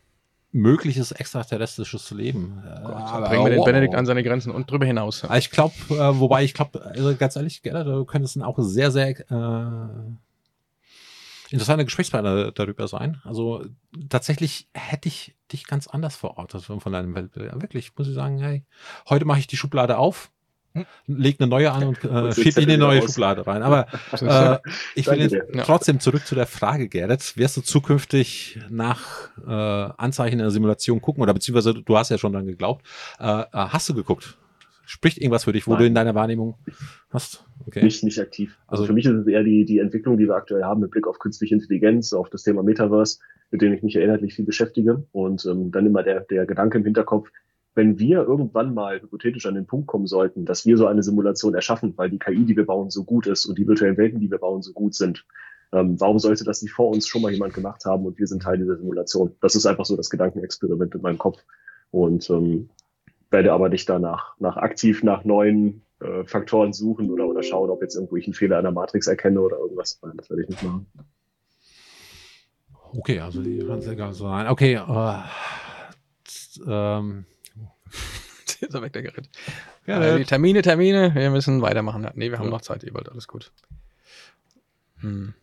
[0.56, 2.64] Mögliches extraterrestrisches Leben.
[2.66, 3.66] Äh, Da bringen wir den wow.
[3.66, 5.24] Benedikt an seine Grenzen und drüber hinaus.
[5.26, 8.90] Ah, Ich glaube, äh, wobei ich glaube, also ganz ehrlich, Gerhard, du könntest auch sehr,
[8.90, 9.90] sehr äh,
[11.52, 13.22] interessanter Gesprächspartner darüber sein.
[13.26, 13.66] Also
[14.10, 17.52] tatsächlich hätte ich dich ganz anders verortet von von deinem Weltbild.
[17.52, 18.64] Ja, wirklich, muss ich sagen, hey,
[19.10, 20.32] heute mache ich die Schublade auf,
[20.76, 20.86] Hm.
[21.08, 23.12] leg eine neue an und äh, Und schieb die in die Zettel neue raus.
[23.14, 23.64] Schublade rein.
[23.64, 23.88] Aber
[24.22, 24.58] äh,
[24.94, 27.38] ich will jetzt trotzdem zurück zu der Frage, Gerrit.
[27.38, 32.34] Wirst du zukünftig nach äh, Anzeichen der Simulation gucken oder beziehungsweise du hast ja schon
[32.34, 32.86] dann geglaubt.
[33.20, 34.38] Äh, äh, hast du geguckt?
[34.88, 35.80] Spricht irgendwas für dich, wo Nein.
[35.80, 36.56] du in deiner Wahrnehmung
[37.10, 37.44] hast?
[37.66, 37.84] Okay.
[37.84, 38.56] Nicht, nicht aktiv.
[38.68, 40.92] Also, Also- für mich ist es eher die, die Entwicklung, die wir aktuell haben mit
[40.92, 43.20] Blick auf künstliche Intelligenz, auf das Thema Metaverse,
[43.50, 45.04] mit dem ich mich ja inhaltlich viel beschäftige.
[45.12, 47.30] Und ähm, dann immer der, der Gedanke im Hinterkopf,
[47.76, 51.54] wenn wir irgendwann mal hypothetisch an den Punkt kommen sollten, dass wir so eine Simulation
[51.54, 54.32] erschaffen, weil die KI, die wir bauen, so gut ist und die virtuellen Welten, die
[54.32, 55.26] wir bauen, so gut sind,
[55.74, 58.42] ähm, warum sollte das nicht vor uns schon mal jemand gemacht haben und wir sind
[58.42, 59.36] Teil dieser Simulation?
[59.42, 61.44] Das ist einfach so das Gedankenexperiment in meinem Kopf.
[61.92, 62.70] Und ähm,
[63.30, 67.82] werde aber nicht danach nach aktiv nach neuen äh, Faktoren suchen oder, oder schauen, ob
[67.82, 70.00] jetzt irgendwo ich einen Fehler in der Matrix erkenne oder irgendwas.
[70.02, 70.88] Nein, das werde ich nicht machen.
[72.98, 74.48] Okay, also die egal sein.
[74.48, 75.18] Okay, äh,
[76.68, 77.26] ähm,
[78.62, 79.30] ist er weg, der Gerrit.
[79.86, 82.08] ja, Also die Termine, Termine, wir müssen weitermachen.
[82.16, 82.52] Nee, wir haben Ja.
[82.52, 83.52] noch Zeit, Ewald, alles gut.
[85.02, 85.34] Hm.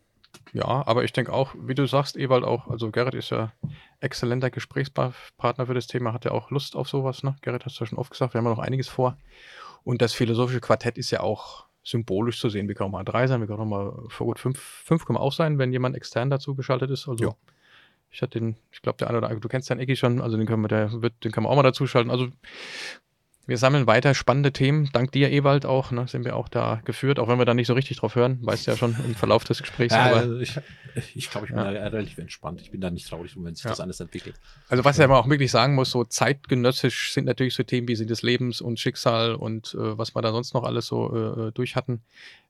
[0.51, 3.51] Ja, aber ich denke auch, wie du sagst, Ewald auch, also Gerrit ist ja
[3.99, 7.35] exzellenter Gesprächspartner für das Thema, hat ja auch Lust auf sowas, ne?
[7.41, 9.17] Gerrit hast du ja schon oft gesagt, wir haben ja noch einiges vor.
[9.83, 12.67] Und das philosophische Quartett ist ja auch symbolisch zu sehen.
[12.67, 15.17] Wir können auch mal drei sein, wir können auch mal vor gut fünf, fünf können
[15.17, 17.07] wir auch sein, wenn jemand extern dazu geschaltet ist.
[17.07, 17.35] Also Ja.
[18.13, 20.37] Ich hatte den, ich glaube, der eine oder andere, du kennst den Ecki schon, also
[20.37, 22.11] den können wir, der wird, den können wir auch mal dazu schalten.
[22.11, 22.29] Also
[23.45, 24.89] wir sammeln weiter spannende Themen.
[24.93, 27.67] Dank dir, Ewald, auch, ne, sind wir auch da geführt, auch wenn wir da nicht
[27.67, 29.93] so richtig drauf hören, weißt du ja schon im Verlauf des Gesprächs.
[29.93, 30.57] ja, also ich,
[31.15, 31.71] ich glaube, ich bin Ja.
[31.73, 32.61] da relativ entspannt.
[32.61, 33.71] Ich bin da nicht traurig, wenn sich Ja.
[33.71, 34.35] das alles entwickelt.
[34.69, 37.95] also was ja man auch wirklich sagen muss, so zeitgenössisch sind natürlich so Themen wie
[37.95, 41.51] Sinn des Lebens und Schicksal und äh, was wir da sonst noch alles so äh,
[41.51, 42.01] durch hatten.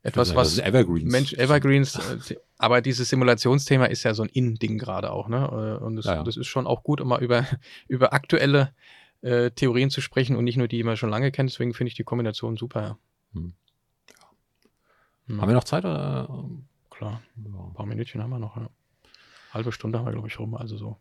[0.03, 1.11] Etwas, das was ist Evergreens.
[1.11, 1.95] Mensch, Evergreens,
[2.29, 5.77] äh, aber dieses Simulationsthema ist ja so ein In-Ding gerade auch, ne?
[5.81, 7.45] Äh, Und das, das ist schon auch gut, um mal über,
[7.87, 8.73] über aktuelle
[9.23, 11.49] äh, Theorien zu sprechen und nicht nur die, die man schon lange kennt.
[11.49, 12.81] Deswegen finde ich die Kombination super.
[12.81, 12.97] Ja.
[13.33, 13.53] Hm.
[15.27, 15.85] Hm, Haben wir noch Zeit?
[15.85, 16.27] Oder?
[16.89, 17.71] Klar, ein Ja.
[17.73, 18.55] paar Minütchen haben wir noch.
[18.57, 18.69] Ja.
[19.51, 20.55] Halbe Stunde haben wir, glaube ich, rum.
[20.55, 20.97] Also so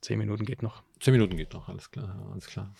[0.00, 0.82] zehn Minuten geht noch.
[0.98, 2.74] Zehn Minuten geht noch, alles klar, alles klar.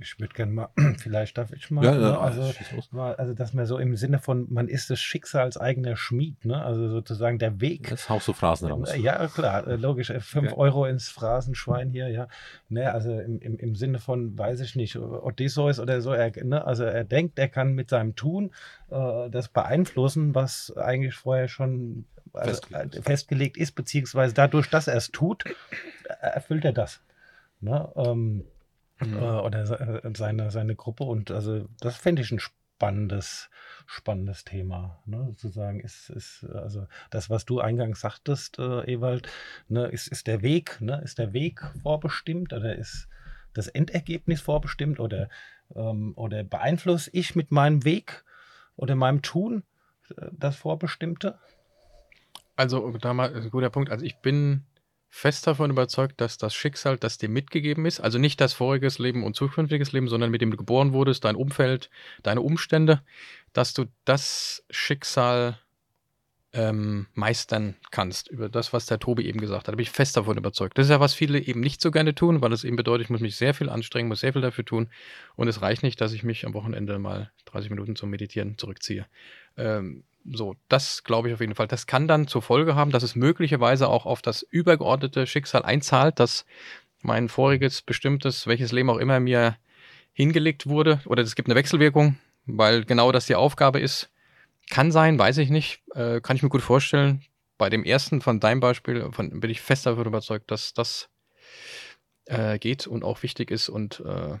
[0.00, 0.68] Ich würde gerne mal,
[0.98, 2.00] vielleicht darf ich mal, Ja, ne?
[2.02, 2.52] ja, also,
[2.92, 6.62] mal, also dass man so im Sinne von, man ist des Schicksals eigener Schmied, ne?
[6.62, 7.90] also sozusagen der Weg.
[7.90, 8.94] Jetzt haust du Phrasen raus.
[8.96, 10.10] Ja, klar, äh, logisch.
[10.10, 10.60] äh, Fünf Okay.
[10.60, 12.28] Euro ins Phrasenschwein hier, ja.
[12.68, 16.64] Ne, also im, im, im Sinne von, weiß ich nicht, Odysseus oder so, er, ne,
[16.64, 18.52] also er denkt, er kann mit seinem Tun
[18.90, 23.04] äh, das beeinflussen, was eigentlich vorher schon also, Festgelegt äh, ist.
[23.06, 25.44] festgelegt ist, beziehungsweise dadurch, dass er es tut,
[26.20, 27.00] erfüllt er das.
[27.60, 27.90] Ne?
[27.96, 28.44] Ähm,
[29.00, 29.14] Mhm.
[29.14, 31.04] äh, oder äh, seine, seine Gruppe.
[31.04, 33.50] Und also das fände ich ein spannendes,
[33.86, 35.02] spannendes Thema.
[35.04, 35.26] Ne?
[35.28, 39.28] Sozusagen ist, ist, also das, was du eingangs sagtest, äh, Ewald,
[39.68, 41.00] ne, ist, ist der Weg, ne?
[41.02, 43.08] Ist der Weg vorbestimmt oder ist
[43.52, 45.28] das Endergebnis vorbestimmt oder,
[45.74, 48.24] ähm, oder beeinflusse ich mit meinem Weg
[48.76, 49.64] oder meinem Tun
[50.16, 51.38] äh, das Vorbestimmte?
[52.54, 53.90] Also, da mal guter Punkt.
[53.90, 54.64] Also, ich bin
[55.08, 59.24] fest davon überzeugt, dass das Schicksal, das dir mitgegeben ist, also nicht das voriges Leben
[59.24, 61.90] und zukünftiges Leben, sondern mit dem du geboren wurdest, dein Umfeld,
[62.22, 63.02] deine Umstände,
[63.52, 65.58] dass du das Schicksal
[66.52, 69.72] ähm, meistern kannst, über das, was der Tobi eben gesagt hat.
[69.72, 70.78] Da bin ich fest davon überzeugt.
[70.78, 73.10] Das ist ja, was viele eben nicht so gerne tun, weil es eben bedeutet, ich
[73.10, 74.88] muss mich sehr viel anstrengen, muss sehr viel dafür tun.
[75.36, 79.06] Und es reicht nicht, dass ich mich am Wochenende mal 30 Minuten zum Meditieren zurückziehe.
[79.56, 81.68] Ähm, so, das glaube ich auf jeden Fall.
[81.68, 86.20] Das kann dann zur Folge haben, dass es möglicherweise auch auf das übergeordnete Schicksal einzahlt,
[86.20, 86.44] dass
[87.00, 89.56] mein voriges bestimmtes, welches Leben auch immer mir
[90.12, 94.10] hingelegt wurde, oder es gibt eine Wechselwirkung, weil genau das die Aufgabe ist.
[94.70, 95.82] Kann sein, weiß ich nicht.
[95.94, 97.22] Äh, kann ich mir gut vorstellen.
[97.56, 101.08] Bei dem ersten von deinem Beispiel von, bin ich fest davon überzeugt, dass das
[102.26, 104.38] äh, geht und auch wichtig ist und äh,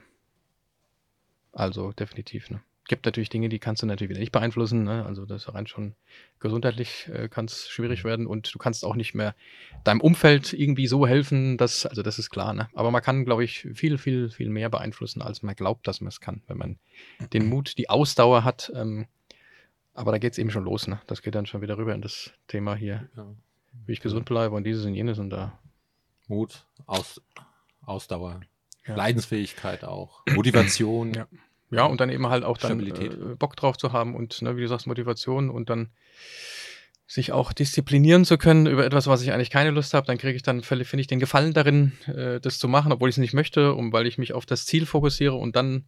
[1.52, 2.50] also definitiv.
[2.50, 2.60] Ne?
[2.88, 4.82] Gibt natürlich Dinge, die kannst du natürlich wieder nicht beeinflussen.
[4.82, 5.04] Ne?
[5.06, 5.94] Also das rein schon
[6.40, 8.08] gesundheitlich äh, kann es schwierig mhm.
[8.08, 9.34] werden und du kannst auch nicht mehr
[9.84, 12.68] deinem Umfeld irgendwie so helfen, dass, also das ist klar, ne?
[12.74, 16.08] Aber man kann, glaube ich, viel, viel, viel mehr beeinflussen, als man glaubt, dass man
[16.08, 16.78] es kann, wenn man
[17.32, 17.46] den.
[17.48, 18.70] Mut, die Ausdauer hat.
[18.74, 19.06] Ähm,
[19.94, 21.00] aber da geht es eben schon los, ne?
[21.06, 23.26] Das geht dann schon wieder rüber in das Thema hier, ja.
[23.86, 25.58] wie ich gesund bleibe und dieses und jenes und da.
[26.26, 27.22] Mut, Aus,
[27.82, 28.40] Ausdauer,
[28.86, 28.94] ja.
[28.94, 31.14] Leidensfähigkeit auch, Motivation.
[31.14, 31.26] Ja.
[31.70, 34.62] Ja, und dann eben halt auch dann äh, Bock drauf zu haben und, ne, wie
[34.62, 35.90] du sagst, Motivation und dann
[37.06, 40.36] sich auch disziplinieren zu können über etwas, was ich eigentlich keine Lust habe, dann kriege
[40.36, 43.32] ich dann, finde ich, den Gefallen darin, äh, das zu machen, obwohl ich es nicht
[43.32, 45.86] möchte, um, weil ich mich auf das Ziel fokussiere und dann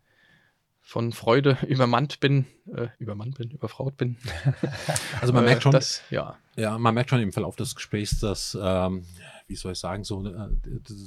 [0.80, 4.16] von Freude übermannt bin, äh, übermannt bin, überfraut bin.
[5.20, 6.38] Also man merkt äh, schon, dass, ja.
[6.56, 9.04] ja, man merkt schon im Verlauf des Gesprächs, dass, ähm,
[9.46, 10.48] wie soll ich sagen, so äh,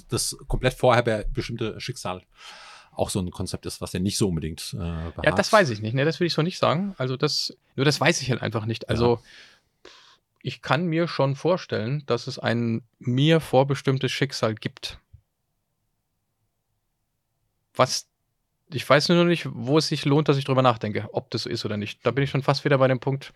[0.10, 2.22] das komplett vorher bestimmte Schicksal
[2.96, 5.26] auch so ein Konzept ist, was ja nicht so unbedingt äh, beharrt.
[5.26, 5.94] Ja, das weiß ich nicht.
[5.94, 6.06] Ne?
[6.06, 6.96] Das will ich so nicht sagen.
[6.98, 8.90] Also das, nur das weiß ich halt einfach nicht.
[8.90, 9.20] Also
[9.84, 9.90] ja.
[10.42, 15.00] ich kann mir schon vorstellen, dass es ein mir vorbestimmtes Schicksal gibt.
[17.76, 18.08] Was
[18.72, 21.44] ich weiß nur noch nicht, wo es sich lohnt, dass ich drüber nachdenke, ob das
[21.44, 22.06] so ist oder nicht.
[22.06, 23.34] Da bin ich schon fast wieder bei dem Punkt,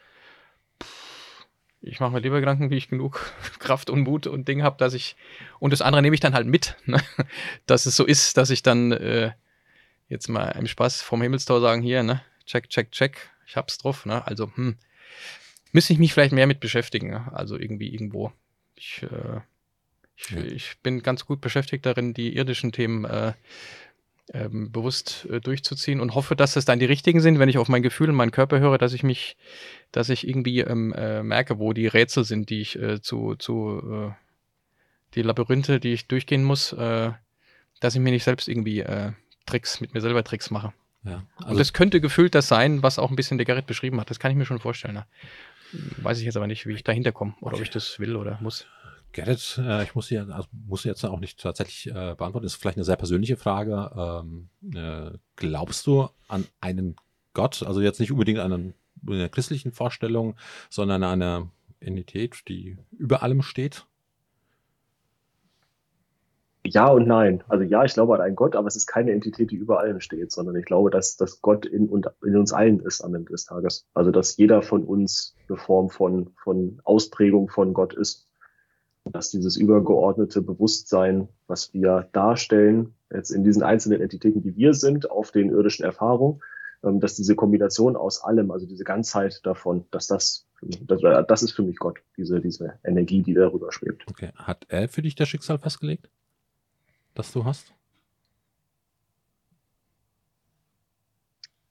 [1.82, 4.94] ich mache mir lieber Gedanken, wie ich genug Kraft und Mut und Ding habe, dass
[4.94, 5.16] ich,
[5.60, 7.02] und das andere nehme ich dann halt mit, ne?
[7.66, 9.32] dass es so ist, dass ich dann äh,
[10.10, 14.06] jetzt mal im Spaß vom Himmelstor sagen, hier, ne, check, check, check, ich hab's drauf,
[14.06, 14.78] ne, also, hm,
[15.72, 17.32] müsste ich mich vielleicht mehr mit beschäftigen, ne?
[17.34, 18.32] also irgendwie irgendwo.
[18.76, 19.42] Ich, äh,
[20.16, 20.44] ich, ja.
[20.44, 23.34] ich, bin ganz gut beschäftigt darin, die irdischen Themen äh,
[24.34, 27.70] ähm, bewusst äh, durchzuziehen und hoffe, dass es dann die richtigen sind, wenn ich auf
[27.70, 29.38] mein Gefühl und meinen Körper höre, dass ich mich,
[29.92, 33.82] dass ich irgendwie ähm, äh, merke, wo die Rätsel sind, die ich äh, zu, zu
[34.10, 34.12] äh,
[35.16, 37.12] die Labyrinthe, die ich durchgehen muss, äh,
[37.80, 39.12] dass ich mir nicht selbst irgendwie äh,
[39.48, 40.74] Tricks, mit mir selber Tricks mache.
[41.04, 44.00] Ja, also und das könnte gefühlt das sein, was auch ein bisschen der Gerrit beschrieben
[44.00, 44.10] hat.
[44.10, 44.96] Das kann ich mir schon vorstellen.
[44.96, 45.06] Ne?
[46.02, 47.56] Weiß ich jetzt aber nicht, wie ich dahinter komme oder okay.
[47.56, 48.68] ob ich das will oder muss.
[49.14, 52.44] Gerrit, äh, ich muss, hier, also muss jetzt auch nicht tatsächlich äh, beantworten.
[52.44, 53.92] Das ist vielleicht eine sehr persönliche Frage.
[53.96, 56.96] Ähm, äh, glaubst du an einen
[57.34, 57.64] Gott?
[57.64, 58.74] Also jetzt nicht unbedingt an
[59.08, 60.36] eine christlichen Vorstellung,
[60.70, 63.86] sondern an eine Entität, die über allem steht?
[66.74, 67.44] Ja und nein.
[67.48, 70.00] Also ja, ich glaube an einen Gott, aber es ist keine Entität, die über allem
[70.00, 71.90] steht, sondern ich glaube, dass, dass Gott in,
[72.24, 73.88] in uns allen ist am Ende des Tages.
[73.94, 78.28] Also dass jeder von uns eine Form von, von Ausprägung von Gott ist.
[79.06, 85.10] Dass dieses übergeordnete Bewusstsein, was wir darstellen, jetzt in diesen einzelnen Entitäten, die wir sind,
[85.10, 86.42] auf den irdischen Erfahrungen,
[86.84, 91.54] ähm, dass diese Kombination aus allem, also diese Ganzheit davon, dass das, das, das ist
[91.54, 94.04] für mich Gott, diese, diese Energie, die darüber schwebt.
[94.10, 94.32] Okay.
[94.36, 96.10] Hat er für dich das Schicksal festgelegt?
[97.18, 97.74] Das du hast?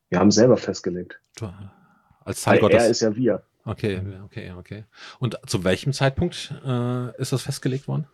[0.09, 1.20] Wir haben selber festgelegt.
[1.36, 1.53] Du,
[2.24, 2.82] als Teil Gottes.
[2.82, 3.42] Er ist ja wir.
[3.64, 4.84] Okay, okay, okay.
[5.18, 8.07] Und zu welchem Zeitpunkt äh, ist das festgelegt worden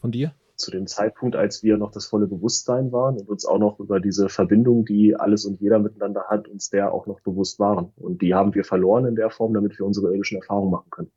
[0.00, 0.32] von dir?
[0.56, 4.00] Zu dem Zeitpunkt, als wir noch das volle Bewusstsein waren und uns auch noch über
[4.00, 7.92] diese Verbindung, die alles und jeder miteinander hat, uns der auch noch bewusst waren.
[7.96, 11.10] Und die haben wir verloren in der Form, damit wir unsere irdischen Erfahrungen machen können.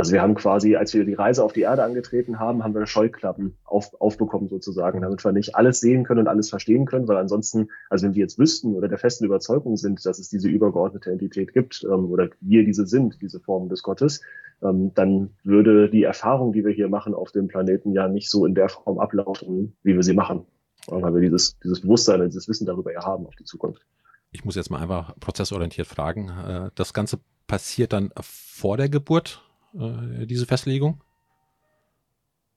[0.00, 2.86] Also wir haben quasi, als wir die Reise auf die Erde angetreten haben, haben wir
[2.86, 7.18] Scheuklappen auf, aufbekommen sozusagen, damit wir nicht alles sehen können und alles verstehen können, weil
[7.18, 11.12] ansonsten, also wenn wir jetzt wüssten oder der festen Überzeugung sind, dass es diese übergeordnete
[11.12, 14.22] Entität gibt ähm, oder wir diese sind, diese Form des Gottes,
[14.62, 18.46] ähm, dann würde die Erfahrung, die wir hier machen auf dem Planeten, ja nicht so
[18.46, 20.46] in der Form ablaufen, wie wir sie machen,
[20.86, 23.84] weil wir dieses, dieses Bewusstsein, dieses Wissen darüber ja haben auf die Zukunft.
[24.32, 29.42] ich muss jetzt mal einfach prozessorientiert fragen, äh, das Ganze passiert dann vor der Geburt,
[29.74, 31.02] äh, diese Festlegung?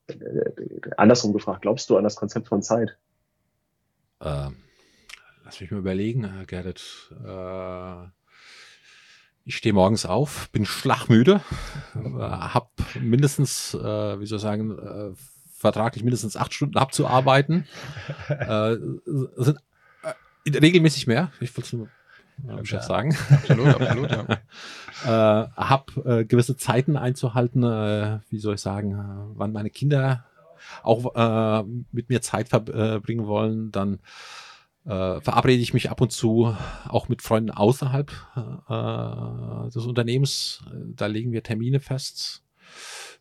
[0.07, 0.15] Äh,
[0.97, 2.97] andersrum gefragt, glaubst du an das Konzept von Zeit?
[4.19, 4.49] Äh,
[5.43, 7.11] lass mich mal überlegen, äh, Gerrit.
[7.25, 8.07] Äh,
[9.45, 11.41] ich stehe morgens auf, bin schlagmüde,
[11.95, 15.11] äh, habe mindestens, äh, wie soll ich sagen, äh,
[15.57, 17.67] vertraglich mindestens acht Stunden abzuarbeiten.
[18.27, 19.59] sind
[20.45, 21.31] regelmäßig mehr.
[21.39, 21.89] Ich wollte es nur
[22.37, 23.15] meinem Chef sagen.
[23.29, 24.25] Absolut, absolut, ja.
[25.43, 30.25] äh, hab äh, gewisse Zeiten einzuhalten, äh, wie soll ich sagen, äh, wann meine Kinder
[30.81, 33.99] auch äh, mit mir Zeit verbringen wollen, dann
[34.85, 36.55] äh, verabrede ich mich ab und zu
[36.87, 38.11] auch mit Freunden außerhalb
[39.73, 40.63] des Unternehmens.
[40.95, 42.43] Da legen wir Termine fest.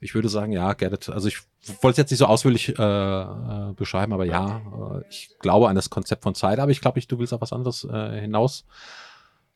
[0.01, 1.43] Ich würde sagen, ja, Gerrit, also ich
[1.81, 5.77] wollte es jetzt nicht so ausführlich äh, äh, beschreiben, aber ja, äh, ich glaube an
[5.77, 8.65] das Konzept von Zeit, aber ich glaube, ich, du willst auf was anderes äh, hinaus.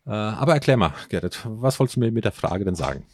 [0.07, 3.04] Äh, aber erklär mal, Gerrit, was wolltest du mir mit der Frage denn sagen?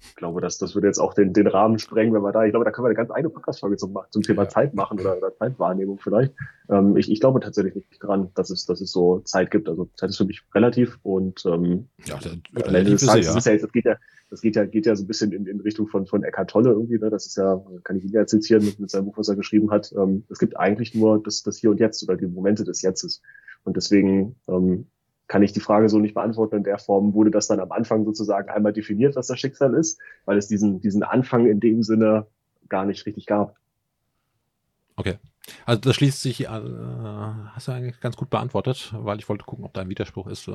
[0.00, 2.50] Ich glaube, das, das würde jetzt auch den, den Rahmen sprengen, wenn wir da, ich
[2.50, 4.48] glaube, da können wir eine ganz eigene Podcast-Folge zum, zum Thema ja.
[4.48, 6.32] Zeit machen oder, oder Zeitwahrnehmung vielleicht.
[6.68, 9.68] Ähm, ich, ich glaube tatsächlich nicht dran, dass es, dass es so Zeit gibt.
[9.68, 13.26] Also Zeit ist für mich relativ und ähm, ja, des Tages.
[13.26, 13.96] Das, ist ja jetzt, das geht ja,
[14.30, 16.70] das geht ja, geht ja so ein bisschen in, in Richtung von, von Eckhart Tolle
[16.70, 17.10] irgendwie, ne?
[17.10, 19.70] Das ist ja, kann ich ihn ja zitieren mit, mit seinem Buch, was er geschrieben
[19.70, 19.92] hat.
[19.96, 23.22] Ähm, es gibt eigentlich nur das, das Hier und Jetzt oder die Momente des Jetztes.
[23.64, 24.86] Und deswegen ähm,
[25.28, 26.56] kann ich die Frage so nicht beantworten.
[26.56, 29.98] In der Form wurde das dann am Anfang sozusagen einmal definiert, was das Schicksal ist,
[30.24, 32.26] weil es diesen, diesen Anfang in dem Sinne
[32.68, 33.56] gar nicht richtig gab.
[34.96, 35.18] Okay.
[35.64, 39.64] Also das schließt sich, äh, hast du eigentlich ganz gut beantwortet, weil ich wollte gucken,
[39.64, 40.48] ob da ein Widerspruch ist.
[40.48, 40.52] Äh,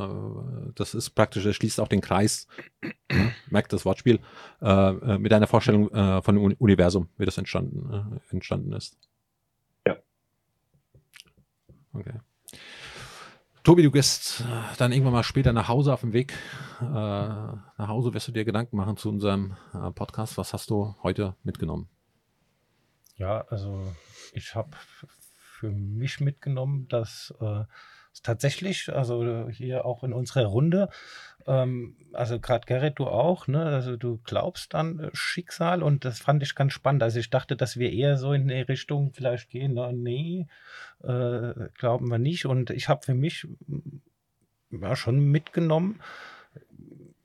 [0.75, 2.47] das ist praktisch, das schließt auch den Kreis,
[3.49, 4.19] merkt das Wortspiel,
[4.61, 8.97] äh, äh mit einer Vorstellung äh, von dem Universum, wie das entstanden, äh, entstanden ist.
[9.87, 9.95] Ja.
[11.93, 12.19] Okay.
[13.63, 14.43] Tobi, du gehst äh,
[14.79, 16.33] dann irgendwann mal später nach Hause auf dem Weg.
[16.81, 20.39] Äh, nach Hause wirst du dir Gedanken machen zu unserem äh, Podcast.
[20.39, 21.87] Was hast du heute mitgenommen?
[23.17, 23.93] Ja, also
[24.33, 27.65] ich habe für mich mitgenommen, dass äh,
[28.23, 30.89] tatsächlich, also hier auch in unserer Runde,
[31.47, 33.63] ähm, also gerade Gerrit, du auch, ne?
[33.63, 37.03] Also du glaubst an äh, Schicksal und das fand ich ganz spannend.
[37.03, 40.47] Also ich dachte, dass wir eher so in die Richtung vielleicht gehen, na, nee,
[41.03, 42.45] äh, glauben wir nicht.
[42.45, 43.47] Und ich habe für mich
[44.71, 45.99] ja, schon mitgenommen,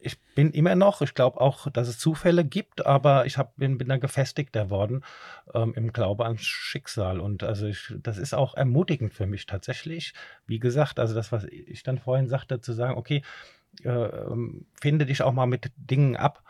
[0.07, 3.77] ich bin immer noch, ich glaube auch, dass es Zufälle gibt, aber ich hab, bin,
[3.77, 5.05] bin da gefestigter worden
[5.53, 7.19] ähm, im Glaube ans Schicksal.
[7.19, 10.15] Und also ich, das ist auch ermutigend für mich tatsächlich.
[10.47, 13.23] Wie gesagt, also das, was ich dann vorhin sagte, zu sagen, okay,
[13.85, 16.43] äh, ähm, finde dich auch mal mit Dingen ab.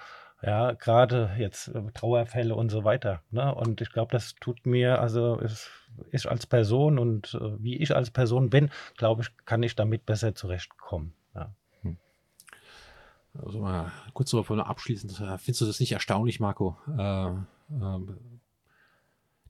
[0.43, 3.23] Ja, gerade jetzt äh, Trauerfälle und so weiter.
[3.31, 3.55] Ne?
[3.55, 5.71] Und ich glaube, das tut mir, also ist,
[6.13, 10.05] ich als Person und äh, wie ich als Person bin, glaube ich, kann ich damit
[10.05, 11.15] besser zurechtkommen.
[11.35, 11.55] Ja.
[13.45, 16.77] Also mal kurz so abschließend, äh, findest du das nicht erstaunlich, Marco?
[16.97, 18.01] Äh, äh,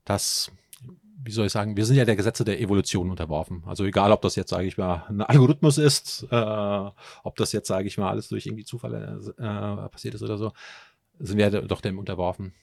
[0.05, 0.53] dass,
[1.27, 3.62] wie soll ich sagen, wir sind ja der Gesetze der Evolution unterworfen.
[3.66, 6.91] Also egal, ob das jetzt, sage ich mal, ein Algorithmus ist, äh,
[7.24, 10.53] ob das jetzt, sage ich mal, alles durch irgendwie Zufall äh, passiert ist oder so,
[11.18, 12.55] sind wir doch dem unterworfen.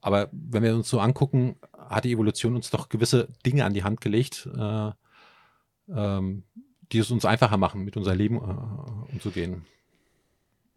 [0.00, 3.84] Aber wenn wir uns so angucken, hat die Evolution uns doch gewisse Dinge an die
[3.84, 4.90] Hand gelegt, äh,
[5.88, 6.44] ähm,
[6.92, 9.64] die es uns einfacher machen, mit unser Leben umzugehen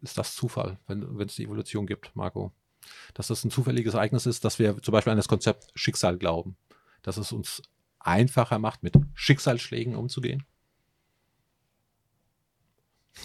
[0.00, 2.52] ist das Zufall, wenn es die Evolution gibt, Marco.
[3.14, 6.56] Dass das ein zufälliges Ereignis ist, dass wir zum Beispiel an das Konzept Schicksal glauben.
[7.02, 7.62] Dass es uns
[7.98, 10.44] einfacher macht, mit Schicksalsschlägen umzugehen.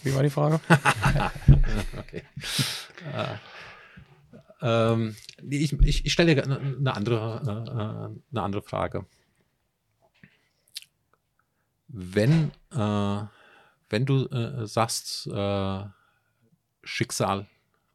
[0.02, 0.60] Wie war die Frage?
[1.98, 2.24] okay.
[3.14, 3.36] äh,
[4.62, 5.16] ähm,
[5.50, 9.06] ich, ich, ich stelle dir eine andere, äh, eine andere Frage.
[11.88, 13.24] Wenn, äh,
[13.90, 15.84] wenn du äh, sagst, äh,
[16.84, 17.48] Schicksal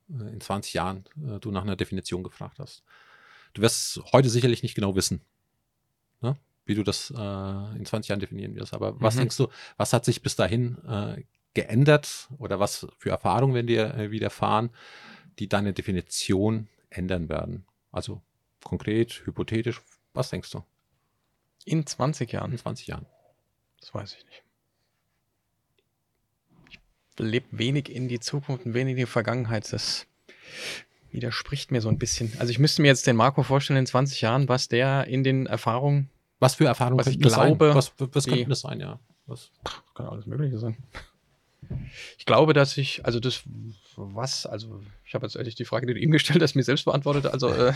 [0.08, 1.04] äh, in 20 Jahren
[1.40, 2.84] du nach einer Definition gefragt hast.
[3.54, 5.22] Du wirst heute sicherlich nicht genau wissen?
[6.68, 8.74] Wie du das äh, in 20 Jahren definieren wirst.
[8.74, 8.96] Aber mhm.
[9.00, 11.22] was denkst du, was hat sich bis dahin äh,
[11.54, 14.70] geändert oder was für Erfahrungen werden dir äh, widerfahren,
[15.38, 17.64] die deine Definition ändern werden?
[17.90, 18.22] Also
[18.62, 19.80] konkret, hypothetisch,
[20.12, 20.62] was denkst du?
[21.64, 22.52] In 20 Jahren?
[22.52, 23.06] In 20 Jahren.
[23.80, 24.42] Das weiß ich nicht
[27.18, 29.72] lebt wenig in die Zukunft und wenig in die Vergangenheit.
[29.72, 30.06] Das
[31.10, 32.32] widerspricht mir so ein bisschen.
[32.38, 35.46] Also ich müsste mir jetzt den Marco vorstellen in 20 Jahren, was der in den
[35.46, 36.10] Erfahrungen.
[36.38, 39.00] Was für Erfahrungen was ich glaube, Was, was könnte das sein, ja?
[39.26, 39.50] Was?
[39.94, 40.76] Kann alles Mögliche sein.
[42.16, 43.42] Ich glaube, dass ich, also das,
[43.96, 46.84] was, also ich habe jetzt ehrlich die Frage, die du ihm gestellt hast, mir selbst
[46.84, 47.26] beantwortet.
[47.26, 47.72] Also äh,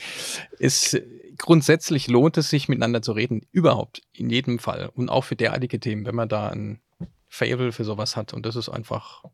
[0.58, 1.00] ist
[1.36, 5.80] grundsätzlich lohnt es sich miteinander zu reden, überhaupt in jedem Fall und auch für derartige
[5.80, 6.80] Themen, wenn man da ein
[7.28, 8.32] Fable für sowas hat.
[8.32, 9.24] Und das ist einfach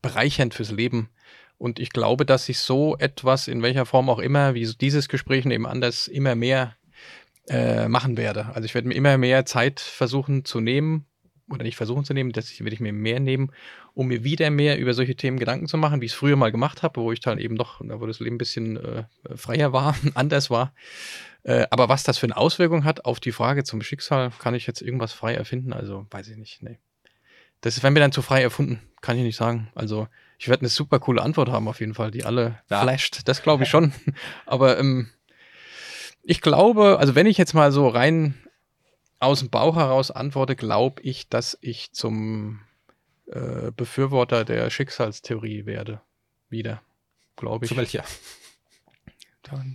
[0.00, 1.10] bereichernd fürs Leben.
[1.58, 5.44] Und ich glaube, dass sich so etwas, in welcher Form auch immer, wie dieses Gespräch
[5.44, 6.74] eben anders, immer mehr
[7.50, 8.46] äh, machen werde.
[8.54, 11.06] Also ich werde mir immer mehr Zeit versuchen zu nehmen,
[11.50, 13.50] oder nicht versuchen zu nehmen, das werde ich mir mehr nehmen,
[13.92, 16.52] um mir wieder mehr über solche Themen Gedanken zu machen, wie ich es früher mal
[16.52, 19.04] gemacht habe, wo ich dann eben noch, wo das Leben ein bisschen äh,
[19.34, 20.72] freier war, anders war.
[21.42, 24.68] Äh, aber was das für eine Auswirkung hat auf die Frage zum Schicksal, kann ich
[24.68, 25.72] jetzt irgendwas frei erfinden?
[25.72, 26.62] Also weiß ich nicht.
[26.62, 26.78] Nee.
[27.62, 29.70] Das wäre mir dann zu frei erfunden, kann ich nicht sagen.
[29.74, 30.06] Also
[30.38, 32.82] ich werde eine super coole Antwort haben auf jeden Fall, die alle ja.
[32.82, 33.22] flasht.
[33.26, 33.92] Das glaube ich schon.
[34.46, 35.10] Aber ähm,
[36.22, 38.34] ich glaube, also wenn ich jetzt mal so rein
[39.18, 42.60] aus dem Bauch heraus antworte, glaube ich, dass ich zum
[43.26, 46.00] äh, Befürworter der Schicksalstheorie werde.
[46.48, 46.82] Wieder,
[47.36, 47.70] glaube ich.
[47.70, 48.04] Zu welcher?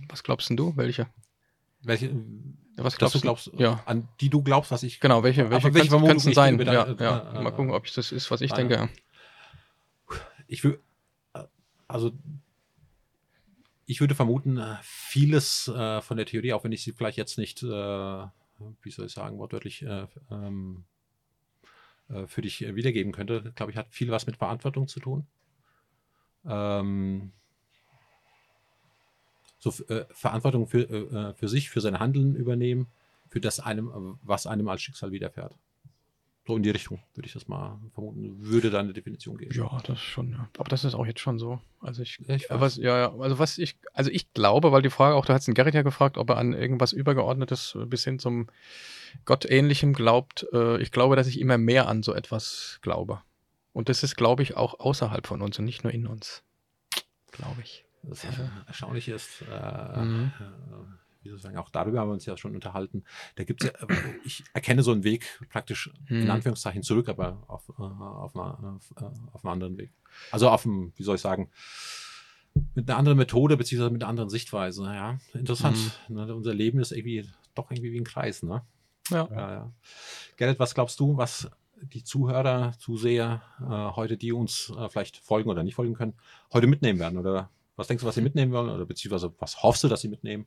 [0.08, 0.74] was glaubst denn du?
[0.76, 1.06] Welche?
[1.82, 2.10] Welche?
[2.76, 3.20] Was glaubst du?
[3.20, 3.82] Glaubst, ja.
[3.86, 5.00] An die du glaubst, was ich.
[5.00, 6.58] Genau, welche, welche, welche kann es sein?
[6.60, 6.96] Ja, ja.
[6.98, 7.40] ja.
[7.40, 8.88] Mal gucken, ob es das ist, was ich denke.
[10.46, 10.80] Ich würde,
[11.88, 12.12] also
[13.86, 17.62] ich würde vermuten, vieles äh, von der Theorie, auch wenn ich sie vielleicht jetzt nicht,
[17.62, 20.84] äh, wie soll ich sagen, wortwörtlich äh, ähm,
[22.08, 25.26] äh, für dich wiedergeben könnte, glaube ich, hat viel was mit Verantwortung zu tun.
[26.44, 27.32] Ähm,
[29.58, 32.88] so äh, Verantwortung für, äh, für sich, für sein Handeln übernehmen,
[33.28, 35.56] für das einem, was einem als Schicksal widerfährt.
[36.46, 39.52] So in die Richtung, würde ich das mal vermuten, würde da eine Definition geben.
[39.52, 40.48] Ja, das schon, ja.
[40.58, 41.60] Aber das ist auch jetzt schon so.
[41.80, 45.16] Also ich, ich was, ja, ja, also was ich, also ich glaube, weil die Frage
[45.16, 48.46] auch, du hast den Gerrit ja gefragt, ob er an irgendwas Übergeordnetes bis hin zum
[49.24, 50.46] Gottähnlichem glaubt.
[50.52, 53.22] Äh, ich glaube, dass ich immer mehr an so etwas glaube.
[53.72, 56.44] Und das ist, glaube ich, auch außerhalb von uns und nicht nur in uns.
[57.32, 57.84] Glaube ich.
[58.04, 58.28] Das äh,
[58.68, 60.32] erstaunlich ist, äh, mhm.
[60.38, 63.04] äh, wie soll ich sagen, auch darüber haben wir uns ja schon unterhalten.
[63.34, 63.94] Da gibt es ja, äh,
[64.24, 69.04] ich erkenne so einen Weg praktisch in Anführungszeichen zurück, aber auf, äh, auf, einer, auf,
[69.32, 69.90] auf einem anderen Weg.
[70.30, 71.50] Also auf einem, wie soll ich sagen,
[72.74, 74.84] mit einer anderen Methode beziehungsweise mit einer anderen Sichtweise.
[74.84, 75.76] Ja, interessant.
[76.08, 76.14] Mhm.
[76.14, 78.62] Ne, unser Leben ist irgendwie doch irgendwie wie ein Kreis, ne?
[79.10, 79.28] Ja.
[79.30, 79.72] ja, ja.
[80.36, 81.48] Gerrit, was glaubst du, was
[81.80, 86.14] die Zuhörer, Zuseher äh, heute, die uns äh, vielleicht folgen oder nicht folgen können,
[86.52, 87.18] heute mitnehmen werden?
[87.18, 88.70] Oder was denkst du, was sie mitnehmen wollen?
[88.70, 90.46] Oder beziehungsweise was hoffst du, dass sie mitnehmen?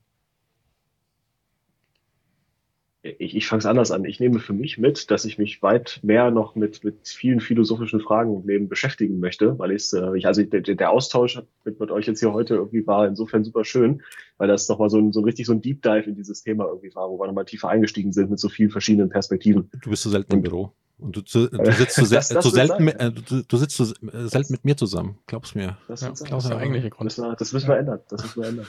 [3.17, 4.05] Ich, ich fange es anders an.
[4.05, 7.99] Ich nehme für mich mit, dass ich mich weit mehr noch mit, mit vielen philosophischen
[7.99, 12.07] Fragen im Leben beschäftigen möchte, weil äh, ich, also der, der Austausch mit, mit euch
[12.07, 14.01] jetzt hier heute irgendwie war insofern super schön,
[14.37, 16.67] weil das nochmal so ein, so ein richtig so ein Deep Dive in dieses Thema
[16.67, 19.69] irgendwie war, wo wir nochmal tiefer eingestiegen sind mit so vielen verschiedenen Perspektiven.
[19.81, 20.73] Du bist so selten im Büro.
[20.99, 23.77] Und du, du, du sitzt so, das, das so selten, mit, äh, du, du, sitzt
[23.77, 25.77] so selten mit mir zusammen, glaubst mir.
[25.87, 27.17] Das, ja, das ist der eigentliche Grund.
[27.17, 27.99] Das, das müssen wir ändern.
[28.09, 28.67] Das müssen wir ändern.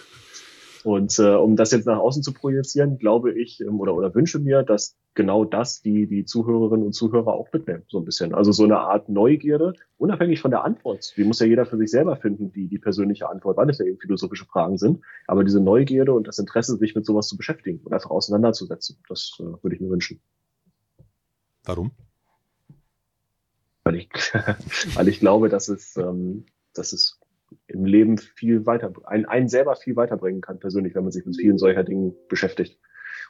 [0.85, 4.39] Und äh, um das jetzt nach außen zu projizieren, glaube ich ähm, oder, oder wünsche
[4.39, 8.35] mir, dass genau das die, die Zuhörerinnen und Zuhörer auch mitnehmen, so ein bisschen.
[8.35, 11.13] Also so eine Art Neugierde, unabhängig von der Antwort.
[11.17, 13.85] Die muss ja jeder für sich selber finden, die, die persönliche Antwort, weil es ja
[13.85, 15.01] eben philosophische Fragen sind.
[15.27, 19.37] Aber diese Neugierde und das Interesse, sich mit sowas zu beschäftigen und einfach auseinanderzusetzen, das
[19.41, 20.21] äh, würde ich mir wünschen.
[21.65, 21.91] Warum?
[23.85, 24.09] Weil ich,
[24.95, 27.20] weil ich glaube, dass es, ähm, dass es
[27.67, 31.37] im Leben viel weiter, einen, einen selber viel weiterbringen kann, persönlich, wenn man sich mit
[31.37, 32.79] vielen solcher Dingen beschäftigt.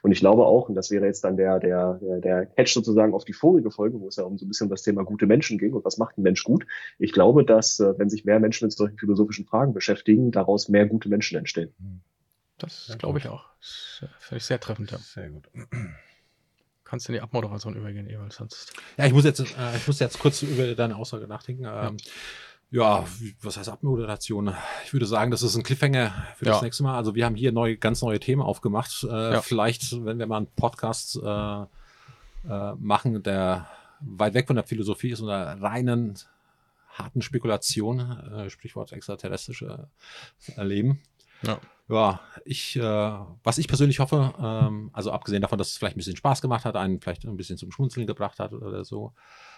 [0.03, 3.23] Und ich glaube auch, und das wäre jetzt dann der, der, der, Catch sozusagen auf
[3.23, 5.73] die vorige Folge, wo es ja um so ein bisschen das Thema gute Menschen ging
[5.73, 6.65] und was macht ein Mensch gut.
[6.97, 10.87] Ich glaube, dass, äh, wenn sich mehr Menschen mit solchen philosophischen Fragen beschäftigen, daraus mehr
[10.87, 11.71] gute Menschen entstehen.
[12.57, 13.45] Das glaube ich auch.
[13.59, 14.91] Das finde ich sehr treffend.
[14.91, 14.97] Ja.
[14.97, 15.49] Sehr gut.
[16.83, 18.73] Kannst du in die Abmoderation übergehen, Ewald, sonst.
[18.97, 21.63] Ja, ich muss jetzt, äh, ich muss jetzt kurz über deine Aussage nachdenken.
[21.63, 21.91] Ähm, ja.
[22.71, 23.05] Ja,
[23.41, 24.55] was heißt Abmoderation?
[24.85, 26.53] Ich würde sagen, das ist ein Cliffhanger für ja.
[26.53, 26.95] das nächste Mal.
[26.95, 29.03] Also wir haben hier neue, ganz neue Themen aufgemacht.
[29.03, 29.41] Äh, ja.
[29.41, 31.61] Vielleicht, wenn wir mal einen Podcast äh,
[32.49, 33.67] äh, machen, der
[33.99, 36.17] weit weg von der Philosophie ist und einer reinen,
[36.89, 39.89] harten Spekulation, äh, Sprichwort extraterrestrische
[40.55, 41.01] Erleben.
[41.43, 41.59] Ja.
[41.89, 42.81] Ja, ich, äh,
[43.43, 46.63] was ich persönlich hoffe, ähm, also abgesehen davon, dass es vielleicht ein bisschen Spaß gemacht
[46.63, 49.11] hat, einen vielleicht ein bisschen zum Schmunzeln gebracht hat oder so,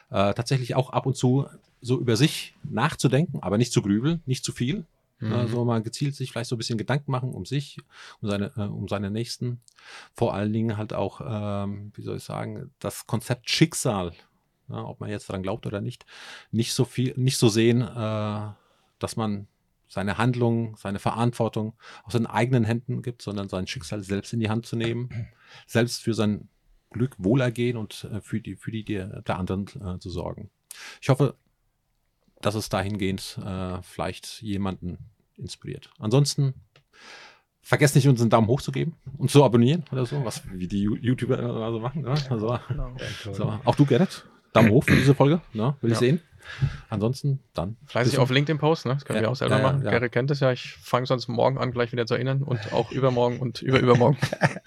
[0.09, 1.45] äh, tatsächlich auch ab und zu
[1.79, 4.87] so über sich nachzudenken, aber nicht zu grübeln, nicht zu viel.
[5.19, 5.33] Mhm.
[5.33, 7.77] Also mal gezielt sich vielleicht so ein bisschen Gedanken machen um sich,
[8.21, 9.61] um seine, äh, um seine Nächsten.
[10.13, 14.11] Vor allen Dingen halt auch, ähm, wie soll ich sagen, das Konzept Schicksal,
[14.69, 16.05] ja, ob man jetzt daran glaubt oder nicht,
[16.51, 18.51] nicht so viel, nicht so sehen, äh,
[18.97, 19.47] dass man
[19.93, 24.49] seine Handlungen, seine Verantwortung aus seinen eigenen Händen gibt, sondern sein Schicksal selbst in die
[24.49, 25.09] Hand zu nehmen,
[25.67, 26.49] selbst für sein
[26.89, 30.49] Glück, Wohlergehen und äh, für die, für die der, der anderen äh, zu sorgen.
[31.01, 31.35] Ich hoffe,
[32.41, 34.97] dass es dahingehend äh, vielleicht jemanden
[35.37, 35.89] inspiriert.
[35.99, 36.53] Ansonsten
[37.61, 40.67] vergesst nicht, uns einen Daumen hoch zu geben und zu abonnieren oder so, was wie
[40.67, 42.01] die YouTuber so machen.
[42.01, 42.15] Ne?
[42.29, 42.59] Also,
[43.33, 43.59] so.
[43.63, 44.27] Auch du, Gerrit?
[44.51, 45.75] Daumen hoch für diese Folge, ne?
[45.81, 45.99] will ich Ja.
[45.99, 46.21] sehen.
[46.89, 47.77] Ansonsten dann.
[47.87, 48.95] Fleißig auf LinkedIn posten, ne?
[48.95, 49.83] das können Ja, wir auch selber ja, machen.
[49.83, 49.91] ja.
[49.91, 52.91] Gerrit kennt es ja, ich fange sonst morgen an, gleich wieder zu erinnern und auch
[52.91, 54.17] übermorgen und überübermorgen.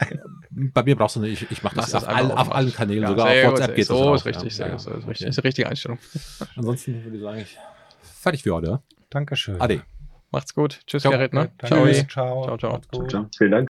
[0.51, 3.03] Bei mir brauchst du nicht, ich, ich mache das Machst auf, all, auf allen Kanälen,
[3.03, 4.51] Ja, sogar auf gut, WhatsApp geht das So auch, ist richtig, ja.
[4.51, 5.27] sehr Ja, gut, so ist richtig.
[5.27, 5.99] Das ist die richtige Einstellung.
[6.57, 7.57] Ansonsten würde ich sagen, ich
[8.03, 8.81] fertig für heute.
[9.11, 9.61] Dankeschön.
[9.61, 9.83] Ade.
[10.31, 10.81] Macht's gut.
[10.87, 11.13] Tschüss, Ciao.
[11.13, 11.33] Gerrit.
[11.33, 11.51] Ne?
[11.59, 12.07] Danke.
[12.09, 12.47] Ciao.
[12.47, 12.59] Ciao.
[12.59, 13.11] Ciao, gut.
[13.11, 13.27] Ciao.
[13.39, 13.76] Vielen Dank.